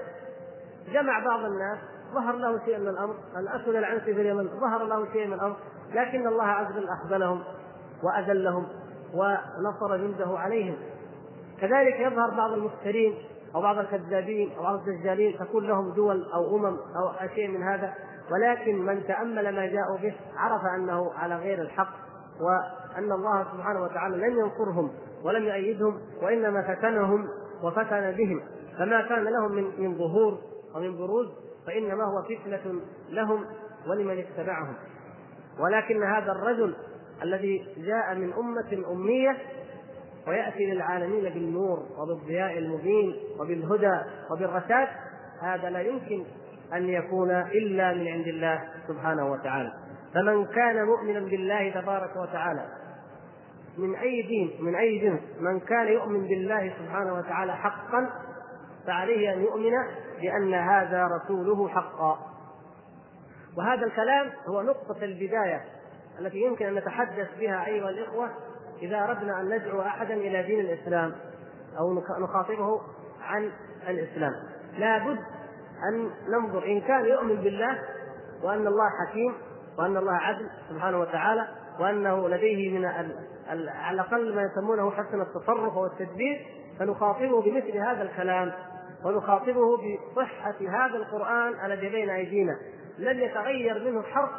جمع 0.93 1.25
بعض 1.25 1.41
الناس 1.45 1.79
ظهر 2.15 2.37
له 2.37 2.65
شيء 2.65 2.79
من 2.79 2.89
الأمر. 2.89 3.15
الاسود 3.37 3.75
العنسي 3.75 4.15
في 4.15 4.21
اليمن 4.21 4.49
ظهر 4.61 4.85
له 4.85 5.13
شيء 5.13 5.27
من 5.27 5.33
الأمر. 5.33 5.57
لكن 5.95 6.27
الله 6.27 6.45
عز 6.45 6.73
وجل 6.73 6.89
اخذلهم 6.89 7.43
وأذلهم 8.03 8.67
ونصر 9.15 9.97
جنده 9.97 10.39
عليهم. 10.39 10.77
كذلك 11.61 12.01
يظهر 12.01 12.31
بعض 12.37 12.53
المفترين 12.53 13.15
أو 13.55 13.63
بعض 13.63 13.79
الكذابين 13.79 14.53
أو 14.57 14.63
بعض 14.63 14.89
الدجالين 14.89 15.39
تكون 15.39 15.67
لهم 15.67 15.95
دول 15.95 16.33
أو 16.33 16.57
أمم 16.57 16.77
أو 16.77 17.29
شيء 17.35 17.49
من 17.49 17.63
هذا. 17.63 17.95
ولكن 18.31 18.87
من 18.87 19.07
تأمل 19.07 19.55
ما 19.57 19.67
جاءوا 19.67 19.99
به 20.03 20.15
عرف 20.37 20.63
أنه 20.77 21.13
على 21.13 21.37
غير 21.37 21.63
الحق. 21.63 22.08
وأن 22.41 23.13
الله 23.13 23.45
سبحانه 23.53 23.83
وتعالى 23.83 24.17
لم 24.17 24.39
ينصرهم 24.39 24.91
ولم 25.25 25.45
يؤيدهم 25.45 26.01
وإنما 26.23 26.63
فتنهم 26.63 27.29
وفتن 27.63 28.13
بهم. 28.13 28.41
فما 28.79 29.03
كان 29.09 29.25
لهم 29.25 29.53
من 29.53 29.65
من 29.79 29.99
ظهور 29.99 30.39
ومن 30.75 30.97
بروز 30.97 31.27
فإنما 31.67 32.05
هو 32.05 32.23
فتنة 32.23 32.81
لهم 33.11 33.45
ولمن 33.91 34.19
اتبعهم. 34.19 34.75
ولكن 35.61 36.03
هذا 36.03 36.33
الرجل 36.33 36.75
الذي 37.23 37.67
جاء 37.77 38.15
من 38.15 38.33
أمة 38.33 38.93
أمية 38.93 39.37
ويأتي 40.29 40.67
للعالمين 40.67 41.25
بالنور 41.25 41.87
وبالضياء 41.99 42.59
المبين 42.59 43.17
وبالهدى 43.41 44.01
وبالرشاد 44.31 44.89
هذا 45.43 45.71
لا 45.71 45.81
يمكن 45.81 46.25
أن 46.73 46.89
يكون 46.89 47.31
إلا 47.31 47.95
من 47.95 48.09
عند 48.09 48.27
الله 48.27 48.65
سبحانه 48.89 49.33
وتعالى. 49.33 49.73
فمن 50.15 50.47
كان 50.47 50.85
مؤمنا 50.87 51.21
بالله 51.21 51.71
تبارك 51.81 52.17
وتعالى 52.17 52.65
من 53.79 53.95
أي 53.95 54.23
دين 54.23 54.65
من 54.65 54.75
أي 54.75 54.99
جنس 54.99 55.21
من 55.41 55.61
كان 55.61 55.89
يؤمن 55.89 56.29
بالله 56.29 56.73
سبحانه 56.79 57.15
وتعالى 57.15 57.57
حقا 57.57 58.11
فعليه 58.87 59.33
أن 59.35 59.41
يؤمن 59.43 59.73
بأن 60.21 60.55
هذا 60.55 61.07
رسوله 61.07 61.69
حقا. 61.69 62.19
وهذا 63.59 63.87
الكلام 63.87 64.31
هو 64.49 64.63
نقطة 64.63 65.05
البداية 65.05 65.65
التي 66.21 66.39
يمكن 66.39 66.67
أن 66.67 66.75
نتحدث 66.75 67.29
بها 67.41 67.67
أيها 67.67 67.89
الإخوة 67.89 68.29
إذا 68.83 68.99
أردنا 69.05 69.41
أن 69.41 69.49
ندعو 69.49 69.81
أحدا 69.81 70.15
إلى 70.15 70.43
دين 70.43 70.61
الإسلام 70.61 71.15
أو 71.79 72.03
نخاطبه 72.21 72.81
عن 73.23 73.51
الإسلام. 73.89 74.33
لابد 74.79 75.19
أن 75.89 76.11
ننظر 76.29 76.67
إن 76.67 76.81
كان 76.81 77.05
يؤمن 77.05 77.37
بالله 77.37 77.79
وأن 78.43 78.67
الله 78.67 78.91
حكيم 79.07 79.35
وأن 79.79 79.97
الله 79.97 80.13
عدل 80.13 80.51
سبحانه 80.71 81.01
وتعالى 81.01 81.49
وأنه 81.81 82.29
لديه 82.29 82.79
من 82.79 82.85
على 82.87 83.95
الأقل 83.95 84.35
ما 84.35 84.43
يسمونه 84.43 84.91
حسن 84.91 85.21
التصرف 85.21 85.77
والتدبير 85.77 86.47
فنخاطبه 86.79 87.43
بمثل 87.43 87.77
هذا 87.77 88.03
الكلام 88.03 88.53
ونخاطبه 89.05 89.77
بصحة 90.17 90.55
هذا 90.61 90.97
القرآن 90.97 91.55
الذي 91.65 91.89
بين 91.89 92.11
أيدينا. 92.11 92.57
لن 92.99 93.21
يتغير 93.21 93.91
منه 93.91 94.03
حرف 94.03 94.31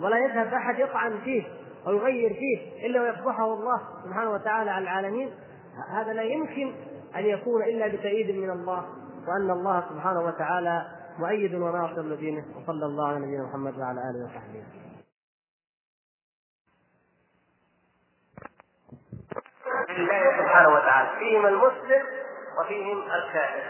ولا 0.00 0.18
يذهب 0.18 0.54
أحد 0.54 0.78
يطعن 0.78 1.18
فيه 1.24 1.42
أو 1.86 1.92
يغير 1.92 2.34
فيه 2.34 2.86
إلا 2.86 3.02
ويفضحه 3.02 3.54
الله 3.54 3.80
سبحانه 4.04 4.30
وتعالى 4.30 4.70
على 4.70 4.82
العالمين. 4.82 5.30
هذا 5.90 6.12
لا 6.12 6.22
يمكن 6.22 6.74
أن 7.16 7.24
يكون 7.26 7.62
إلا 7.62 7.88
بتأييد 7.88 8.36
من 8.36 8.50
الله 8.50 8.84
وأن 9.28 9.50
الله 9.50 9.84
سبحانه 9.90 10.20
وتعالى 10.20 10.86
مؤيد 11.18 11.54
وناصر 11.54 12.02
لدينه 12.02 12.44
وصلى 12.56 12.86
الله 12.86 13.08
على 13.08 13.18
نبينا 13.18 13.42
محمد 13.42 13.78
وعلى 13.78 14.00
آله 14.00 14.24
وصحبه. 14.24 14.64
لله 19.88 20.38
سبحانه 20.38 20.68
وتعالى. 20.68 21.18
فيهم 21.18 21.46
المسلم 21.46 22.06
وفيهم 22.58 23.02
الكافر. 23.02 23.62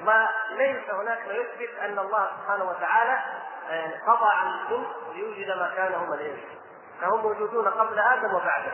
وليس 0.00 0.90
هناك 0.90 1.18
ما 1.28 1.32
يثبت 1.34 1.78
أن 1.80 1.98
الله 1.98 2.28
سبحانه 2.36 2.64
وتعالى 2.64 3.18
آه، 3.70 3.92
عن 4.32 4.46
الجن 4.46 4.84
ليوجد 5.14 5.50
مكانهم 5.50 6.12
الانس 6.12 6.40
فهم 7.00 7.22
موجودون 7.22 7.68
قبل 7.68 7.98
آدم 7.98 8.34
وبعده. 8.34 8.72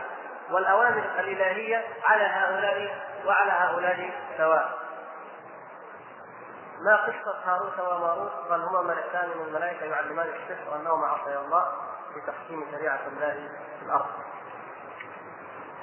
والأوامر 0.51 1.03
الإلهية 1.19 1.83
على 2.03 2.23
هؤلاء 2.23 2.95
وعلى 3.25 3.51
هؤلاء 3.51 4.11
سواء. 4.37 4.86
ما 6.81 6.95
قصة 6.95 7.35
هاروت 7.45 7.79
وماروت 7.79 8.31
قال 8.49 8.61
هما 8.63 8.81
ملكان 8.81 9.29
من 9.29 9.45
الملائكة 9.47 9.85
يعلمان 9.85 10.27
السحر 10.27 10.75
أنهما 10.75 11.07
عصيا 11.07 11.39
الله 11.39 11.65
في 12.13 12.21
تحكيم 12.21 12.65
شريعة 12.71 12.99
الله 13.07 13.49
في 13.79 13.85
الأرض. 13.85 14.05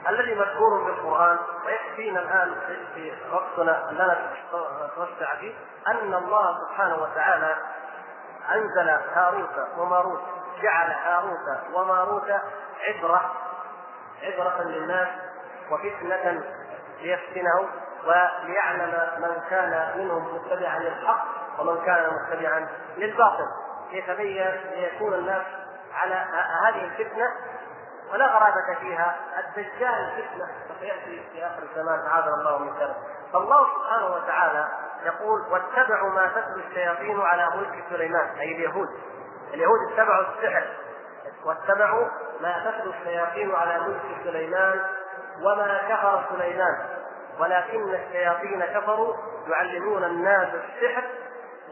الذي 0.08 0.34
مذكور 0.34 0.84
في 0.84 0.90
القرآن 0.90 1.38
ويكفينا 1.66 2.20
الآن 2.20 2.54
في 2.94 3.12
وقتنا 3.32 3.90
أننا 3.90 4.30
نتوسع 4.86 5.36
فيه 5.40 5.54
أن 5.86 6.14
الله 6.14 6.58
سبحانه 6.68 7.02
وتعالى 7.02 7.56
أنزل 8.54 8.88
هاروت 9.14 9.68
وماروت 9.78 10.20
جعل 10.62 10.90
هاروت 10.90 11.58
وماروت 11.72 12.30
عبرة 12.80 13.32
عبرة 14.22 14.62
للناس 14.62 15.08
وفتنة 15.70 16.44
ليفتنهم 17.00 17.68
وليعلم 18.06 19.10
من 19.18 19.42
كان 19.50 19.98
منهم 19.98 20.34
متبعا 20.34 20.78
للحق 20.78 21.24
ومن 21.58 21.84
كان 21.84 22.10
متبعا 22.14 22.68
للباطل. 22.96 23.46
ليتبين 23.92 24.60
ليكون 24.74 25.14
الناس 25.14 25.46
على 25.94 26.14
هذه 26.64 26.84
الفتنة 26.84 27.30
ولا 28.12 28.26
غرابة 28.26 28.74
فيها؟ 28.80 29.16
الدجال 29.38 30.12
فتنة 30.12 30.48
سيأتي 30.80 31.22
في 31.32 31.46
آخر 31.46 31.62
الزمان 31.62 32.06
أعاذنا 32.06 32.34
الله 32.34 32.58
من 32.58 32.78
شره. 32.78 32.96
فالله 33.32 33.66
سبحانه 33.74 34.14
وتعالى 34.14 34.68
يقول 35.04 35.40
واتبعوا 35.50 36.10
ما 36.10 36.26
تتلو 36.26 36.62
الشياطين 36.68 37.20
على 37.20 37.48
ملك 37.56 37.84
سليمان 37.90 38.38
أي 38.38 38.52
اليهود. 38.56 38.88
اليهود 39.54 39.92
اتبعوا 39.92 40.24
السحر. 40.28 40.66
واتبعوا 41.44 42.08
ما 42.40 42.70
تتلو 42.70 42.90
الشياطين 42.90 43.54
على 43.54 43.80
ملك 43.80 44.24
سليمان 44.24 44.80
وما 45.42 45.80
كفر 45.88 46.24
سليمان. 46.30 47.03
ولكن 47.40 47.94
الشياطين 47.94 48.64
كفروا 48.64 49.14
يعلمون 49.48 50.04
الناس 50.04 50.48
السحر 50.48 51.04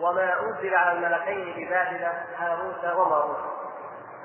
وما 0.00 0.40
أنزل 0.40 0.74
على 0.74 0.92
الملكين 0.92 1.54
ببابل 1.56 2.06
هاروت 2.38 2.84
وماروت. 2.96 3.36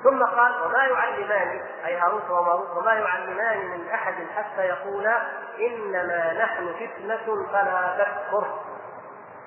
ثم 0.04 0.22
قال 0.24 0.62
وما 0.62 0.84
يعلمان 0.84 1.60
أي 1.86 1.96
هاروت 1.96 2.30
وماروت 2.30 2.76
وما 2.76 2.92
يعلمان 2.92 3.66
من 3.66 3.88
أحد 3.88 4.14
حتى 4.36 4.62
يقولا 4.62 5.22
إنما 5.60 6.32
نحن 6.32 6.74
فتنة 6.74 7.46
فلا 7.52 7.96
تكفر 7.98 8.46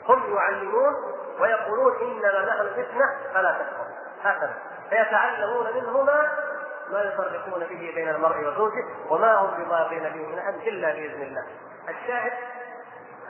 هم 0.07 0.35
يعلمون 0.35 0.95
ويقولون 1.39 1.93
إنما 2.01 2.45
نحن 2.45 2.69
فتنة 2.69 3.33
فلا 3.33 3.51
تكفر 3.51 3.85
هكذا. 4.23 4.53
فيتعلمون 4.89 5.65
منهما 5.75 6.31
ما 6.91 7.01
يفرقون 7.01 7.59
به 7.59 7.91
بين 7.95 8.09
المرء 8.09 8.47
وزوجه 8.47 8.85
وما 9.09 9.33
هم 9.33 9.63
بضارين 9.63 10.03
به 10.03 10.27
من 10.27 10.39
أحد 10.39 10.53
إلا 10.53 10.93
بإذن 10.93 11.21
الله. 11.21 11.45
الشاهد 11.89 12.33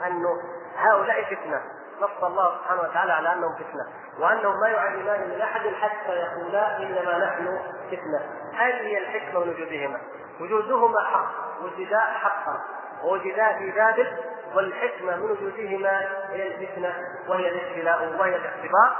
أنه 0.06 0.42
هؤلاء 0.76 1.24
فتنة. 1.24 1.62
نص 2.00 2.24
الله 2.24 2.58
سبحانه 2.58 2.80
وتعالى 2.80 3.12
على 3.12 3.32
أنهم 3.32 3.54
فتنة. 3.54 3.86
وأنهم 4.18 4.60
ما 4.60 4.68
يعلمان 4.68 5.30
من 5.30 5.40
أحد 5.40 5.60
حتى 5.60 6.12
يقولا 6.12 6.76
إنما 6.76 7.18
نحن 7.18 7.60
فتنة. 7.90 8.20
هذه 8.54 8.80
هي 8.80 8.98
الحكمة 8.98 9.40
من 9.40 9.48
وجودهما 9.48 10.00
وجودهما 10.40 11.00
حق. 11.04 11.32
وجدا 11.62 12.00
حقا. 12.00 12.60
ووجدا 13.02 13.58
في 13.58 13.70
بابل. 13.70 14.16
والحكمة 14.54 15.16
من 15.16 15.30
وجودهما 15.30 16.00
هي 16.30 16.46
الفتنة. 16.46 16.94
وهي 17.28 17.48
الابتلاء. 17.48 18.20
وهي 18.20 18.36
الاختبار. 18.36 18.96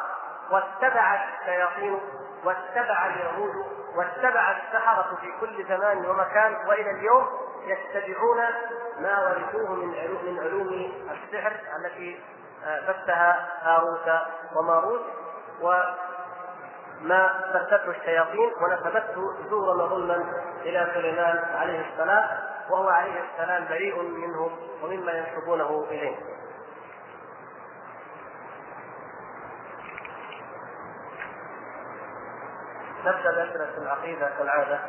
واتبع 0.50 1.24
الشياطين. 1.40 2.00
واتبع 2.44 3.06
اليهود. 3.06 3.66
واتبع 3.96 4.50
السحرة 4.50 5.18
في 5.20 5.32
كل 5.40 5.64
زمان 5.68 6.06
ومكان. 6.06 6.56
وإلى 6.68 6.90
اليوم 6.90 7.28
يتبعون 7.66 8.38
ما 9.00 9.18
ورثوه 9.20 9.74
من 9.74 9.94
علوم 9.94 10.24
من 10.24 10.38
علوم 10.38 10.92
السحر 11.10 11.52
التي 11.78 12.20
بثها 12.88 13.48
هاروت 13.62 14.22
وماروت 14.56 15.02
وما 15.60 15.92
بثته 17.54 17.90
الشياطين 17.90 18.52
ونسبته 18.62 19.34
زورا 19.50 19.74
وظلما 19.84 20.42
إلى 20.62 20.90
سليمان 20.94 21.44
عليه 21.54 21.92
السلام 21.92 22.38
وهو 22.70 22.88
عليه 22.88 23.20
السلام 23.32 23.64
بريء 23.68 24.02
منهم 24.02 24.56
ومما 24.82 25.12
ينسبونه 25.12 25.86
إليه. 25.90 26.16
نبدأ 33.04 33.30
بأسئلة 33.30 33.78
العقيدة 33.78 34.30
كالعادة 34.38 34.80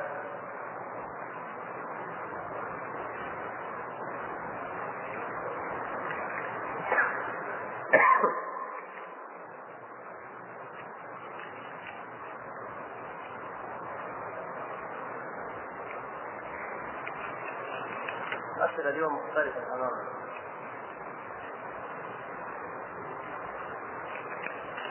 الأسئلة 18.57 18.89
اليوم 18.89 19.13
مختلفة 19.15 19.59
تماما 19.59 20.03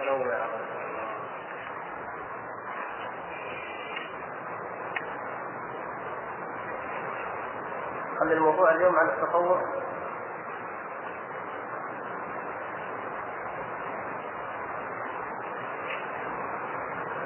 متنوعة 0.00 0.48
خلي 8.20 8.34
الموضوع 8.34 8.72
التطور 9.32 9.82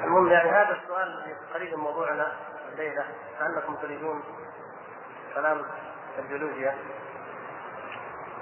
المهم 0.03 0.27
يعني 0.27 0.49
هذا 0.49 0.79
السؤال 0.83 1.07
الذي 1.07 1.35
قريب 1.53 1.73
من 1.73 1.79
موضوعنا 1.79 2.31
الليلة 2.71 3.05
كانكم 3.39 3.75
تريدون 3.75 4.23
كلام 5.35 5.65
الجيولوجيا 6.19 6.77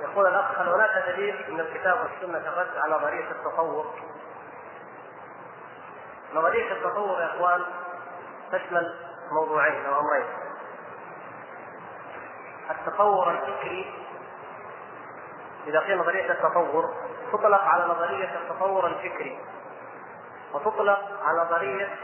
يقول 0.02 0.28
الأخ 0.28 0.60
هل 0.60 0.70
هناك 0.70 1.06
دليل 1.08 1.54
من 1.54 1.60
الكتاب 1.60 1.98
والسنة 2.00 2.38
الرد 2.38 2.78
على 2.78 2.96
نظريه 2.96 3.32
التطور؟ 3.32 3.94
نظريه 6.34 6.72
التطور 6.72 7.22
يا 7.22 7.26
إخوان 7.26 7.62
تشمل 8.52 8.96
موضوعين 9.32 9.86
أو 9.86 10.00
أمرين. 10.00 10.26
التطور 12.72 13.32
الفكري. 13.32 13.94
إذا 15.68 15.80
قيل 15.80 15.98
نظرية 15.98 16.32
التطور 16.32 16.94
تطلق 17.32 17.62
على 17.62 17.86
نظرية 17.86 18.36
التطور 18.36 18.88
الفكري. 18.88 19.40
وتطلق 20.54 21.24
على 21.24 21.42
نظرية 21.42 21.96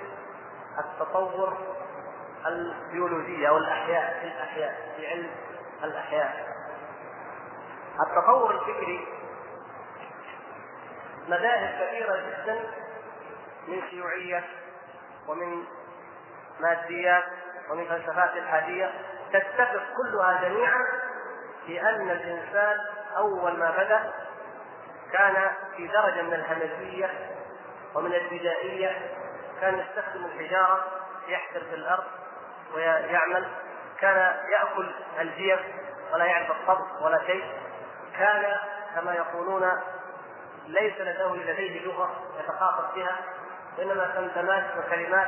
التطور 0.80 1.57
البيولوجية 2.45 3.49
أو 3.49 3.57
الأحياء 3.57 4.20
في 4.20 4.28
الأحياء 4.28 4.93
في 4.97 5.07
علم 5.07 5.30
الأحياء. 5.84 6.47
التطور 8.07 8.51
الفكري 8.51 9.07
مذاهب 11.28 11.88
كثيرة 11.88 12.16
جدا 12.16 12.59
من 13.68 13.82
شيوعية 13.89 14.43
ومن 15.28 15.64
ماديات 16.59 17.24
ومن 17.70 17.86
فلسفات 17.86 18.38
الحادية. 18.38 18.91
تتفق 19.34 19.84
كلها 19.97 20.41
جميعا 20.41 20.86
في 21.65 21.82
أن 21.82 22.09
الإنسان 22.09 22.77
أول 23.17 23.59
ما 23.59 23.71
بدأ 23.71 24.13
كان 25.13 25.51
في 25.77 25.88
درجة 25.88 26.21
من 26.21 26.34
الهمجية 26.34 27.09
ومن 27.95 28.13
البدائية 28.13 29.11
كان 29.61 29.79
يستخدم 29.79 30.25
الحجارة 30.25 30.86
يحفر 31.27 31.59
في 31.59 31.75
الأرض 31.75 32.03
ويعمل 32.75 33.47
كان 33.99 34.36
يأكل 34.51 34.91
الجيف 35.19 35.59
ولا 36.13 36.25
يعرف 36.25 36.51
الطبخ 36.51 37.01
ولا 37.01 37.25
شيء 37.25 37.43
كان 38.17 38.57
كما 38.95 39.13
يقولون 39.13 39.82
ليس 40.67 40.93
لديه 41.01 41.51
لديه 41.53 41.86
لغة 41.86 42.11
يتخاطب 42.39 42.95
بها 42.95 43.15
وإنما 43.77 44.11
تمتمات 44.15 44.63
وكلمات 44.77 45.27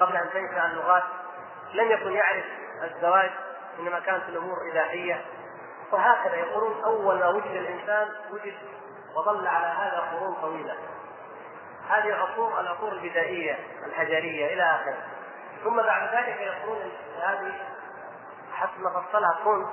قبل 0.00 0.16
أن 0.16 0.30
تنشأ 0.32 0.66
اللغات 0.66 1.02
لم 1.72 1.90
يكن 1.90 2.12
يعرف 2.12 2.44
الزواج 2.84 3.30
إنما 3.78 4.00
كانت 4.00 4.28
الأمور 4.28 4.56
إباحية. 4.72 5.24
وهكذا 5.92 6.34
يقولون 6.34 6.84
أول 6.84 7.18
ما 7.18 7.28
وجد 7.28 7.50
الإنسان 7.50 8.08
وجد 8.30 8.54
وظل 9.16 9.46
على 9.46 9.66
هذا 9.66 9.98
قرون 10.12 10.34
طويلة. 10.34 10.76
هذه 11.88 12.08
العصور 12.08 12.60
العصور 12.60 12.92
البدائية 12.92 13.58
الحجرية 13.86 14.54
إلى 14.54 14.62
آخره. 14.62 14.96
ثم 15.64 15.76
بعد 15.76 16.14
ذلك 16.14 16.40
يقولون 16.40 16.92
هذه 17.22 17.52
حسب 18.52 18.80
ما 18.80 19.00
فصلها 19.00 19.38
كونت 19.44 19.68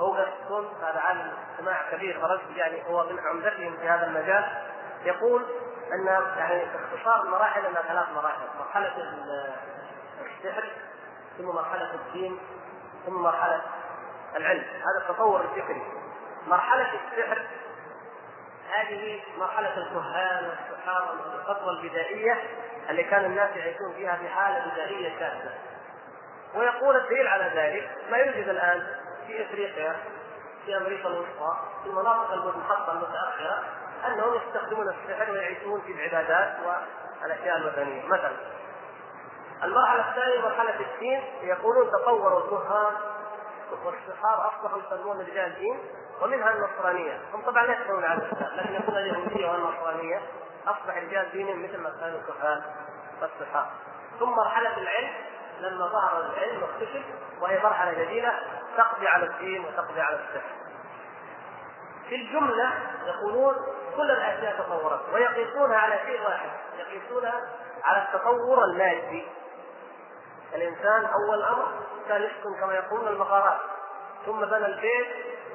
أوغست 0.00 0.32
كونت 0.48 0.68
هذا 0.82 1.00
عالم 1.00 1.32
اجتماع 1.52 1.90
كبير 1.90 2.20
فرنسي 2.20 2.56
يعني 2.56 2.82
هو 2.86 3.04
من 3.04 3.18
عمدتهم 3.18 3.76
في 3.76 3.88
هذا 3.88 4.06
المجال. 4.06 4.68
يقول 5.04 5.44
أن 5.92 6.06
يعني 6.38 6.64
اختصار 6.64 7.22
المراحل 7.22 7.66
انها 7.66 7.82
ثلاث 7.82 8.08
مراحل. 8.14 8.46
مرحلة 8.58 8.92
السحر 10.20 10.64
ثم 11.38 11.44
مرحلة 11.44 11.94
الدين 11.94 12.38
ثم 13.06 13.14
مرحلة 13.14 13.60
العلم. 14.36 14.64
هذا 14.64 15.08
التطور 15.08 15.40
الفكري. 15.40 15.82
مرحلة 16.46 16.90
السحر 16.94 17.46
هذه 18.70 19.20
مرحلة 19.38 19.76
الكهان 19.76 20.44
والسحار 20.44 21.14
الفترة 21.38 21.70
البدائية 21.70 22.38
اللي 22.90 23.04
كان 23.04 23.24
الناس 23.24 23.56
يعيشون 23.56 23.92
فيها 23.96 24.16
في 24.16 24.28
حالة 24.28 24.72
بدائية 24.72 25.18
شاذة. 25.18 25.54
ويقول 26.54 26.96
الدليل 26.96 27.28
على 27.28 27.44
ذلك 27.44 27.90
ما 28.10 28.16
يوجد 28.16 28.48
الآن 28.48 28.86
في 29.26 29.42
إفريقيا 29.42 29.96
في 30.66 30.76
أمريكا 30.76 31.08
الوسطى 31.08 31.56
في 31.82 31.90
المناطق 31.90 32.32
المنحطه 32.32 32.92
المتأخرة 32.92 33.64
أنهم 34.06 34.34
يستخدمون 34.34 34.88
السحر 34.88 35.30
ويعيشون 35.30 35.80
في 35.80 35.92
العبادات 35.92 36.56
والأشياء 37.22 37.56
الوثنيه 37.56 38.06
مثلا 38.06 38.32
المرحلة 39.62 40.10
الثانية 40.10 40.40
مرحلة 40.40 40.80
الدين 40.80 41.22
يقولون 41.42 41.90
تطوروا 41.90 42.44
الكهان 42.44 42.94
والسحار 43.84 44.48
أصبحوا 44.48 44.78
يسمون 44.78 45.20
رجال 45.20 45.52
الدين 45.52 45.78
ومنها 46.22 46.50
النصرانية 46.50 47.20
هم 47.34 47.42
طبعا 47.42 47.62
لا 47.66 47.72
يدخلون 47.72 48.04
على 48.04 48.22
الإسلام 48.22 48.56
لكن 48.56 48.74
يقول 48.74 48.96
اليهودية 48.96 49.50
والنصرانية 49.50 50.20
أصبح 50.66 50.96
رجال 50.96 51.30
دينهم 51.32 51.62
مثل 51.62 51.78
ما 51.78 51.90
كانوا 52.00 52.18
الكهان 52.18 52.62
والسحار 53.22 53.66
ثم 54.18 54.30
مرحلة 54.30 54.76
العلم 54.78 55.10
لما 55.60 55.86
ظهر 55.86 56.20
العلم 56.20 56.62
واكتشف 56.62 57.04
وهي 57.40 57.62
مرحلة 57.62 57.92
جديدة 58.04 58.32
تقضي 58.76 59.08
على 59.08 59.26
الدين 59.26 59.64
وتقضي 59.64 60.00
على 60.00 60.16
السحر. 60.16 60.50
في 62.08 62.14
الجملة 62.14 62.72
يقولون 63.06 63.54
كل 63.96 64.10
الأشياء 64.10 64.58
تطورت 64.58 65.00
ويقيسونها 65.14 65.76
على 65.76 65.98
شيء 66.06 66.22
واحد 66.22 66.50
يقيسونها 66.78 67.40
على 67.84 68.02
التطور 68.02 68.64
المادي. 68.64 69.28
الإنسان 70.54 71.04
أول 71.04 71.42
أمر 71.42 71.68
كان 72.08 72.22
يسكن 72.22 72.60
كما 72.60 72.74
يقولون 72.74 73.08
المغارات 73.08 73.60
ثم 74.26 74.40
بنى 74.40 74.66
البيت 74.66 75.06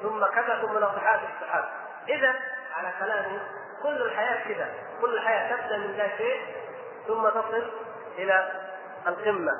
ثم 0.02 0.24
كذا 0.24 0.62
ثم 0.62 0.78
ناطحات 0.78 1.20
السحاب. 1.34 1.64
إذا 2.08 2.34
على 2.76 2.92
كلامه 3.00 3.40
كل 3.82 4.02
الحياة 4.02 4.48
كذا، 4.48 4.74
كل 5.00 5.14
الحياة 5.14 5.56
تبدأ 5.56 5.76
من 5.76 5.96
لا 5.96 6.16
شيء 6.16 6.40
ثم 7.06 7.28
تصل 7.28 7.70
إلى 8.18 8.52
القمة. 9.06 9.52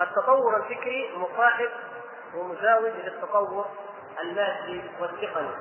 التطور 0.00 0.56
الفكري 0.56 1.16
مصاحب 1.16 1.70
ومزاوج 2.34 2.92
للتطور 3.04 3.66
المادي 4.20 4.82
والتقني. 5.00 5.54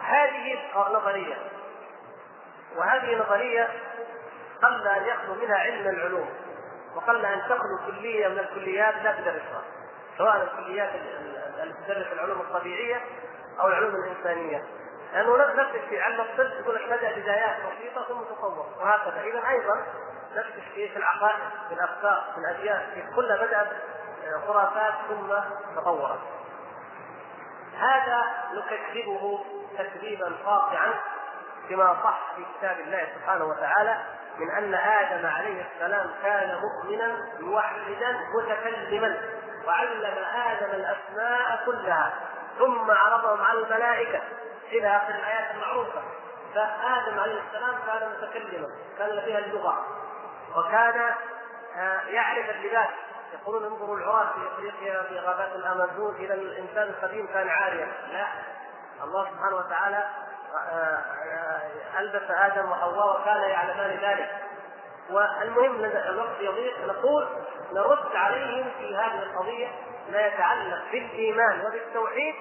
هذه 0.00 0.58
نظرية. 0.92 1.36
وهذه 2.76 3.16
نظرية 3.16 3.68
قل 4.62 4.88
أن 4.88 5.06
يخلو 5.06 5.34
منها 5.34 5.58
علم 5.58 5.88
العلوم. 5.88 6.30
وقل 6.94 7.24
أن 7.26 7.40
تخلو 7.40 7.78
كلية 7.86 8.28
من 8.28 8.38
الكليات 8.38 8.94
لا 8.94 9.12
تدرسها 9.12 9.62
سواء 10.18 10.42
الكليات 10.42 10.90
التي 11.62 11.84
تدرس 11.86 12.12
العلوم 12.12 12.40
الطبيعية 12.40 13.00
أو 13.60 13.68
العلوم 13.68 13.94
الإنسانية. 13.94 14.64
لأنه 15.12 15.36
نفس 15.36 15.74
الشيء. 15.74 16.00
علم 16.00 16.20
الطب 16.20 16.60
يقول 16.60 16.74
لك 16.74 16.86
بدأ 16.86 17.20
بدايات 17.20 17.56
بسيطة 17.56 18.04
ثم 18.08 18.34
تطور. 18.34 18.66
وهكذا. 18.80 19.20
إذا 19.20 19.48
أيضا 19.48 19.86
نفس 20.36 20.50
الشيء 20.58 20.92
في 20.92 20.96
العقائد 20.96 21.38
في 21.68 21.74
الأفكار 21.74 22.24
في 22.34 22.40
الأديان 22.40 23.12
كلها 23.16 23.36
بدات 23.36 23.68
خرافات 24.46 24.94
ثم 25.08 25.34
تطورت. 25.76 26.20
هذا 27.78 28.22
نكذبه 28.52 29.44
تكذيبا 29.78 30.32
قاطعا 30.44 30.94
بما 31.68 31.96
صح 32.04 32.20
في 32.36 32.44
كتاب 32.58 32.80
الله 32.80 33.08
سبحانه 33.14 33.44
وتعالى 33.44 33.98
من 34.38 34.50
أن 34.50 34.74
آدم 34.74 35.26
عليه 35.26 35.66
السلام 35.74 36.10
كان 36.22 36.60
مؤمنا 36.60 37.16
موحدا 37.40 38.20
متكلما 38.34 39.16
وعلم 39.66 40.24
آدم 40.34 40.70
الأسماء 40.70 41.62
كلها 41.66 42.12
ثم 42.58 42.90
عرضهم 42.90 43.42
على 43.44 43.58
الملائكة. 43.58 44.20
إلى 44.72 44.96
اخر 44.96 45.14
الآيات 45.14 45.54
المعروفة. 45.54 46.02
فآدم 46.54 47.18
عليه 47.18 47.40
السلام 47.48 47.74
كان 47.86 48.08
متكلما 48.08 48.68
كان 48.98 49.20
فيها 49.24 49.38
اللغة. 49.38 49.86
وكان 50.56 51.14
آه، 51.76 52.00
يعرف 52.06 52.50
اللباس. 52.50 52.88
يقولون 53.32 53.64
انظروا 53.64 53.96
العراة 53.96 54.26
في 54.32 54.46
إفريقيا 54.52 55.02
في 55.02 55.18
غابات 55.18 55.52
الأمازون 55.54 56.14
إلى 56.14 56.34
الإنسان 56.34 56.82
القديم 56.82 57.26
كان 57.26 57.48
عاريا. 57.48 57.88
لا. 58.12 58.26
الله 59.04 59.30
سبحانه 59.30 59.56
وتعالى 59.56 60.04
ألبس 61.98 62.30
آدم 62.30 62.70
وحواء 62.70 63.20
وكان 63.20 63.42
يعلمان 63.50 63.90
ذلك. 63.90 64.30
والمهم 65.10 65.84
الوقت 65.84 66.40
يضيق 66.40 66.84
نقول 66.86 67.28
نرد 67.72 68.16
عليهم 68.16 68.70
في 68.78 68.96
هذه 68.96 69.22
القضية 69.22 69.68
ما 70.12 70.26
يتعلق 70.26 70.82
بالإيمان 70.92 71.66
وبالتوحيد. 71.66 72.34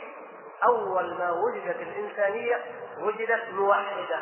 أول 0.63 1.13
ما 1.17 1.31
وجدت 1.31 1.75
الإنسانية 1.75 2.61
وجدت 2.99 3.49
موحدة 3.51 4.19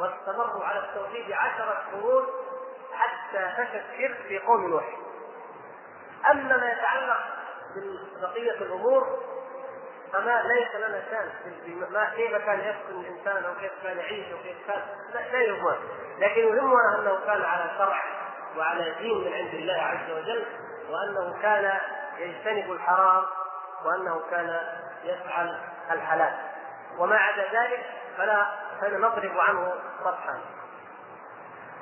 واستمروا 0.00 0.64
على 0.64 0.78
التوحيد 0.78 1.32
عشرة 1.32 1.82
قرون 1.92 2.26
حتى 2.92 3.52
فشى 3.56 3.80
الشرك 3.80 4.16
في 4.28 4.38
قوم 4.38 4.70
نوح. 4.70 4.84
أما 6.30 6.56
ما 6.56 6.72
يتعلق 6.72 7.18
ببقيه 8.20 8.50
الأمور 8.52 9.18
فما 10.12 10.42
ليس 10.42 10.74
لنا 10.74 11.02
شان 11.10 11.30
ما 11.90 12.10
كيف 12.16 12.36
كان 12.36 12.60
يسكن 12.60 13.00
الإنسان 13.00 13.44
أو 13.44 13.54
كيف 13.60 13.72
كان 13.82 13.98
يعيش 13.98 14.26
وكيف 14.32 14.56
كان 14.66 14.82
لا, 15.14 15.18
لا 15.32 15.42
يهمنا 15.42 15.76
لكن 16.18 16.40
يهمنا 16.40 16.98
أنه 16.98 17.26
كان 17.26 17.42
على 17.42 17.70
شرع 17.78 18.02
وعلى 18.56 18.94
دين 19.00 19.18
من 19.18 19.32
عند 19.32 19.54
الله 19.54 19.82
عز 19.82 20.10
وجل 20.10 20.44
وأنه 20.90 21.42
كان 21.42 21.78
يجتنب 22.18 22.72
الحرام 22.72 23.24
وأنه 23.84 24.20
كان 24.30 24.60
يفعل 25.04 25.58
الحلال. 25.90 26.34
وما 26.98 27.16
عدا 27.16 27.42
ذلك 27.42 27.86
فلا 28.18 28.46
فنضرب 28.80 29.38
عنه 29.38 29.74
سطحا. 30.00 30.40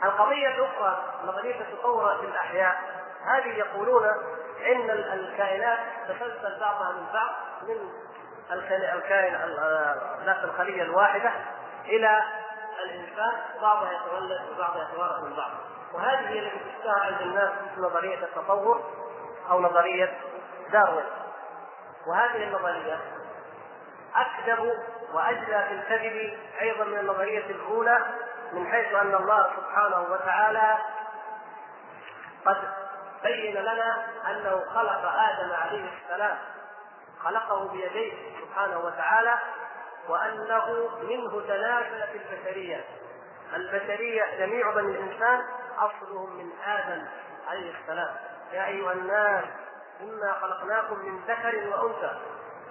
القضية 0.05 0.49
الأخرى 0.49 1.05
نظرية 1.24 1.61
التطور 1.61 2.18
في 2.20 2.26
الأحياء 2.26 2.81
هذه 3.24 3.49
يقولون 3.49 4.05
إن 4.66 4.91
الكائنات 4.91 5.78
تسلسل 6.09 6.61
بعضها 6.61 6.93
من 6.93 7.07
بعض 7.12 7.31
من 7.62 7.91
الكائن 8.53 9.35
ذات 10.25 10.45
الخلية 10.45 10.83
الواحدة 10.83 11.33
إلى 11.85 12.23
الإنسان 12.85 13.33
بعضها 13.63 13.91
يتولد 13.93 14.41
وبعضها 14.51 14.89
يتوارث 14.93 15.23
من 15.23 15.37
بعض 15.37 15.51
وهذه 15.95 16.29
هي 16.29 16.39
التي 16.39 16.59
تشتهر 16.59 17.01
عند 17.01 17.21
الناس 17.21 17.51
نظرية 17.79 18.19
التطور 18.19 18.85
أو 19.51 19.61
نظرية 19.61 20.19
داروين. 20.73 21.05
وهذه 22.07 22.45
النظرية 22.45 22.99
أكذب 24.15 24.79
وأجلى 25.13 25.65
في 25.69 25.75
الكذب 25.75 26.39
أيضا 26.61 26.85
من 26.85 26.99
النظرية 26.99 27.47
الأولى 27.47 27.99
من 28.53 28.67
حيث 28.67 28.95
أن 28.95 29.15
الله 29.15 29.51
سبحانه 29.57 30.07
وتعالى 30.11 30.79
قد 32.47 32.57
بين 33.23 33.55
لنا 33.55 34.07
أنه 34.31 34.65
خلق 34.75 35.13
آدم 35.13 35.53
عليه 35.53 35.91
السلام 36.03 36.39
خلقه 37.25 37.68
بيديه 37.68 38.12
سبحانه 38.41 38.79
وتعالى 38.79 39.39
وأنه 40.09 40.89
منه 41.03 41.41
تناسلت 41.41 42.09
البشرية. 42.14 42.85
البشرية 43.55 44.25
جميع 44.39 44.71
بني 44.71 44.91
الإنسان 44.91 45.43
أصلهم 45.79 46.37
من 46.37 46.51
آدم 46.66 47.07
عليه 47.49 47.75
السلام. 47.81 48.14
يا 48.53 48.66
أيها 48.66 48.93
الناس 48.93 49.45
إنا 50.01 50.33
خلقناكم 50.41 50.99
من 50.99 51.21
ذكر 51.29 51.68
وأنثى 51.68 52.18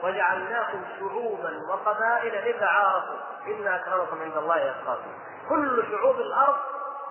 وجعلناكم 0.03 0.81
شعوبا 0.99 1.61
وقبائل 1.69 2.49
لتعارفوا. 2.49 3.17
إن 3.47 3.67
أكرمكم 3.67 4.21
عند 4.21 4.37
الله 4.37 4.57
يتقاكم. 4.57 5.13
كل 5.49 5.83
شعوب 5.91 6.15
الأرض 6.15 6.57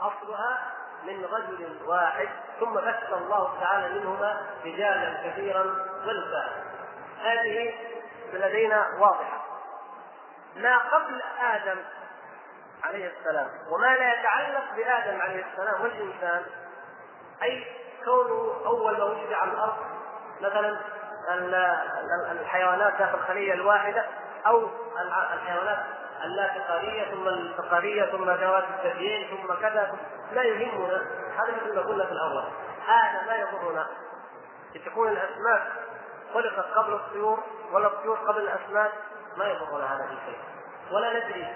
أصلها 0.01 0.59
من 1.05 1.25
رجل 1.25 1.79
واحد 1.87 2.29
ثم 2.61 2.75
بث 2.75 3.13
الله 3.13 3.61
تعالى 3.61 4.01
منهما 4.01 4.41
رجالا 4.65 5.31
كثيرا 5.31 5.63
ونساء 6.07 6.78
هذه 7.23 7.75
لدينا 8.33 8.87
واضحة. 8.99 9.45
ما 10.57 10.79
قبل 10.79 11.23
آدم 11.41 11.79
عليه 12.85 13.13
السلام 13.19 13.49
وما 13.71 13.97
لا 13.97 14.15
يتعلق 14.15 14.65
بآدم 14.77 15.21
عليه 15.21 15.45
السلام 15.53 15.81
والإنسان 15.83 16.43
أي 17.43 17.67
كونه 18.05 18.67
أول 18.67 18.99
ما 18.99 19.05
وجد 19.05 19.33
على 19.33 19.53
الأرض 19.53 19.77
مثلا 20.41 20.79
الحيوانات 22.33 22.95
ذات 22.99 23.15
الخلية 23.15 23.53
الواحدة 23.53 24.05
أو 24.47 24.69
الحيوانات 25.35 25.79
اللافقاريه 26.25 27.11
ثم 27.11 27.29
الفقارية 27.29 28.05
ثم 28.11 28.31
ذوات 28.31 28.65
الثديين 28.65 29.29
ثم 29.37 29.55
كذا 29.55 29.97
لا 30.33 30.43
يهمنا. 30.43 31.07
هذا 31.37 31.53
مثل 31.53 31.75
ما 31.75 31.81
قلنا 31.81 32.05
في 32.05 32.13
الأول. 32.13 32.45
هذا 32.87 33.27
لا 33.27 33.37
يضرنا. 33.37 33.87
تكون 34.87 35.09
الاسماك 35.09 35.63
خلقت 36.35 36.67
قبل 36.75 36.93
الطيور 36.93 37.39
ولا 37.73 37.87
الطيور 37.87 38.17
قبل 38.17 38.41
الأسماك 38.41 38.93
ما 39.37 39.45
يضرنا 39.45 39.97
هذا 39.97 40.05
الشيء. 40.05 40.39
ولا 40.93 41.11
ندري 41.11 41.47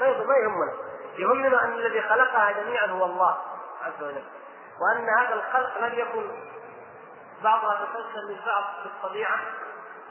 ما 0.00 0.06
ما 0.06 0.34
يهمنا. 0.36 0.72
يهمنا 1.18 1.64
أن 1.64 1.72
الذي 1.72 2.02
خلقها 2.02 2.52
جميعا 2.52 2.86
هو 2.86 3.04
الله 3.04 3.38
عز 3.84 4.02
وجل. 4.02 4.24
وأن 4.80 5.08
هذا 5.18 5.34
الخلق 5.34 5.78
لم 5.78 5.98
يكن 5.98 6.30
بعضها 7.42 7.74
تسلسل 7.74 8.28
من 8.28 8.40
بعض 8.46 8.64
في 8.82 8.86
الطبيعة 8.86 9.38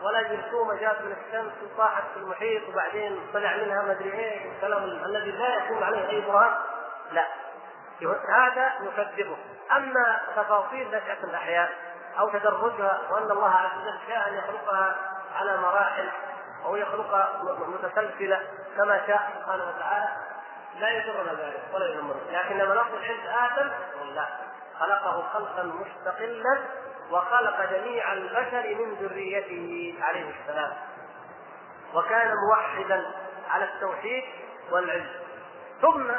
ولا 0.01 0.21
جرثومه 0.21 0.75
جاءت 0.75 1.01
من 1.01 1.11
الشمس 1.11 1.53
وصاحت 1.63 2.03
في 2.13 2.19
المحيط 2.19 2.69
وبعدين 2.69 3.19
طلع 3.33 3.55
منها 3.55 3.81
ما 3.81 3.91
أدري 3.91 4.13
إيه 4.13 4.51
الكلام 4.55 4.83
الذي 4.83 5.31
لا 5.31 5.55
يكون 5.55 5.83
عليه 5.83 6.09
أي 6.09 6.21
برهان. 6.21 6.53
لا. 7.11 7.25
هذا 8.29 8.73
نكذبه. 8.81 9.37
أما 9.71 10.21
تفاصيل 10.35 10.87
نشأة 10.87 11.23
الأحياء 11.23 11.71
أو 12.19 12.29
تدرجها 12.29 13.01
وأن 13.11 13.31
الله 13.31 13.49
عز 13.49 13.77
وجل 13.77 13.99
شاء 14.07 14.29
أن 14.29 14.33
يخلقها 14.33 14.95
على 15.35 15.57
مراحل 15.57 16.09
أو 16.65 16.75
يخلقها 16.75 17.29
متسلسلة 17.67 18.47
كما 18.77 19.07
شاء 19.07 19.31
سبحانه 19.39 19.63
وتعالى. 19.69 20.09
لا 20.79 20.89
يضرنا 20.89 21.33
ذلك 21.33 21.63
ولا 21.73 21.85
يهمنا 21.85 22.13
لكن 22.31 22.57
لما 22.57 22.75
نقول 22.75 23.03
عند 23.05 23.51
آدم 23.51 23.71
لا 24.15 24.25
خلقه 24.79 25.23
خلقا 25.33 25.63
مستقلا 25.63 26.59
وخلق 27.11 27.61
جميع 27.71 28.13
البشر 28.13 28.75
من 28.75 28.93
ذريته 28.93 29.95
عليه 30.01 30.33
السلام. 30.39 30.71
وكان 31.93 32.33
موحدا 32.47 33.11
على 33.49 33.63
التوحيد 33.63 34.23
والعلم. 34.71 35.09
ثم 35.81 36.11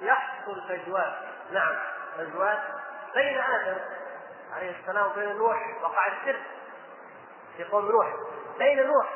يحصل 0.00 0.68
فجوات 0.68 1.14
نعم 1.52 1.76
فجوات 2.18 2.58
بين 3.14 3.38
آدم 3.40 3.76
عليه 4.56 4.76
السلام 4.80 5.10
وبين 5.10 5.36
نوح 5.36 5.56
وقع 5.82 6.06
الشرك. 6.06 6.42
في 7.56 7.64
قوم 7.64 7.90
نوح. 7.90 8.06
بين 8.58 8.86
نوح 8.86 9.06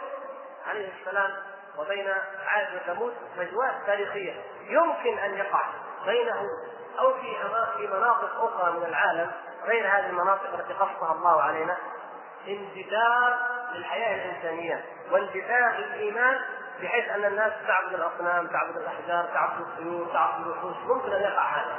عليه 0.66 0.92
السلام 1.00 1.30
وبين 1.78 2.08
عاد 2.46 2.66
وثمود 2.74 3.14
فجوات 3.36 3.74
تاريخية 3.86 4.42
يمكن 4.62 5.18
أن 5.18 5.34
يقع 5.34 5.62
بينه 6.06 6.42
أو 6.98 7.14
في 7.14 7.36
في 7.76 7.86
مناطق 7.86 8.42
أخرى 8.42 8.72
من 8.72 8.84
العالم 8.84 9.30
غير 9.64 9.86
هذه 9.86 10.06
المناطق 10.06 10.54
التي 10.54 10.72
قصها 10.72 11.12
الله 11.12 11.42
علينا. 11.42 11.76
انجذاب 12.48 13.38
للحياة 13.72 14.24
الإنسانية 14.24 14.84
وانجذاب 15.10 15.74
للايمان 15.74 16.40
بحيث 16.80 17.08
أن 17.08 17.24
الناس 17.24 17.52
تعبد 17.66 17.94
الأصنام، 17.94 18.46
تعبد 18.46 18.76
الأحجار، 18.76 19.24
تعبد 19.34 19.60
الطيور، 19.60 20.06
تعبد 20.12 20.46
الوحوش، 20.46 20.76
ممكن 20.76 21.12
أن 21.12 21.22
يقع 21.22 21.42
هذا. 21.42 21.78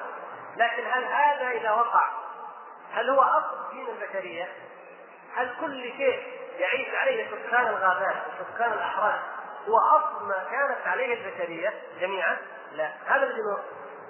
لكن 0.57 0.84
هل 0.91 1.03
هذا 1.03 1.47
إذا 1.51 1.72
وقع 1.72 2.18
هل 2.93 3.09
هو 3.09 3.21
أصل 3.21 3.71
دين 3.71 3.87
البشرية؟ 3.87 4.47
هل 5.35 5.49
كل 5.61 5.83
شيء 5.83 6.23
يعيش 6.59 6.87
عليه 6.95 7.27
سكان 7.27 7.67
الغابات 7.67 8.15
وسكان 8.41 8.71
الاحراج 8.73 9.19
هو 9.67 9.77
أصل 9.77 10.27
ما 10.27 10.43
كانت 10.51 10.87
عليه 10.87 11.13
البشرية 11.13 11.73
جميعا؟ 11.99 12.37
لا، 12.71 12.91
هذا 13.05 13.23
الذي 13.23 13.41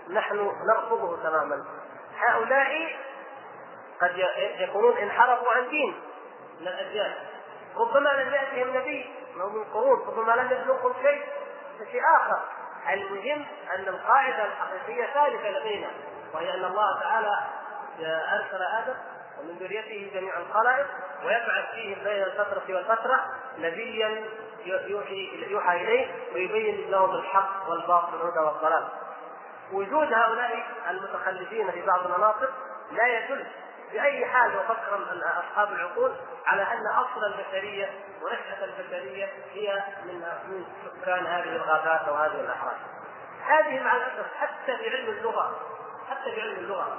نحن 0.09 0.51
نرفضه 0.67 1.23
تماما. 1.23 1.65
هؤلاء 2.17 2.95
قد 4.01 4.17
يكونون 4.59 4.97
انحرفوا 4.97 5.51
عن 5.51 5.69
دين 5.69 6.01
من 6.61 6.67
الأجيال 6.67 7.15
ربما 7.77 8.09
لم 8.09 8.34
يأتهم 8.34 8.77
نبي 8.77 9.09
من 9.36 9.63
قرون 9.73 10.07
ربما 10.07 10.32
لم 10.32 10.51
يبلغهم 10.51 10.93
شيء 11.01 11.25
شيء 11.91 12.01
آخر 12.15 12.39
المهم 12.89 13.45
أن 13.75 13.88
القاعدة 13.88 14.45
الحقيقية 14.45 15.05
ثابته 15.13 15.49
لدينا 15.49 15.88
وهي 16.34 16.53
أن 16.53 16.65
الله 16.65 16.99
تعالى 16.99 17.39
ارسل 18.06 18.64
آدم 18.64 18.95
ومن 19.39 19.58
ذريته 19.60 20.12
جميع 20.14 20.38
الخلائق 20.38 20.88
ويبعث 21.26 21.72
فيهم 21.76 22.04
بين 22.04 22.24
الفترة 22.24 22.64
والفترة 22.70 23.20
نبيا 23.58 24.24
يوحي 24.66 25.52
يوحى 25.52 25.76
إليه 25.76 26.08
ويبين 26.34 26.91
لهم 26.91 27.16
الحق 27.16 27.70
والباطل 27.70 28.16
والهدى 28.16 28.39
والضلال. 28.39 28.88
وجود 29.72 30.14
هؤلاء 30.14 30.66
المتخلفين 30.89 31.72
في 31.72 31.82
بعض 31.82 32.06
المناطق 32.06 32.50
لا 32.91 33.08
يدل 33.08 33.45
بأي 33.91 34.26
حال 34.26 34.56
وفكر 34.58 35.22
أصحاب 35.39 35.74
العقول 35.74 36.12
على 36.45 36.62
أن 36.62 36.88
أصل 36.88 37.26
البشرية 37.26 37.89
ونشاه 38.22 38.66
البشرية 38.66 39.30
هي 39.54 39.84
من 40.06 40.20
من 40.20 40.66
سكان 41.02 41.26
هذه 41.26 41.56
الغابات 41.56 42.08
أو 42.08 42.16
هذه 42.16 42.39
الاحراج. 42.39 42.78
هذه 43.45 43.84
مع 43.84 43.95
الأسف 43.95 44.26
حتى 44.39 44.78
في 44.78 44.89
علم 44.89 45.10
اللغة 45.10 45.60
حتى 46.10 46.32
في 46.32 46.41
علم 46.41 46.58
اللغة 46.58 46.97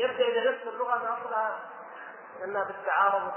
يبدأ 0.00 0.28
إذا 0.28 0.50
نفس 0.50 0.66
اللغة 0.66 0.98
ما 0.98 1.16
أصلها 1.18 1.58
انها 2.44 2.64
بالتعارض 2.64 3.32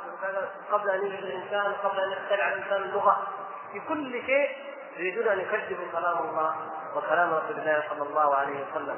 قبل 0.72 0.90
أن 0.90 1.02
يوجد 1.02 1.24
الإنسان 1.24 1.74
قبل 1.74 2.00
أن 2.00 2.12
يخترع 2.12 2.48
الإنسان 2.48 2.82
اللغة. 2.84 3.28
في 3.72 3.80
كل 3.80 4.12
شيء 4.26 4.58
يريدون 4.98 5.28
أن 5.28 5.40
يكذبوا 5.40 5.86
كلام 5.92 6.18
الله 6.18 6.56
وكلام 6.96 7.34
رسول 7.34 7.60
الله 7.60 7.84
صلى 7.90 8.04
الله 8.04 8.36
عليه 8.36 8.66
وسلم. 8.66 8.98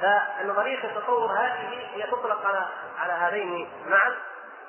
فنظريه 0.00 0.84
التطور 0.84 1.32
هذه 1.32 1.88
هي 1.94 2.02
تطلق 2.02 2.46
على 2.46 2.66
على 2.98 3.12
هذين 3.12 3.70
معا. 3.86 4.14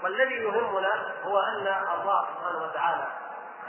والذي 0.03 0.35
يهمنا 0.35 1.13
هو 1.23 1.39
أن 1.39 1.67
الله 2.01 2.25
سبحانه 2.35 2.63
وتعالى 2.63 3.07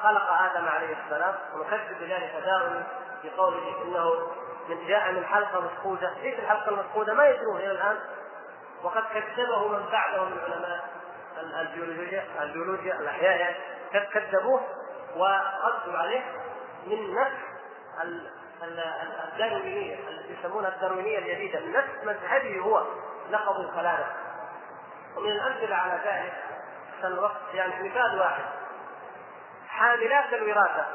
خلق 0.03 0.30
آدم 0.32 0.68
عليه 0.68 0.96
السلام 1.05 1.34
ونكذب 1.55 1.98
بذلك 2.01 2.42
دائما 2.44 2.86
في 3.22 3.30
قوله 3.30 3.82
إنه 3.84 4.30
جاء 4.68 5.12
من 5.12 5.24
حلقة 5.24 5.61
مفقوده، 5.61 6.16
إيش 6.22 6.38
الحلقة 6.38 6.68
المفقوده؟ 6.68 7.14
ما 7.14 7.28
يدرون 7.28 7.56
إلى 7.56 7.70
الآن. 7.70 7.98
وقد 8.82 9.02
كذبه 9.14 9.68
من 9.68 9.86
بعده 9.92 10.24
من 10.24 10.38
علماء 10.38 10.88
البيولوجيا 11.61 12.24
البيولوجيا 12.42 12.94
الأحياء 12.94 13.36
يعني 13.40 13.56
كذبوه. 14.06 14.61
وردوا 15.16 15.98
عليه 15.98 16.22
من 16.86 17.14
نفس 17.14 17.36
الداروينية 19.24 20.08
التي 20.08 20.38
يسمونها 20.38 20.68
الداروينية 20.68 21.18
الجديدة 21.18 21.61
نفس 21.61 22.04
مذهبه 22.04 22.61
هو 22.61 22.84
لقب 23.30 23.61
الخلاله 23.61 24.06
ومن 25.16 25.30
الأمثلة 25.30 25.76
على 25.76 26.00
ذلك 26.04 26.32
سنرص 27.02 27.32
يعني 27.54 27.88
مثال 27.88 28.20
واحد. 28.20 28.44
حاملات 29.68 30.32
الوراثة. 30.32 30.86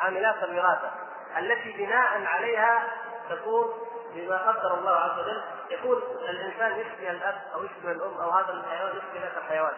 حاملات 0.00 0.42
الوراثة. 0.42 0.90
التي 1.38 1.72
بناء 1.72 2.24
عليها 2.26 2.82
تكون 3.30 3.74
بما 4.14 4.38
قدر 4.50 4.74
الله 4.74 4.96
عز 4.96 5.18
وجل. 5.18 5.42
يكون 5.70 6.02
الإنسان 6.28 6.72
يشبه 6.72 7.10
الأب 7.10 7.42
أو 7.54 7.64
يشبه 7.64 7.90
الأم 7.92 8.14
أو 8.20 8.30
هذا 8.30 8.52
الحيوان 8.52 8.96
يشبه 8.96 9.20
ذاك 9.20 9.36
الحيوان. 9.36 9.74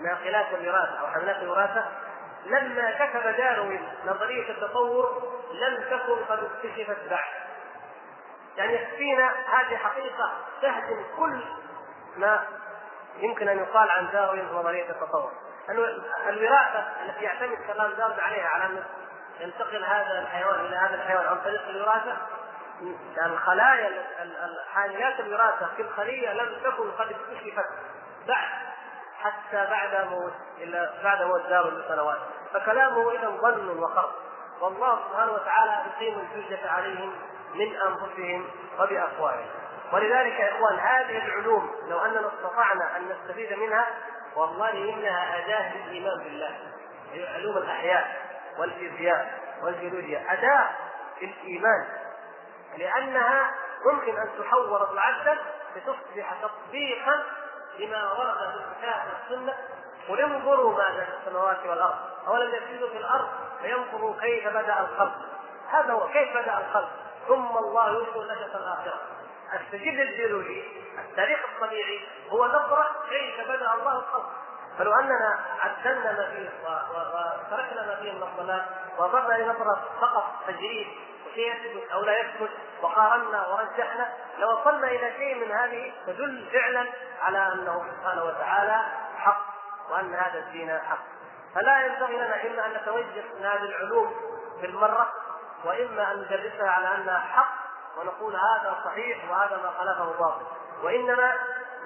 ناقلات 0.00 0.46
الوراثة 0.54 1.00
أو 1.00 1.06
حملات 1.06 1.36
الوراثة. 1.36 1.84
لما 2.46 2.90
كتب 2.90 3.36
داروين 3.36 3.88
نظرية 4.06 4.50
التطور 4.50 5.32
لم 5.52 5.76
تكن 5.76 6.24
قد 6.28 6.38
اكتشفت 6.44 7.08
بعد. 7.10 7.48
يعني 8.56 8.74
يكفينا 8.74 9.34
هذه 9.48 9.76
حقيقة 9.76 10.32
تهدم 10.62 11.04
كل 11.16 11.44
ما 12.16 12.46
يمكن 13.16 13.48
أن 13.48 13.58
يقال 13.58 13.90
عن 13.90 14.10
داروين 14.12 14.48
ونظرية 14.48 14.90
التطور. 14.90 15.32
الوراثة 16.28 16.86
التي 17.06 17.24
يعتمد 17.24 17.58
كلام 17.66 17.92
داروين 17.92 18.20
عليها 18.20 18.48
على 18.48 18.82
ينتقل 19.40 19.84
هذا 19.84 20.18
الحيوان 20.18 20.60
إلى 20.66 20.76
هذا 20.76 20.94
الحيوان 20.94 21.26
عن 21.26 21.40
طريق 21.44 21.68
الوراثة؟ 21.68 22.16
الخلايا 23.26 23.90
حاملات 24.74 25.20
الوراثة 25.20 25.68
في 25.76 25.82
الخلية 25.82 26.32
لم 26.32 26.56
تكن 26.64 26.90
قد 26.90 27.06
اكتشفت 27.12 27.68
بعد 28.26 28.48
حتى 29.18 29.70
بعد 29.70 30.06
موت 30.08 30.32
الا 30.58 30.92
بعد 31.04 31.22
موت 31.22 31.46
داروين 31.46 31.74
بسنوات 31.78 32.18
فكلامه 32.54 33.12
اذا 33.12 33.28
ظن 33.28 33.78
وخرق 33.78 34.14
والله 34.60 34.98
سبحانه 35.08 35.32
وتعالى 35.32 35.72
يقيم 35.86 36.18
الحجة 36.18 36.70
عليهم 36.70 37.12
من 37.54 37.76
أنفسهم 37.76 38.46
وبأقوالهم 38.80 39.48
ولذلك 39.92 40.40
يا 40.40 40.48
إخوان 40.56 40.78
هذه 40.78 41.24
العلوم 41.26 41.70
لو 41.88 41.98
أننا 41.98 42.28
استطعنا 42.28 42.96
أن 42.96 43.08
نستفيد 43.08 43.52
منها 43.52 43.86
والله 44.36 44.70
إنها 44.70 45.38
أداة 45.38 45.76
للإيمان 45.76 46.18
بالله. 46.18 46.50
علوم 47.34 47.56
الأحياء. 47.56 48.27
والفيزياء 48.58 49.40
والجيولوجيا 49.62 50.32
أداة 50.32 50.70
في 51.18 51.24
الإيمان. 51.24 51.86
لأنها 52.78 53.54
ممكن 53.84 54.16
أن 54.18 54.28
تحور 54.38 54.94
معدل 54.94 55.38
لتصبح 55.76 56.34
تطبيقا 56.42 57.24
لما 57.78 58.12
ورد 58.12 58.36
في 58.36 58.56
الكتاب 58.56 59.02
والسنة. 59.12 59.54
قل 60.08 60.20
انظروا 60.20 60.72
ماذا 60.72 61.04
في 61.04 61.10
السماوات 61.20 61.66
والأرض. 61.66 61.96
أولم 62.26 62.54
يسجدوا 62.54 62.88
في 62.88 62.96
الأرض؟ 62.96 63.28
فينظروا 63.62 64.14
كيف 64.20 64.48
بدأ 64.48 64.80
الخلق. 64.80 65.16
هذا 65.70 65.92
هو 65.92 66.08
كيف 66.08 66.36
بدأ 66.36 66.58
الخلق. 66.58 66.90
ثم 67.28 67.56
الله 67.56 67.98
ينشئ 67.98 68.18
نشأة 68.18 68.56
الآخرة 68.56 69.00
السجل 69.54 70.00
الجيولوجي 70.00 70.64
التاريخ 70.98 71.38
الطبيعي 71.54 72.00
هو 72.30 72.46
نظرة 72.46 72.86
كيف 73.08 73.48
بدأ 73.48 73.74
الله 73.74 73.98
الخلق. 73.98 74.32
فلو 74.78 74.94
أننا 74.94 75.38
عدلنا 75.60 76.12
ما 76.12 76.30
فيه 76.30 76.48
وتركنا 76.64 77.86
ما 77.86 77.94
فيه 77.94 78.12
من 78.12 78.22
الضلال 78.22 78.64
ونظرنا 78.98 79.42
لنظره 79.42 79.80
فقط 80.00 80.24
تجريد 80.46 80.86
شيء 81.34 81.52
يثبت 81.52 81.90
أو 81.92 82.02
لا 82.02 82.18
يثبت 82.18 82.50
وقارنا 82.82 83.46
ورجحنا 83.46 84.08
لوصلنا 84.38 84.88
إلى 84.88 85.12
شيء 85.12 85.34
من 85.46 85.52
هذه 85.52 85.92
تدل 86.06 86.48
فعلا 86.52 86.86
على 87.22 87.52
أنه 87.52 87.84
سبحانه 87.90 88.24
وتعالى 88.24 88.82
حق 89.16 89.46
وأن 89.90 90.14
هذا 90.14 90.38
الدين 90.38 90.78
حق. 90.78 90.98
فلا 91.54 91.86
ينبغي 91.86 92.16
لنا 92.16 92.46
إما 92.46 92.66
أن 92.66 92.72
نتوجه 92.82 93.24
من 93.38 93.46
هذه 93.46 93.62
العلوم 93.62 94.14
بالمرة 94.62 95.12
وإما 95.64 96.12
أن 96.12 96.20
ندرسها 96.20 96.70
على 96.70 96.94
أنها 96.94 97.18
حق 97.18 97.54
ونقول 97.98 98.36
هذا 98.36 98.76
صحيح 98.84 99.30
وهذا 99.30 99.56
ما 99.56 99.70
خلفه 99.78 100.18
باطل. 100.18 100.46
وإنما 100.82 101.34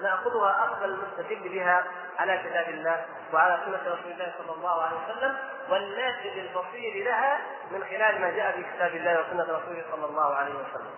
نأخذها 0.03 0.65
أخذ 0.65 0.83
المستدل 0.83 1.49
بها 1.49 1.83
على 2.19 2.37
كتاب 2.37 2.69
الله 2.69 3.05
وعلى 3.33 3.59
سنة 3.65 3.93
رسول 3.93 4.11
الله 4.11 4.33
صلى 4.37 4.51
الله 4.55 4.81
عليه 4.81 4.97
وسلم 5.03 5.37
والناجد 5.69 6.37
البصير 6.37 7.05
لها 7.05 7.39
من 7.71 7.83
خلال 7.83 8.21
ما 8.21 8.29
جاء 8.29 8.51
في 8.51 8.63
كتاب 8.75 8.95
الله 8.95 9.21
وسنة 9.21 9.43
رسوله 9.43 9.83
صلى 9.91 10.05
الله 10.05 10.35
عليه 10.35 10.53
وسلم. 10.53 10.95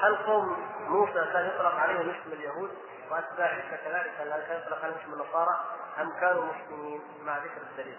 هل 0.00 0.16
قوم 0.16 0.56
موسى 0.88 1.26
كان 1.32 1.46
يطلق 1.46 1.74
عليهم 1.74 2.10
اسم 2.10 2.32
اليهود 2.32 2.70
وأتباع 3.10 3.46
عيسى 3.46 3.76
كذلك 3.84 4.12
هل 4.20 4.42
كان 4.48 4.60
يطلق 4.60 4.84
عليهم 4.84 4.98
اسم 5.02 5.12
النصارى 5.12 5.60
أم 6.00 6.12
كانوا 6.20 6.44
مسلمين 6.44 7.02
مع 7.24 7.36
ذكر 7.38 7.60
الدليل؟ 7.70 7.98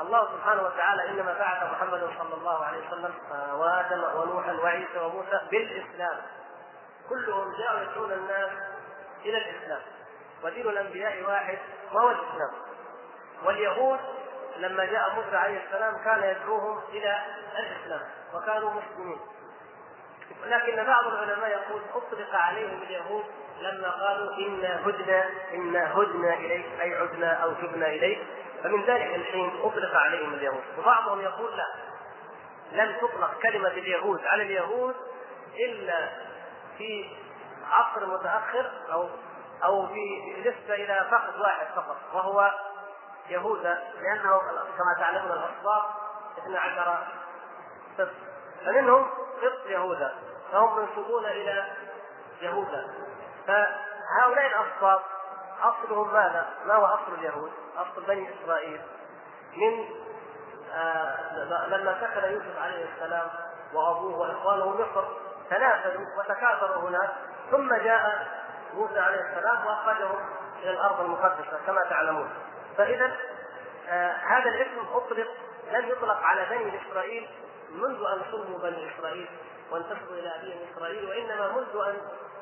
الله 0.00 0.28
سبحانه 0.36 0.62
وتعالى 0.62 1.08
إنما 1.08 1.34
بعث 1.38 1.72
محمدا 1.72 2.10
صلى 2.18 2.34
الله 2.34 2.64
عليه 2.64 2.86
وسلم 2.86 3.14
آه، 3.32 3.56
وآدم 3.60 4.02
ونوحا 4.20 4.52
وعيسى 4.52 4.98
وموسى 4.98 5.40
بالإسلام. 5.50 6.16
كلهم 7.08 7.56
جاءوا 7.58 7.80
يدعون 7.80 8.12
الناس 8.12 8.50
إلى 9.24 9.38
الإسلام. 9.38 9.80
ودين 10.44 10.68
الأنبياء 10.68 11.22
واحد 11.22 11.58
وهو 11.92 12.10
الإسلام؟ 12.10 12.50
واليهود 13.44 14.00
لما 14.56 14.84
جاء 14.84 15.14
موسى 15.14 15.36
عليه 15.36 15.64
السلام 15.66 15.96
كان 16.04 16.22
يدعوهم 16.22 16.80
إلى 16.88 17.18
الإسلام 17.58 18.00
وكانوا 18.34 18.70
مسلمين. 18.70 19.20
لكن 20.44 20.84
بعض 20.84 21.06
العلماء 21.06 21.48
يقول 21.50 21.82
أطلق 21.94 22.34
عليهم 22.34 22.82
اليهود 22.82 23.24
لما 23.60 23.90
قالوا 23.90 24.36
إنا 24.38 24.86
هدنا 24.86 25.24
إنا 25.54 25.94
هدنا 25.94 26.34
إليك 26.34 26.66
أي 26.80 26.94
عدنا 26.94 27.32
أو 27.32 27.52
تبنا 27.52 27.86
إليك. 27.86 28.20
فمن 28.62 28.84
ذلك 28.84 29.14
الحين 29.14 29.60
أطلق 29.62 29.96
عليهم 29.96 30.34
اليهود. 30.34 30.64
وبعضهم 30.78 31.20
يقول 31.20 31.56
لا 31.56 31.66
لم 32.72 32.96
تطلق 32.96 33.38
كلمة 33.42 33.68
اليهود 33.68 34.26
على 34.26 34.42
اليهود 34.42 34.94
إلا 35.58 36.08
في 36.78 37.10
عصر 37.70 38.06
متأخر 38.06 38.70
أو 38.92 39.08
أو 39.64 39.86
في 39.86 40.34
نسبة 40.40 40.74
إلى 40.74 41.06
فقد 41.10 41.40
واحد 41.40 41.66
فقط 41.76 41.96
وهو 42.14 42.50
يهوذا 43.28 43.82
لأنه 44.00 44.38
كما 44.78 44.94
تعلمون 44.98 45.32
الاصباط 45.32 45.84
12 46.38 47.06
سبت 47.96 48.14
فمنهم 48.66 49.10
قط 49.42 49.66
يهوذا 49.66 50.14
فهم 50.52 50.80
منسوبون 50.80 51.24
إلى 51.26 51.66
يهوذا 52.40 52.88
فهؤلاء 53.46 54.46
الاسباط 54.46 55.02
أصلهم 55.62 56.12
ماذا؟ 56.12 56.46
ما 56.66 56.74
هو 56.74 56.84
أصل 56.84 57.14
اليهود؟ 57.18 57.50
أصل 57.76 58.06
بني 58.06 58.30
إسرائيل 58.34 58.80
من 59.56 59.84
آه 60.74 61.66
لما 61.66 61.96
سكن 62.00 62.32
يوسف 62.32 62.58
عليه 62.62 62.86
السلام 62.94 63.28
وأبوه 63.72 64.18
وإخوانه 64.18 64.70
مصر 64.70 65.04
تنافسوا 65.50 66.04
وتكاثروا 66.18 66.88
هناك 66.88 67.10
ثم 67.50 67.74
جاء 67.74 68.28
موسى 68.74 68.98
عليه 68.98 69.20
السلام 69.20 69.66
وأخرجهم 69.66 70.18
إلى 70.62 70.70
الأرض 70.70 71.00
المقدسة 71.00 71.58
كما 71.66 71.84
تعلمون 71.90 72.30
فإذا 72.76 73.16
آه 73.88 74.12
هذا 74.12 74.50
الاسم 74.50 74.86
أطلق 74.94 75.28
لم 75.72 75.88
يطلق 75.88 76.22
على 76.22 76.46
بني 76.50 76.80
إسرائيل 76.82 77.28
منذ 77.70 78.04
أن 78.06 78.22
سموا 78.30 78.58
بني 78.58 78.90
إسرائيل 78.94 79.28
وانتسبوا 79.70 80.14
إلى 80.14 80.34
أبيهم 80.36 80.58
إسرائيل 80.72 81.08
وإنما 81.08 81.52
منذ 81.52 81.86
أن 81.86 81.96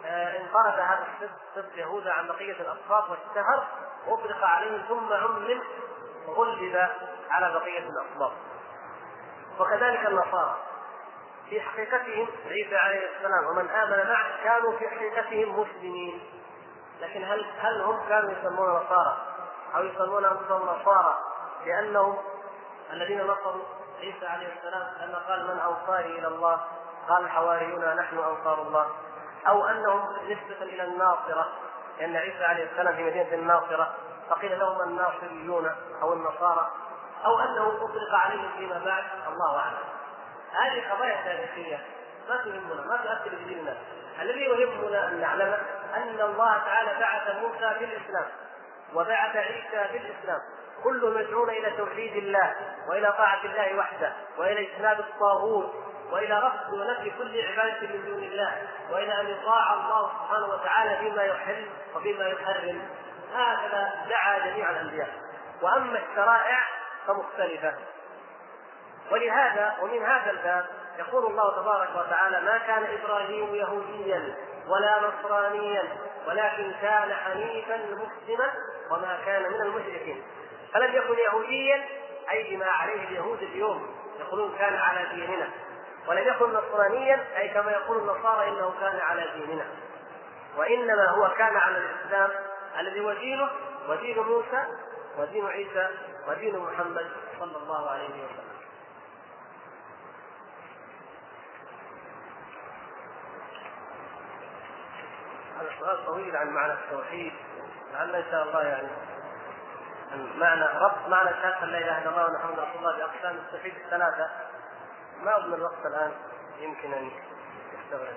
انقرض 0.04 0.74
هذا 0.74 1.06
السبط 1.14 1.38
سبط 1.54 1.76
يهوذا 1.76 2.12
عن 2.12 2.26
بقية 2.26 2.52
الاصفاد 2.60 3.10
واشتهر 3.10 3.66
اطلق 4.06 4.44
عليه 4.44 4.82
ثم 4.88 5.12
عمم 5.12 5.62
وغلب 6.26 6.88
على 7.30 7.52
بقية 7.52 7.88
الاصباط 7.88 8.32
وكذلك 9.60 10.06
النصارى. 10.06 10.56
في 11.50 11.60
حقيقتهم 11.60 12.28
عيسى 12.46 12.76
عليه 12.76 13.16
السلام 13.16 13.46
ومن 13.46 13.70
آمن 13.70 14.10
معه 14.10 14.44
كانوا 14.44 14.78
في 14.78 14.88
حقيقتهم 14.88 15.60
مسلمين. 15.60 16.22
لكن 17.00 17.24
هل 17.24 17.46
هل 17.58 17.80
هم 17.80 18.08
كانوا 18.08 18.30
يسمون 18.30 18.68
نصارى؟ 18.70 19.16
أو 19.74 19.84
يسمون 19.84 20.24
أنفسهم 20.24 20.62
نصارى؟ 20.62 21.18
لأنهم 21.66 22.18
الذين 22.92 23.22
نصروا 23.22 23.64
عيسى 24.00 24.26
عليه 24.26 24.52
السلام 24.58 24.86
لما 25.00 25.18
قال 25.18 25.46
من 25.46 25.60
أوصاني 25.60 26.18
إلى 26.18 26.28
الله؟ 26.28 26.60
قال 27.08 27.24
الحواريون 27.24 27.96
نحن 27.96 28.18
أنصار 28.18 28.62
الله. 28.62 28.86
أو 29.46 29.68
أنهم 29.68 30.16
نسبة 30.24 30.62
إلى 30.62 30.82
الناصرة 30.82 31.48
لأن 31.98 32.16
عيسى 32.16 32.44
عليه 32.44 32.64
السلام 32.64 32.96
في 32.96 33.02
مدينة 33.02 33.34
الناصرة 33.34 33.94
فقيل 34.30 34.58
لهم 34.58 34.88
الناصريون 34.88 35.70
أو 36.02 36.12
النصارى 36.12 36.70
أو 37.24 37.40
أنه 37.40 37.68
أطلق 37.68 38.14
عليهم 38.14 38.50
فيما 38.58 38.84
بعد 38.84 39.04
الله 39.32 39.58
أعلم. 39.58 39.78
هذه 40.52 40.92
قضايا 40.92 41.24
تاريخية. 41.24 41.84
ما 42.28 42.36
تهمنا 42.36 42.86
ما 42.86 42.96
تؤثر 42.96 43.36
في 43.36 43.44
ديننا 43.44 43.76
الذي 44.22 44.40
يهمنا 44.40 45.08
أن 45.08 45.20
نعلم 45.20 45.56
أن 45.94 46.20
الله 46.20 46.58
تعالى 46.58 47.00
بعث 47.00 47.36
موسى 47.36 47.78
بالإسلام 47.78 48.26
وبعث 48.94 49.36
عيسى 49.36 49.92
بالإسلام. 49.92 50.40
كلهم 50.84 51.18
يدعون 51.18 51.50
إلى 51.50 51.70
توحيد 51.70 52.16
الله 52.16 52.54
وإلى 52.88 53.12
طاعة 53.12 53.44
الله 53.44 53.78
وحده 53.78 54.12
وإلى 54.38 54.68
اجتناب 54.68 55.00
الطاغوت. 55.00 55.74
وإلى 56.10 56.38
رفض 56.38 56.72
ونفي 56.72 57.10
كل 57.10 57.40
عبادة 57.40 57.80
من 57.80 58.04
دون 58.06 58.22
الله 58.22 58.62
وإلى 58.90 59.20
أن 59.20 59.28
يطاع 59.28 59.74
الله 59.74 60.10
سبحانه 60.12 60.46
وتعالى 60.46 60.96
فيما 60.96 61.22
يحل 61.22 61.66
وفيما 61.94 62.26
يحرم. 62.26 62.82
هكذا 63.34 63.92
دعا 64.08 64.38
جميع 64.38 64.70
الأنبياء. 64.70 65.08
وأما 65.62 65.98
الشرائع 65.98 66.58
فمختلفة. 67.06 67.74
ولهذا 69.10 69.76
ومن 69.82 70.02
هذا 70.02 70.30
الباب 70.30 70.66
يقول 70.98 71.26
الله 71.26 71.62
تبارك 71.62 71.88
وتعالى 71.96 72.40
ما 72.40 72.58
كان 72.58 72.86
إبراهيم 73.02 73.54
يهوديا 73.54 74.34
ولا 74.68 75.00
نصرانيا 75.00 75.82
ولكن 76.26 76.72
كان 76.82 77.14
حنيفا 77.14 77.76
مسلما 77.76 78.52
وما 78.90 79.18
كان 79.26 79.42
من 79.42 79.60
المشركين. 79.60 80.22
فلم 80.74 80.94
يكن 80.94 81.18
يهوديا 81.18 81.84
أي 82.30 82.56
بما 82.56 82.66
عليه 82.66 83.04
اليهود 83.08 83.42
اليوم 83.42 83.96
يقولون 84.20 84.58
كان 84.58 84.74
على 84.74 85.06
ديننا. 85.14 85.48
ولم 86.08 86.28
يكن 86.28 86.52
نصرانيا 86.52 87.24
أي 87.36 87.48
كما 87.48 87.70
يقول 87.70 87.98
النصارى 87.98 88.48
إنه 88.48 88.74
كان 88.80 89.00
على 89.00 89.26
ديننا. 89.34 89.66
وإنما 90.56 91.08
هو 91.08 91.28
كان 91.28 91.56
على 91.56 91.78
الإسلام 91.78 92.30
الذي 92.78 93.00
هو 93.00 93.12
دينه 93.12 93.50
ودين 93.88 94.18
موسى 94.18 94.64
ودين 95.18 95.46
عيسى 95.46 95.88
ودين 96.28 96.58
محمد 96.58 97.10
صلى 97.40 97.56
الله 97.56 97.90
عليه 97.90 98.08
وسلم. 98.08 98.48
هذا 105.60 105.70
سؤال 105.80 106.06
طويل 106.06 106.36
عن 106.36 106.50
معنى 106.50 106.72
التوحيد. 106.72 107.32
لعل 107.92 108.14
إن 108.14 108.24
شاء 108.30 108.42
الله 108.42 108.62
يعني 108.62 108.88
معنى 110.36 110.64
ربط 110.64 111.08
معنى 111.08 111.30
شهاده 111.30 111.66
لا 111.66 111.78
إله 111.78 111.98
إلا 111.98 112.10
الله 112.10 112.26
ومحمد 112.26 112.58
رسول 112.58 112.76
الله 112.76 112.96
بأقسام 112.96 113.36
التوحيد 113.36 113.74
الثلاثة. 113.74 114.30
ما 115.22 115.36
اظن 115.36 115.54
الوقت 115.54 115.86
الآن 115.86 116.12
يمكن 116.58 116.92
أن 116.92 117.10
يستغرق؟ 117.72 118.16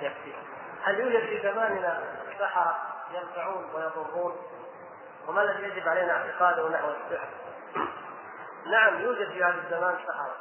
يكفي. 0.00 0.32
هل 0.82 1.00
يوجد 1.00 1.26
في 1.26 1.42
زماننا 1.42 2.02
سحرة 2.38 2.76
ينفعون 3.12 3.70
ويضرون؟ 3.74 4.36
وما 5.28 5.42
الذي 5.42 5.62
يجب 5.62 5.88
علينا 5.88 6.12
اعتقاده 6.12 6.68
نحو 6.68 6.88
السحر؟ 6.88 7.28
نعم 8.66 9.00
يوجد 9.00 9.30
في 9.30 9.44
هذا 9.44 9.54
الزمان 9.64 9.98
سحرة 10.06 10.36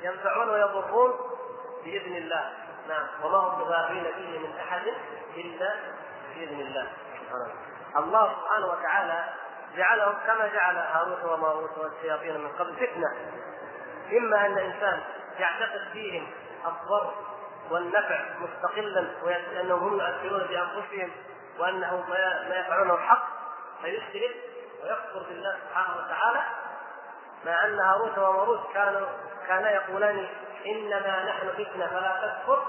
ينفعون 0.00 0.48
ويضرون 0.48 1.14
بإذن 1.84 2.16
الله. 2.16 2.52
نعم. 2.88 3.06
وما 3.22 3.38
هم 3.38 3.64
بضارين 3.64 4.04
به 4.04 4.38
من 4.38 4.58
أحد 4.58 4.82
إلا 5.36 5.74
بإذن 6.34 6.60
الله. 6.60 6.92
الله 7.96 8.34
سبحانه 8.40 8.66
وتعالى 8.66 9.24
جعلهم 9.76 10.14
كما 10.26 10.48
جعل 10.48 10.76
هاروت 10.76 11.24
وماروت 11.24 11.78
والشياطين 11.78 12.40
من 12.40 12.48
قبل 12.48 12.76
فتنة. 12.76 13.16
إما 14.18 14.46
أن 14.46 14.58
إنسان 14.58 15.00
يعتقد 15.38 15.88
فيهم 15.92 16.26
الضر 16.66 17.14
والنفع 17.70 18.20
مستقلا 18.40 19.06
وأنهم 19.22 19.88
هم 19.88 20.00
يؤثرون 20.00 20.46
بأنفسهم 20.48 21.10
وأنه 21.58 22.04
ما 22.48 22.56
يفعلونه 22.56 22.96
حق 22.96 23.26
فيشرك 23.82 24.36
ويكفر 24.82 25.22
بالله 25.28 25.58
سبحانه 25.68 25.96
وتعالى 25.96 26.42
مع 27.46 27.64
أن 27.64 27.80
هاروت 27.80 28.18
وماروت 28.18 28.72
كانوا 28.74 29.06
كانا 29.48 29.70
يقولان 29.70 30.26
إنما 30.66 31.24
نحن 31.24 31.48
فتنة 31.48 31.86
فلا 31.86 32.20
تكفر 32.22 32.66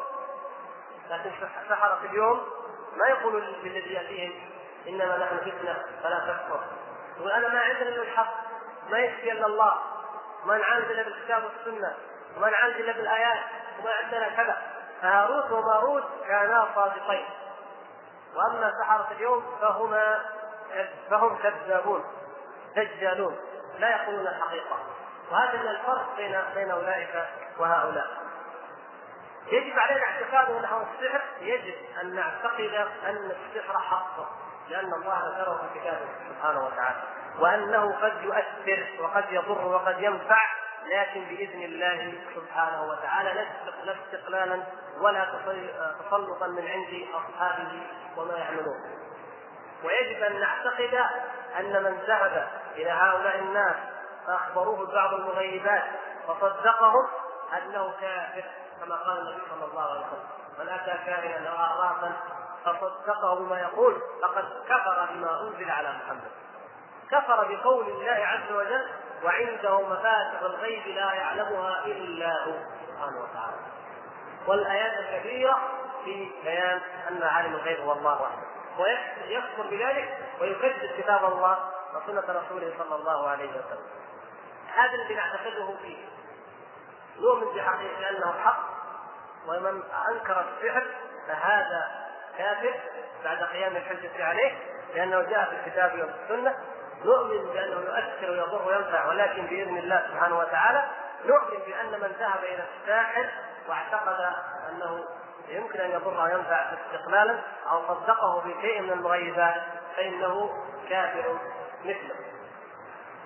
لكن 1.10 1.32
سحرة 1.70 2.00
اليوم 2.04 2.42
ما 2.98 3.08
يقولوا 3.08 3.40
للذي 3.40 3.94
يأتيهم 3.94 4.32
إنما 4.88 5.18
نحن 5.18 5.38
فتنة 5.38 5.86
فلا 6.04 6.20
تكفر. 6.20 6.64
يقول 7.18 7.32
أنا 7.32 7.48
ما 7.48 7.60
عندنا 7.60 7.90
إلا 7.90 8.02
الحق 8.02 8.34
ما 8.90 8.98
يكفي 9.00 9.32
إلا 9.32 9.46
الله. 9.46 9.74
ما 10.46 10.58
نعالج 10.58 10.92
إلا 10.92 11.04
بالكتاب 11.04 11.44
والسنة 11.44 11.96
وما 12.38 12.50
نعالج 12.50 12.76
إلا 12.76 12.92
بالآيات 12.92 13.40
وما 13.80 13.92
عندنا 13.92 14.30
كذا 14.30 14.62
فهاروت 15.02 15.52
وماروت 15.52 16.04
كانا 16.28 16.68
صادقين. 16.76 17.26
وأما 18.36 18.74
سحرة 18.80 19.08
اليوم 19.12 19.58
فهما 19.62 20.20
فهم 21.10 21.38
كذابون 21.38 22.04
دجالون 22.76 23.38
لا 23.80 23.90
يقولون 23.90 24.28
الحقيقة. 24.28 24.78
وهذا 25.32 25.62
من 25.62 25.68
الفرق 25.68 26.16
بين 26.18 26.42
بين 26.56 26.72
أولئك 26.72 27.28
وهؤلاء. 27.58 28.08
يجب 29.48 29.80
علينا 29.80 30.06
اعتقاد 30.06 30.62
نحو 30.62 30.82
السحر 30.82 31.22
يجب 31.42 31.76
أن 32.02 32.16
نعتقد 32.16 32.88
أن 33.06 33.32
السحر 33.32 33.80
حق 33.80 34.18
لأن 34.70 34.94
الله 34.94 35.20
ذكره 35.28 35.70
في 35.74 35.80
كتابه 35.80 36.08
سبحانه 36.30 36.66
وتعالى. 36.66 37.02
وأنه 37.40 37.96
قد 38.02 38.14
يؤثر 38.24 39.04
وقد 39.04 39.26
يضر 39.32 39.68
وقد 39.68 40.00
ينفع 40.00 40.42
لكن 40.86 41.24
بإذن 41.26 41.64
الله 41.64 42.14
سبحانه 42.36 42.84
وتعالى 42.84 43.46
لا 43.84 43.96
استقلالا 44.06 44.64
ولا 45.00 45.28
تسلطا 46.10 46.48
من 46.48 46.68
عند 46.68 47.08
أصحابه 47.14 47.84
وما 48.18 48.38
يعملون. 48.38 48.80
ويجب 49.84 50.24
أن 50.24 50.40
نعتقد 50.40 50.94
أن 51.60 51.84
من 51.84 51.98
ذهب 52.08 52.48
إلى 52.76 52.90
هؤلاء 52.90 53.40
الناس 53.40 53.76
فأخبروه 54.28 54.86
ببعض 54.86 55.14
المغيبات 55.14 55.84
فصدقهم 56.28 57.08
أنه 57.58 57.94
كافر 58.02 58.44
كما 58.82 58.96
قال 58.96 59.20
النبي 59.20 59.42
صلى 59.50 59.66
الله 59.72 59.82
عليه 59.82 60.02
وسلم 60.02 60.42
من 60.60 60.66
كاهنا 61.06 61.50
أو 61.50 61.58
عرافا 61.58 62.14
فصدقه 62.66 63.36
بما 63.36 63.60
يقول 63.60 64.02
فقد 64.22 64.46
كفر 64.70 65.08
بما 65.14 65.42
أنزل 65.42 65.72
على 65.72 65.90
محمد 65.90 66.32
كفر 67.12 67.56
بقول 67.56 67.90
الله 67.90 68.26
عز 68.26 68.52
وجل 68.52 68.88
وعنده 69.24 69.82
مفاتح 69.82 70.42
الغيب 70.42 70.88
لا 70.88 71.14
يعلمها 71.14 71.86
إلا 71.86 72.44
هو 72.44 72.54
سبحانه 72.88 73.22
وتعالى. 73.24 73.58
والآيات 74.48 74.94
الكثيرة 75.00 75.60
في 76.06 76.32
بيان 76.44 76.82
أن 77.10 77.24
عالم 77.24 77.56
الغيب 77.56 77.80
هو 77.80 77.92
الله 77.92 78.22
وحده. 78.22 78.48
ويكفر 78.80 79.64
بذلك 79.72 80.18
ويكذب 80.42 80.92
كتاب 80.98 81.26
الله 81.26 81.58
وسنة 81.96 82.42
رسوله 82.42 82.74
صلى 82.80 82.96
الله 82.96 83.30
عليه 83.30 83.50
وسلم. 83.50 83.88
هذا 84.76 84.94
الذي 84.94 85.16
نعتقده 85.16 85.74
فيه. 85.82 85.98
نؤمن 87.20 87.56
بحقيقه 87.56 88.10
انه 88.10 88.34
حق 88.44 88.60
ومن 89.48 89.84
أنكر 90.10 90.46
السحر 90.50 90.88
فهذا 91.28 91.92
كافر 92.38 92.74
بعد 93.24 93.44
قيام 93.44 93.76
الحجة 93.76 94.26
عليه 94.26 94.52
لأنه 94.96 95.22
جاء 95.22 95.46
في 95.46 95.56
الكتاب 95.56 95.92
والسنة 96.00 96.56
نؤمن 97.06 97.54
بأنه 97.54 97.82
يؤثر 97.82 98.32
ويضر 98.32 98.68
وينفع 98.68 99.08
ولكن 99.08 99.46
بإذن 99.46 99.78
الله 99.78 100.08
سبحانه 100.12 100.38
وتعالى 100.38 100.86
نؤمن 101.26 101.60
بأن 101.68 102.02
من 102.02 102.16
ذهب 102.20 102.44
إلى 102.44 102.64
الساحر 102.82 103.30
واعتقد 103.70 104.34
أنه 104.70 105.04
يمكن 105.48 105.80
أن 105.80 105.92
يضر 105.92 106.24
وينفع 106.24 106.74
استقلالا 106.74 107.40
أو 107.72 107.88
صدقه 107.88 108.42
بشيء 108.42 108.82
من 108.82 108.92
المغيبات 108.92 109.62
فإنه 109.98 110.50
كافر 110.90 111.38
مثله. 111.86 112.16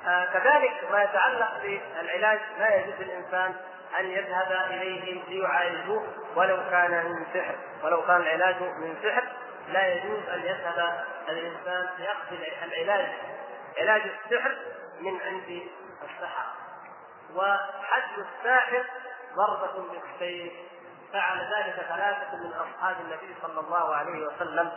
آه 0.08 0.26
كذلك 0.26 0.92
ما 0.92 1.04
يتعلق 1.04 1.50
بالعلاج 1.64 2.40
لا 2.60 2.76
يجوز 2.76 2.94
للانسان 3.00 3.54
أن 4.00 4.06
يذهب 4.06 4.52
إليه 4.70 5.24
ليعالجوه 5.28 6.04
ولو 6.36 6.58
كان 6.72 7.06
من 7.06 7.26
سحر 7.34 7.56
ولو 7.84 8.06
كان 8.06 8.22
العلاج 8.22 8.62
من 8.62 8.96
سحر 9.04 9.24
لا 9.68 9.88
يجوز 9.88 10.30
أن 10.34 10.40
يذهب 10.40 11.06
الإنسان 11.30 11.90
لياخذ 11.98 12.36
العلاج 12.64 13.08
علاج 13.78 14.02
السحر 14.02 14.58
من 15.00 15.22
عند 15.22 15.62
السحرة 16.04 16.54
وحد 17.36 18.18
الساحر 18.18 18.86
ضربة 19.36 19.92
بالسيف 19.92 20.54
فعل 21.14 21.40
ذلك 21.40 21.76
ثلاثة 21.76 22.38
من 22.38 22.54
أصحاب 22.54 22.96
النبي 23.00 23.36
صلى 23.42 23.60
الله 23.60 23.96
عليه 23.96 24.28
وسلم. 24.28 24.72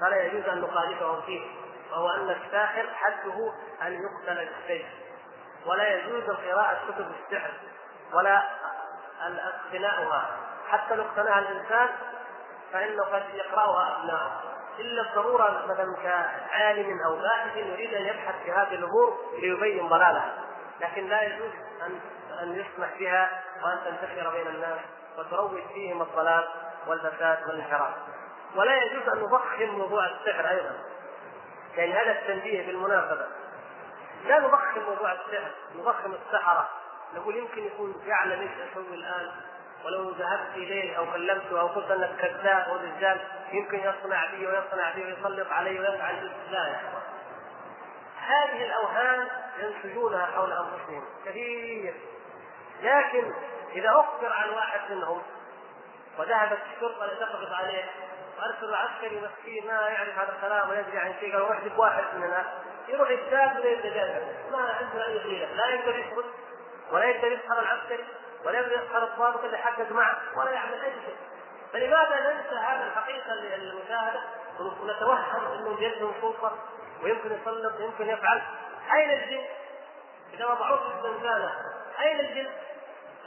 فلا 0.00 0.22
يجوز 0.22 0.48
أن 0.48 0.60
نخالفهم 0.60 1.22
فيه. 1.22 1.50
وهو 1.90 2.08
أن 2.10 2.30
الساحر 2.30 2.86
حده 2.94 3.52
أن 3.82 3.92
يقتل 3.92 4.46
بالسيف 4.46 4.86
ولا 5.66 5.88
يجوز 5.88 6.30
قراءة 6.30 6.78
كتب 6.88 7.12
السحر 7.20 7.50
ولا 8.12 8.42
اقتناؤها. 9.20 10.30
حتى 10.68 10.94
لو 10.94 11.04
اقتناها 11.04 11.38
الإنسان 11.38 11.88
فإنه 12.72 13.02
قد 13.04 13.34
يقرأها 13.34 13.96
أبناؤه. 13.96 14.49
الا 14.80 15.02
الضرورة 15.02 15.66
مثلا 15.68 15.96
كعالم 16.02 16.98
أو 17.06 17.16
باحث 17.16 17.56
يريد 17.56 17.94
أن 17.94 18.06
يبحث 18.06 18.34
في 18.44 18.52
هذه 18.52 18.74
الأمور 18.74 19.18
ليبين 19.38 19.88
ضلالها. 19.88 20.34
لكن 20.80 21.08
لا 21.08 21.22
يجوز 21.22 21.52
ان 21.86 22.00
أن 22.42 22.52
يسمح 22.52 22.98
بها 22.98 23.42
وأن 23.64 23.78
تنتشر 23.84 24.30
بين 24.30 24.46
الناس 24.46 24.78
وتروج 25.18 25.60
فيهم 25.74 26.02
الضلال 26.02 26.48
والفساد 26.86 27.38
والانحراف. 27.46 27.94
ولا 28.56 28.82
يجوز 28.82 29.08
أن 29.08 29.18
نضخم 29.18 29.78
موضوع 29.78 30.06
السحر 30.06 30.48
أيضا. 30.50 30.74
يعني 31.76 31.92
هذا 31.92 32.12
التنبيه 32.12 32.66
بالمناسبه 32.66 33.26
لا 34.24 34.38
نضخم 34.38 34.80
موضوع 34.88 35.12
السحر 35.12 35.50
نضخم 35.76 36.14
السحرة. 36.14 36.68
نقول 37.14 37.36
يمكن 37.36 37.66
يكون 37.66 37.94
يعلم 38.06 38.40
إيش 38.40 38.50
أسوي 38.72 38.94
الآن. 38.94 39.30
ولو 39.84 40.10
ذهبت 40.10 40.56
إليه 40.56 40.98
أو 40.98 41.12
كلمته 41.12 41.60
أو 41.60 41.66
قلت 41.66 41.90
أنك 41.90 42.16
كذاب 42.20 42.66
ودجال 42.72 43.20
يمكن 43.52 43.78
يصنع 43.78 44.26
بي 44.26 44.46
ويصنع 44.46 44.94
بي 44.94 45.04
ويسلط 45.04 45.52
علي 45.52 45.80
ويفعل 45.80 46.30
لا 46.50 46.66
يا 46.66 46.80
هذه 48.26 48.64
الأوهام 48.64 49.28
ينسجونها 49.58 50.26
حول 50.26 50.52
أنفسهم 50.52 51.04
كثير. 51.26 51.94
لكن 52.82 53.32
إذا 53.74 53.90
أخبر 53.90 54.32
عن 54.32 54.50
واحد 54.50 54.80
منهم 54.90 55.22
وذهبت 56.18 56.58
الشرطه 56.74 57.06
لتقبض 57.06 57.52
عليه 57.52 57.84
وأرسل 58.38 58.74
عسكري 58.74 59.20
مسكين 59.20 59.66
ما 59.66 59.88
يعرف 59.88 60.18
هذا 60.18 60.34
الكلام 60.36 60.70
ويدري 60.70 60.98
عن 60.98 61.14
شيء 61.20 61.32
قالوا 61.32 61.52
احذف 61.52 61.78
واحد 61.78 62.04
من 62.16 62.24
الناس 62.24 62.46
يروح 62.88 63.10
يجتاز 63.10 63.56
ولا 63.56 63.70
يتجاهل 63.70 64.22
ما 64.52 64.58
عنده 64.58 65.06
أي 65.06 65.20
حيله 65.20 65.54
لا 65.54 65.66
يقدر 65.66 65.98
يخرج 65.98 66.24
ولا 66.92 67.04
يقدر 67.04 67.32
يسحر 67.32 67.60
العسكري. 67.60 68.04
يقدر 68.44 68.72
يسحر 68.72 69.04
الضابط 69.04 69.44
اللي 69.44 69.58
حقق 69.58 69.92
معه 69.92 70.18
ولا 70.36 70.50
يعمل 70.50 70.84
أي 70.84 70.92
شيء 70.92 71.16
فلماذا 71.72 72.32
ننسى 72.32 72.54
هذه 72.54 72.86
الحقيقة 72.86 73.32
المشاهده 73.32 74.20
ونتوهم 74.60 75.52
أنه 75.52 75.76
بيدهم 75.76 76.14
سلطه 76.20 76.52
ويمكن 77.02 77.32
يسلط 77.32 77.80
ويمكن 77.80 78.08
يفعل 78.08 78.42
أين 78.92 79.10
الجن؟ 79.10 79.44
إذا 80.34 80.46
وضعوه 80.46 80.78
في 80.78 80.96
الزنزانه 80.96 81.52
أين 82.00 82.20
الجن؟ 82.20 82.50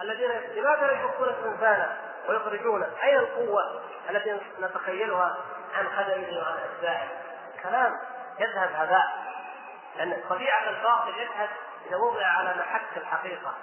الذين 0.01 0.31
لماذا 0.31 0.91
يحطون 0.91 1.29
الزنزانه 1.29 1.97
ويخرجون؟ 2.29 2.83
أين 3.03 3.17
القوة 3.17 3.81
التي 4.09 4.39
نتخيلها 4.61 5.37
عن 5.75 5.85
خدمه 5.85 6.37
وعن 6.37 6.57
اتباعه؟ 6.57 7.07
كلام 7.63 7.99
يذهب 8.39 8.69
هباء 8.75 9.33
لأن 9.95 10.23
طبيعة 10.29 10.69
الباطل 10.69 11.19
يذهب 11.19 11.49
إذا 11.87 11.97
وضع 11.97 12.25
على 12.25 12.55
محك 12.59 12.97
الحقيقة 12.97 13.53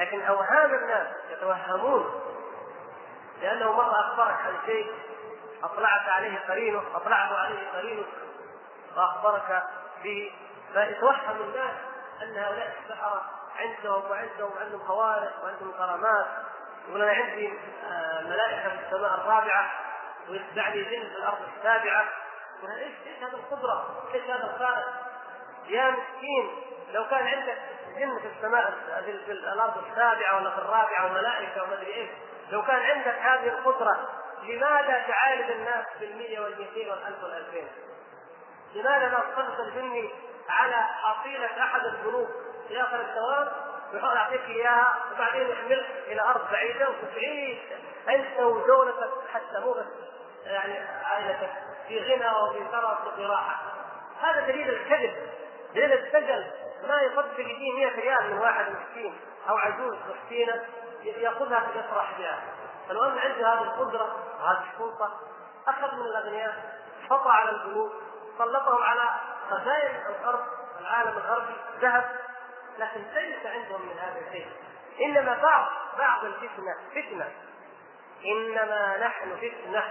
لكن 0.00 0.22
اوهام 0.22 0.74
الناس 0.74 1.06
يتوهمون 1.30 2.20
لأنه 3.42 3.72
مرة 3.72 4.00
أخبرك 4.00 4.36
عن 4.46 4.54
شيء 4.66 4.92
اطلعك 5.62 6.08
عليه 6.08 6.38
قرينه 6.48 6.82
أطلعه 6.94 7.36
عليه 7.36 7.70
قرينه 7.74 8.04
واخبرك 8.96 9.62
به 10.04 10.32
فيتوهم 10.72 11.40
الناس 11.40 11.74
أن 12.22 12.36
هؤلاء 12.36 12.76
السحره 12.82 13.22
عندهم 13.56 14.10
وعندهم 14.10 14.52
وعندهم 14.56 14.86
خوارق 14.88 15.44
وعندهم 15.44 15.72
كرامات 15.72 16.26
يقول 16.88 17.02
أنا 17.02 17.12
عندي 17.12 17.58
آه، 17.90 18.22
ملائكة 18.22 18.68
في 18.68 18.84
السماء 18.86 19.14
الرابعة 19.14 19.70
ويتبعني 20.28 20.82
جن 20.82 21.08
في 21.08 21.16
الأرض 21.16 21.38
السابعة 21.56 22.04
إيش 22.62 22.92
إيش 23.06 23.22
هذه 23.22 23.34
القدرة؟ 23.34 24.04
إيش 24.14 24.24
هذا 24.24 24.54
الخارق؟ 24.54 24.86
يا 25.66 25.90
مسكين 25.90 26.50
لو 26.92 27.04
كان 27.08 27.26
عندك 27.26 27.58
جن 27.98 28.18
في 28.18 28.26
السماء 28.36 28.74
في 29.26 29.32
الأرض 29.32 29.84
السابعة 29.90 30.36
ولا 30.36 30.50
في 30.50 30.58
الرابعة 30.58 31.06
وملائكة 31.06 31.62
وما 31.62 31.72
أدري 31.74 31.94
إيش. 31.94 32.10
لو 32.50 32.62
كان 32.62 32.80
عندك 32.80 33.18
هذه 33.18 33.48
القدرة 33.48 34.08
لماذا 34.42 35.04
تعالج 35.08 35.50
الناس 35.50 35.84
بالمية 36.00 36.40
والمئتين 36.40 36.90
والألف 36.90 37.24
والألفين؟ 37.24 37.68
لماذا 38.74 39.08
ما 39.08 39.18
اقتصرت 39.18 39.60
الجني 39.60 40.10
على 40.48 40.76
حصيلة 40.76 41.64
أحد 41.64 41.84
البنوك 41.84 42.28
في 42.68 42.82
آخر 42.82 43.00
الدوام 43.00 43.48
يحاول 43.94 44.16
يعطيك 44.16 44.44
إياها 44.48 44.96
وبعدين 45.14 45.50
يحملك 45.50 45.86
إلى 46.06 46.20
أرض 46.20 46.50
بعيدة 46.52 46.88
وتعيش. 46.88 47.58
أنت 48.08 48.40
ودولتك 48.40 49.10
حتى 49.34 49.60
مو 49.60 49.72
بس 49.72 49.86
يعني 50.44 50.78
عائلتك 51.04 51.50
في 51.88 51.98
غنى 51.98 52.30
وفي 52.30 52.64
ثرى 52.72 52.98
وفي 53.06 53.26
راحة. 53.26 53.62
هذا 54.22 54.40
دليل 54.46 54.70
الكذب 54.70 55.16
دليل 55.74 55.92
الدجل 55.92 56.50
ما 56.88 57.02
يصدق 57.02 57.40
يجيه 57.40 57.72
100 57.72 57.96
ريال 57.96 58.34
من 58.34 58.38
واحد 58.38 58.66
مسكين 58.70 59.20
أو 59.48 59.56
عجوز 59.58 59.96
مسكينة 60.10 60.64
يأخذها 61.02 61.68
يفرح 61.74 62.18
بها. 62.18 62.42
فلو 62.88 63.04
ان 63.04 63.18
عنده 63.18 63.52
هذه 63.52 63.62
القدرة 63.62 64.16
وهذه 64.40 64.64
السلطه 64.72 65.20
أخذ 65.68 65.94
من 65.94 66.00
الأغنياء 66.00 66.80
خطا 67.10 67.30
على 67.30 67.50
البنوك 67.50 67.92
سلطهم 68.38 68.82
على 68.82 69.10
خزائن 69.50 69.96
الأرض 70.06 70.44
العالم 70.80 71.18
الغربي 71.18 71.56
ذهب. 71.80 72.04
لكن 72.78 73.00
ليس 73.14 73.46
عندهم 73.46 73.80
من 73.82 73.98
هذا 73.98 74.20
الشيء 74.28 74.46
إنما 75.00 75.38
بعض 75.42 75.66
بعض 75.98 76.24
الفتنة 76.24 76.76
فتنة. 76.90 77.28
إنما 78.24 78.98
نحن 78.98 79.36
فتنة 79.36 79.84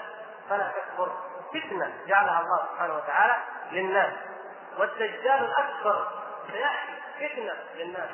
فلا 0.50 0.72
تكفر 0.72 1.12
فتنة 1.50 1.94
جعلها 2.08 2.42
الله 2.42 2.66
سبحانه 2.74 2.96
وتعالى 2.96 3.36
للناس. 3.72 4.14
والدجال 4.78 5.46
الأكبر 5.46 6.08
سياتي 6.52 7.34
فتنة 7.34 7.54
للناس 7.76 8.10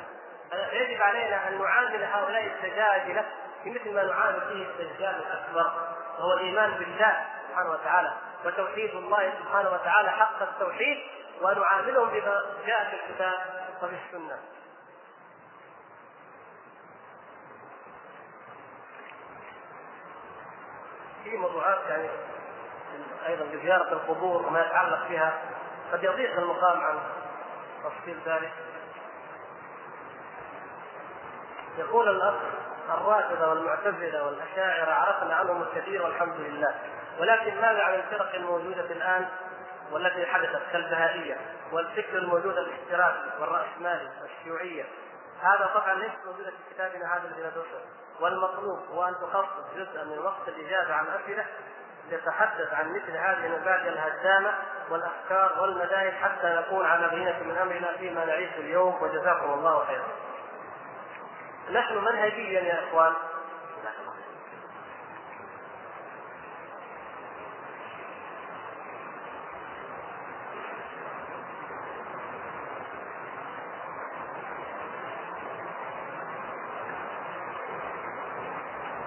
يجب 0.72 1.02
علينا 1.02 1.48
أن 1.48 1.58
نعامل 1.58 2.04
هؤلاء 2.04 2.44
الدجاجلة 2.46 3.24
بمثل 3.64 3.94
ما 3.94 4.02
نعامل 4.02 4.40
فيه 4.40 4.84
الدجال 4.84 5.14
الأكبر 5.14 5.72
وهو 6.18 6.32
الإيمان 6.32 6.70
بالله 6.70 7.26
سبحانه 7.48 7.70
وتعالى 7.70 8.12
وتوحيد 8.44 8.90
الله 8.94 9.32
سبحانه 9.38 9.70
وتعالى 9.70 10.10
حق 10.10 10.42
التوحيد 10.42 10.98
ونعاملهم 11.42 12.08
بما 12.08 12.44
جاء 12.66 12.90
في 12.90 12.96
الكتاب 12.96 13.34
وفي 13.82 13.94
السنة. 14.06 14.38
في 21.24 21.36
موضوعات 21.36 21.78
يعني 21.88 22.08
أيضا 23.26 23.44
بزيارة 23.44 23.92
القبور 23.92 24.46
وما 24.46 24.60
يتعلق 24.60 25.08
بها 25.08 25.38
قد 25.92 26.04
يضيق 26.04 26.38
المقام 26.38 26.80
عن 26.80 26.98
تفصيل 27.88 28.18
ذلك. 28.26 28.52
يقول 31.78 32.08
الأخ 32.08 32.34
الرافضة 32.90 33.48
والمعتزلة 33.48 34.26
والأشاعرة 34.26 34.92
عرفنا 34.92 35.34
عنهم 35.34 35.62
الكثير 35.62 36.02
والحمد 36.02 36.36
لله 36.40 36.74
ولكن 37.20 37.54
ماذا 37.54 37.82
عن 37.82 37.94
الفرق 37.94 38.34
الموجودة 38.34 38.80
الآن 38.80 39.28
والتي 39.92 40.26
حدثت 40.26 40.62
كالبهائية 40.72 41.36
والفكر 41.72 42.18
الموجود 42.18 42.58
الاشتراكي 42.58 43.30
والرأسمالي 43.40 44.10
والشيوعية 44.22 44.84
هذا 45.42 45.70
طبعا 45.74 45.94
ليس 45.94 46.12
موجودا 46.26 46.50
في 46.50 46.74
كتابنا 46.74 47.14
هذا 47.14 47.28
الذي 47.28 47.40
ندرسه 47.40 47.80
والمطلوب 48.20 48.78
هو 48.92 49.04
أن 49.04 49.14
تخصص 49.14 49.74
جزءا 49.76 50.04
من 50.04 50.18
وقت 50.18 50.48
الإجابة 50.48 50.94
عن 50.94 51.06
أسئلة 51.06 51.46
يتحدث 52.10 52.74
عن 52.74 52.92
مثل 52.94 53.10
هذه 53.10 53.46
المبادئ 53.46 53.88
الهدامه 53.88 54.50
والأفكار 54.90 55.60
والمذاهب 55.60 56.12
حتى 56.12 56.46
نكون 56.46 56.86
على 56.86 57.08
بينة 57.08 57.42
من 57.42 57.56
أمرنا 57.56 57.96
فيما 57.96 58.24
نعيشه 58.24 58.58
اليوم 58.58 59.02
وجزاكم 59.02 59.52
الله 59.52 59.84
خيرا. 59.84 60.06
نحن 61.70 61.96
منهجيا 61.96 62.60
يا 62.60 62.84
إخوان 62.88 63.12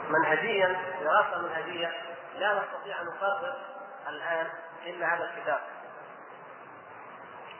منهجيا 0.09 0.75
دراسة 1.01 1.41
منهجية 1.41 1.91
لا 2.39 2.53
نستطيع 2.53 3.01
أن 3.01 3.05
نقرر 3.05 3.55
الآن 4.09 4.47
إلا 4.85 5.15
هذا 5.15 5.23
الكتاب 5.23 5.59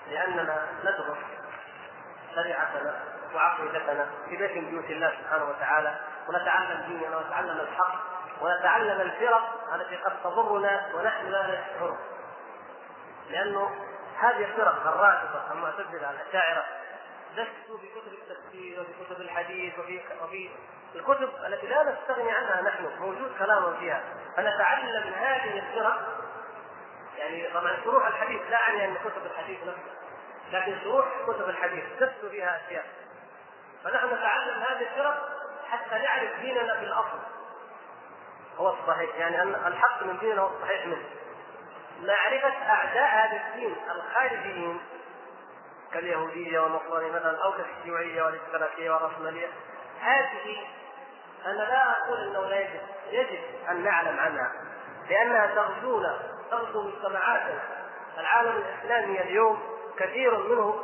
لأننا 0.10 0.68
ندرس 0.84 1.18
شريعتنا 2.36 3.00
وعقيدتنا 3.36 4.10
في 4.30 4.38
بيت 4.38 4.52
من 4.52 4.70
بيوت 4.70 4.86
الله 4.86 5.14
سبحانه 5.22 5.44
وتعالى 5.44 5.96
ونتعلم 6.30 6.82
ديننا 6.88 7.18
ونتعلم 7.18 7.60
الحق 7.60 7.96
ونتعلم 8.42 9.02
الفرق 9.02 9.74
التي 9.76 9.96
قد 9.96 10.12
تضرنا 10.24 10.90
ونحن 10.96 11.26
لا 11.28 11.44
نشعر. 11.44 11.98
لأنه 13.30 13.76
هذه 14.20 14.46
الفرق 14.46 14.88
الرافضه 14.88 15.52
المعتزله 15.52 16.10
الأشاعرة 16.12 16.64
دسوا 17.44 17.78
في 17.78 17.88
كتب 17.88 18.14
التفسير 18.14 18.82
وفي 18.82 19.06
كتب 19.06 19.22
الحديث 19.22 19.80
وفي 19.80 20.00
وفي 20.24 20.50
الكتب 20.96 21.30
التي 21.48 21.68
لا 21.68 21.84
نستغني 21.84 22.32
عنها 22.32 22.62
نحن 22.62 22.90
موجود 23.00 23.32
كلام 23.40 23.78
فيها. 23.80 24.04
فنتعلم 24.38 25.14
هذه 25.14 25.60
الفرق 25.60 26.26
يعني 27.18 27.48
طبعا 27.54 27.78
شروح 27.84 28.08
الحديث 28.08 28.42
لا 28.50 28.58
أعني 28.58 28.86
أن 28.86 28.96
كتب 28.96 29.26
الحديث 29.26 29.60
نفسها 29.60 30.00
لكن 30.52 30.76
شروح 30.84 31.06
كتب 31.28 31.50
الحديث 31.50 31.84
دسوا 32.00 32.30
فيها 32.30 32.62
أشياء. 32.66 32.86
فنحن 33.84 34.06
نتعلم 34.06 34.64
هذه 34.64 34.82
الفرق 34.82 35.30
حتى 35.70 36.00
نعرف 36.04 36.40
ديننا 36.42 36.80
في 36.80 36.86
الأصل. 36.86 37.20
هو 38.58 38.70
الصحيح 38.74 39.16
يعني 39.16 39.42
أن 39.42 39.56
الحق 39.68 40.04
من 40.04 40.18
ديننا 40.18 40.42
هو 40.42 40.56
الصحيح 40.56 40.86
منه. 40.86 41.06
معرفة 42.02 42.70
أعداء 42.70 43.04
هذا 43.04 43.42
الدين 43.48 43.76
الخارجيين 43.92 44.80
كاليهودية 45.94 46.60
والنصرانية 46.60 47.12
مثلا 47.12 47.44
أو 47.44 47.52
كالشيوعية 47.52 48.24
والاشتراكية 48.24 48.92
والرأسمالية 48.92 49.48
هذه 50.02 50.68
أنا 51.46 51.64
لا 51.64 51.92
أقول 51.92 52.18
أنه 52.18 52.46
لا 52.46 52.60
يجب 52.60 52.82
يجب 53.12 53.40
أن 53.70 53.84
نعلم 53.84 54.20
عنها 54.20 54.52
لأنها 55.10 55.56
تغزونا 55.56 56.20
تغزو 56.52 56.82
مجتمعاتنا 56.82 57.60
العالم 58.18 58.52
الإسلامي 58.52 59.22
اليوم 59.22 59.60
كثير 59.98 60.38
منه 60.38 60.84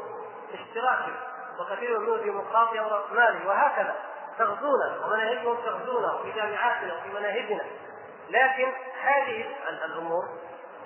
اشتراكي 0.53 1.13
وكثير 1.59 1.99
منه 1.99 2.17
ديمقراطي 2.17 2.79
أو 2.79 2.87
راسمالي 2.87 3.47
وهكذا 3.47 3.95
تغزونا 4.39 5.05
ومناهجهم 5.05 5.57
تغزونا 5.65 6.17
في 6.23 6.31
جامعاتنا 6.31 6.93
وفي 6.93 7.09
مناهجنا. 7.09 7.63
لكن 8.29 8.71
هذه 9.01 9.45
الأمور 9.85 10.25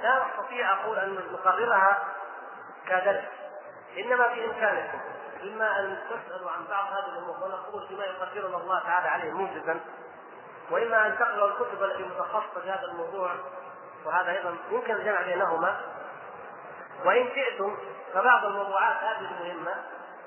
لا 0.04 0.26
أستطيع 0.26 0.74
أقول 0.74 0.98
أن 0.98 1.20
نقررها 1.34 1.98
كدرس 2.88 3.39
إنما 3.98 4.28
بامكانكم 4.28 5.00
إما 5.44 5.80
أن 5.80 5.98
تسألوا 6.10 6.52
عن 6.52 6.66
بعض 6.70 6.86
هذه 6.86 7.10
الأمور 7.18 7.36
ونقول 7.44 7.88
بما 7.90 8.06
يقدرنا 8.06 8.58
الله 8.58 8.80
تعالى 8.80 9.08
عليه 9.08 9.32
موجزا 9.32 9.80
وإما 10.72 11.08
أن 11.08 11.18
تقرأوا 11.18 11.48
الكتب 11.48 11.84
التي 11.84 12.04
متخصصة 12.04 12.62
في 12.62 12.70
هذا 12.70 12.86
الموضوع 12.92 13.32
وهذا 14.06 14.32
أيضا 14.32 14.58
يمكن 14.72 14.96
الجمع 14.96 15.22
بينهما. 15.22 15.82
وإن 17.06 17.30
شئتم 17.36 17.78
فبعض 18.14 18.46
الموضوعات 18.46 18.96
هذه 18.96 19.30
المهمة 19.32 19.76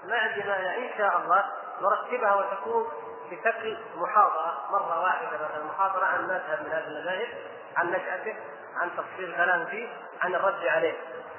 ما 0.04 0.16
عندنا 0.16 0.76
إن 0.76 0.90
شاء 0.98 1.16
الله 1.18 1.44
نرتبها 1.80 2.34
وتكون 2.34 2.88
بشكل 3.30 3.76
محاضرة 3.96 4.58
مرة 4.70 5.00
واحدة 5.00 5.28
مثلا 5.28 5.64
محاضرة 5.64 6.04
عن 6.04 6.24
مذهب 6.24 6.62
من 6.66 6.72
هذه 6.72 6.86
المذاهب 6.86 7.28
عن 7.76 7.90
نشأته 7.90 8.36
عن 8.76 8.90
تفصيل 8.96 9.30
الكلام 9.30 9.66
فيه 9.66 9.88
عن 10.22 10.34
الرد 10.34 10.66
عليه. 10.66 10.94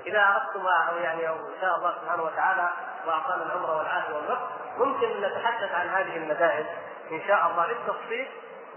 إذا 0.06 0.20
اردتم 0.20 0.68
أو 0.68 0.98
يعني 0.98 1.30
أو 1.30 1.36
إن 1.36 1.62
شاء 1.62 1.76
الله 1.76 1.96
سبحانه 2.02 2.24
وتعالى 2.24 2.70
واعطانا 3.08 3.44
العمر 3.44 3.70
والعافيه 3.78 4.14
والوقت 4.14 4.50
ممكن 4.78 5.08
ان 5.08 5.22
نتحدث 5.22 5.76
عن 5.76 5.90
هذه 5.90 6.18
المذاهب 6.18 6.66
إن 7.12 7.22
شاء 7.28 7.48
الله 7.48 7.68
بالتفصيل 7.68 8.28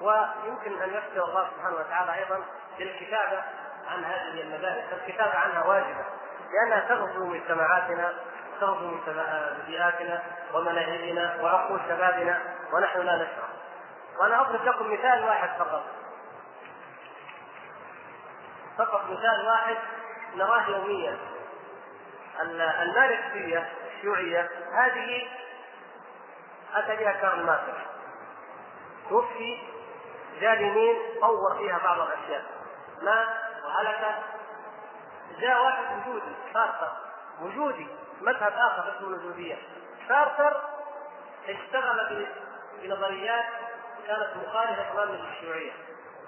ويمكن 0.01 0.83
أن 0.83 0.95
يفتي 0.95 1.21
الله 1.21 1.49
سبحانه 1.57 1.77
وتعالى 1.77 2.15
أيضا 2.15 2.41
بالكتابه 2.79 3.43
عن 3.89 4.05
هذه 4.05 4.41
المذاهب 4.41 4.85
فالكتابه 4.91 5.39
عنها 5.39 5.65
واجبة 5.65 6.05
لأنها 6.53 6.89
تغزو 6.89 7.27
مجتمعاتنا 7.27 8.15
تغزو 8.61 8.97
بيئاتنا 9.67 10.23
ومناهجنا 10.55 11.37
وعقول 11.43 11.81
شبابنا 11.89 12.41
ونحن 12.73 13.01
لا 13.01 13.17
نشعر. 13.17 13.49
وأنا 14.19 14.41
أضرب 14.41 14.65
لكم 14.65 14.93
مثال 14.93 15.25
واحد 15.25 15.49
فقط. 15.59 15.83
فقط 18.79 19.05
مثال 19.05 19.47
واحد 19.47 19.77
نراه 20.35 20.69
يوميا 20.69 21.19
الماركسيه 22.83 23.69
الشيوعية 23.87 24.51
هذه 24.73 25.29
أتى 26.75 26.97
بها 26.97 27.13
كارل 27.13 27.43
ماركس. 27.43 27.79
توفي 29.09 29.63
جاء 30.41 30.53
اليمين 30.53 30.97
طور 31.21 31.59
فيها 31.59 31.79
بعض 31.79 32.01
الأشياء. 32.01 32.45
مات 33.03 33.29
وهلك. 33.65 34.15
جاء 35.41 35.65
واحد 35.65 35.85
وجودي 35.99 36.35
صار 36.55 36.97
وجودي 37.41 37.87
مذهب 38.21 38.53
آخر 38.53 38.97
اسمه 38.97 39.09
الوجودية. 39.09 39.57
سارتر 40.09 40.63
اشتغل 41.49 42.27
بنظريات 42.83 43.47
كانت 44.07 44.31
مخالفة 44.47 44.93
تماما 44.93 45.13
للشيوعية. 45.13 45.73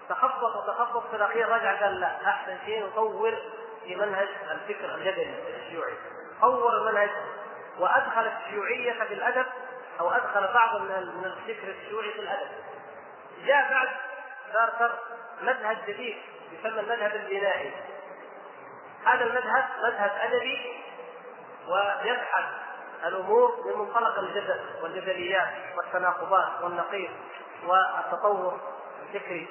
تخبط 0.09 0.56
وتخبط 0.56 1.11
في 1.11 1.16
الأخير 1.16 1.48
رجع 1.48 1.80
قال 1.80 2.00
لا 2.00 2.28
أحسن 2.28 2.59
شيء 2.64 2.86
نطور 2.86 3.38
في 3.84 3.96
منهج 3.96 4.28
الفكر 4.50 4.94
الجدلي 4.94 5.34
الشيوعي. 5.56 5.94
طور 6.40 6.76
المنهج 6.76 7.11
وأدخل 7.78 8.26
الشيوعية 8.26 8.92
في 8.92 9.14
الأدب 9.14 9.46
أو 10.00 10.11
أدخل 10.11 10.52
بعض 10.54 10.80
من 10.80 11.24
الفكر 11.24 11.68
الشيوعي 11.68 12.12
في 12.12 12.20
الأدب. 12.20 12.48
جاء 13.44 13.70
بعد 13.70 13.88
سارتر 14.52 14.98
مذهب 15.42 15.78
جديد 15.86 16.16
يسمى 16.52 16.80
المذهب 16.80 17.14
البنائي. 17.14 17.72
هذا 19.04 19.24
المذهب 19.24 19.64
مذهب 19.82 20.11
أدبي 20.20 20.84
ويبحث 21.68 22.44
الأمور 23.04 23.66
من 23.66 23.78
منطلق 23.78 24.18
الجدل 24.18 24.61
والجدليات 24.82 25.48
والتناقضات 25.76 26.62
والنقيض 26.62 27.11
والتطور 27.66 28.61
الفكري. 29.02 29.48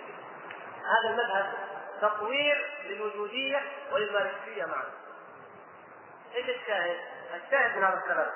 هذا 0.87 1.09
المذهب 1.09 1.53
تطوير 2.01 2.73
للوجودية 2.85 3.61
وللماركسية 3.91 4.65
معا. 4.65 4.85
إيش 6.35 6.49
الشاهد؟ 6.49 6.97
الشاهد 7.33 7.77
من 7.77 7.83
هذا 7.83 7.97
الكلام 7.97 8.31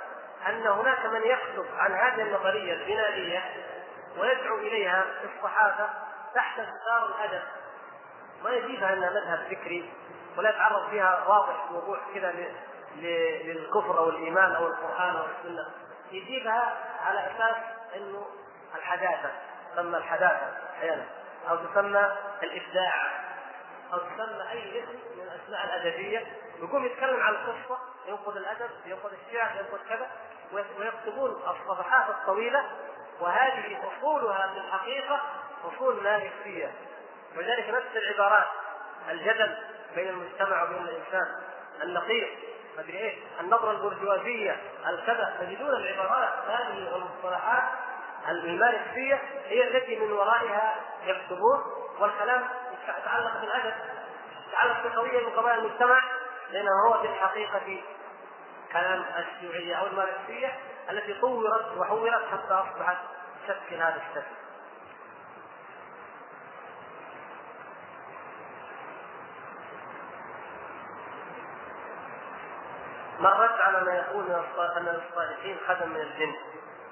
أن 0.47 0.67
هناك 0.67 1.05
من 1.05 1.21
يكتب 1.23 1.65
عن 1.77 1.91
هذه 1.91 2.21
النظرية 2.21 2.73
البنائية 2.73 3.43
ويدعو 4.17 4.57
إليها 4.57 5.05
في 5.21 5.27
الصحافة 5.37 5.89
تحت 6.35 6.55
ستار 6.55 7.05
الأدب. 7.05 7.43
ما 8.43 8.49
يجيبها 8.49 8.93
انها 8.93 9.09
مذهب 9.09 9.39
فكري 9.49 9.93
ولا 10.37 10.49
يتعرض 10.49 10.89
فيها 10.89 11.27
واضح 11.27 11.71
وضوح 11.71 11.99
كذا 12.15 12.33
للكفر 13.43 13.97
أو 13.97 14.09
الإيمان 14.09 14.55
أو 14.55 14.67
القرآن 14.67 15.15
أو 15.15 15.25
السنة. 15.25 15.71
يجيبها 16.11 16.77
على 17.05 17.19
أساس 17.19 17.55
إنه 17.95 18.25
الحداثة. 18.75 19.31
تسمى 19.73 19.97
الحداثة 19.97 20.53
أحيانا. 20.77 21.05
أو 21.49 21.55
تسمى 21.55 22.11
الإبداع 22.43 23.21
أو 23.93 23.97
تسمى 23.97 24.51
أي 24.51 24.83
اسم 24.83 24.99
من 25.17 25.23
الأسماء 25.23 25.65
الأدبية 25.65 26.27
يقوم 26.59 26.85
يتكلم 26.85 27.19
عن 27.21 27.33
القصة 27.33 27.79
ينقد 28.07 28.37
الأدب 28.37 28.69
ينقد 28.85 29.11
الشعر 29.13 29.51
ينقد 29.55 29.79
كذا 29.89 30.07
ويكتبون 30.53 31.31
الصفحات 31.31 32.09
الطويلة 32.09 32.63
وهذه 33.19 33.77
أصولها 33.87 34.47
في 34.47 34.57
الحقيقة 34.57 35.21
أصول 35.63 36.03
لا 36.03 36.17
نفسيه 36.17 36.71
ولذلك 37.37 37.69
نفس 37.69 37.95
العبارات 37.95 38.47
الجدل 39.09 39.57
بين 39.95 40.09
المجتمع 40.09 40.63
وبين 40.63 40.77
الإنسان 40.77 41.41
النقيض 41.83 42.27
مدري 42.77 42.99
إيش 42.99 43.13
النظرة 43.39 43.71
البرجوازية 43.71 44.61
الكذا 44.87 45.37
تجدون 45.39 45.69
العبارات 45.69 46.33
هذه 46.47 46.77
المصطلحات 48.27 48.45
الماركسيه 48.45 49.21
هي 49.45 49.67
التي 49.67 49.99
من 49.99 50.11
ورائها 50.11 50.75
يكتبون 51.03 51.63
والكلام 51.99 52.47
يتعلق 52.83 53.41
بالأدب 53.41 53.73
يتعلق 54.47 54.83
بقضيه 54.83 55.27
من 55.27 55.33
قضايا 55.35 55.55
المجتمع 55.55 56.03
لأنه 56.51 56.71
هو 56.87 57.01
في 57.01 57.07
الحقيقة 57.07 57.81
كلام 58.71 59.05
الشيوعية 59.17 59.75
أو 59.75 59.87
الماركسيه 59.87 60.59
التي 60.89 61.13
طورت 61.13 61.77
وحورت 61.77 62.21
حتى 62.31 62.53
أصبحت 62.53 62.97
تشكل 63.47 63.75
هذا 63.75 64.01
الشكل. 64.09 64.35
مرت 73.19 73.61
على 73.61 73.81
ما 73.85 73.93
يقول 73.93 74.31
أن 74.77 75.01
الصالحين 75.09 75.57
خدم 75.67 75.89
من 75.89 76.01
الجن 76.01 76.35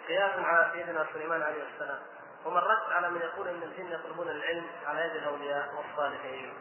قياسا 0.10 0.42
على 0.42 0.72
سيدنا 0.74 1.06
سليمان 1.14 1.42
عليه 1.42 1.64
السلام. 1.74 2.00
ومرت 2.46 2.92
على 2.92 3.10
من 3.10 3.22
يقول 3.22 3.48
إن 3.48 3.64
الجن 3.64 3.92
يطلبون 3.92 4.30
العلم 4.30 4.66
على 4.86 5.02
يد 5.02 5.16
الأولياء 5.16 5.76
والصالحين. 5.76 6.54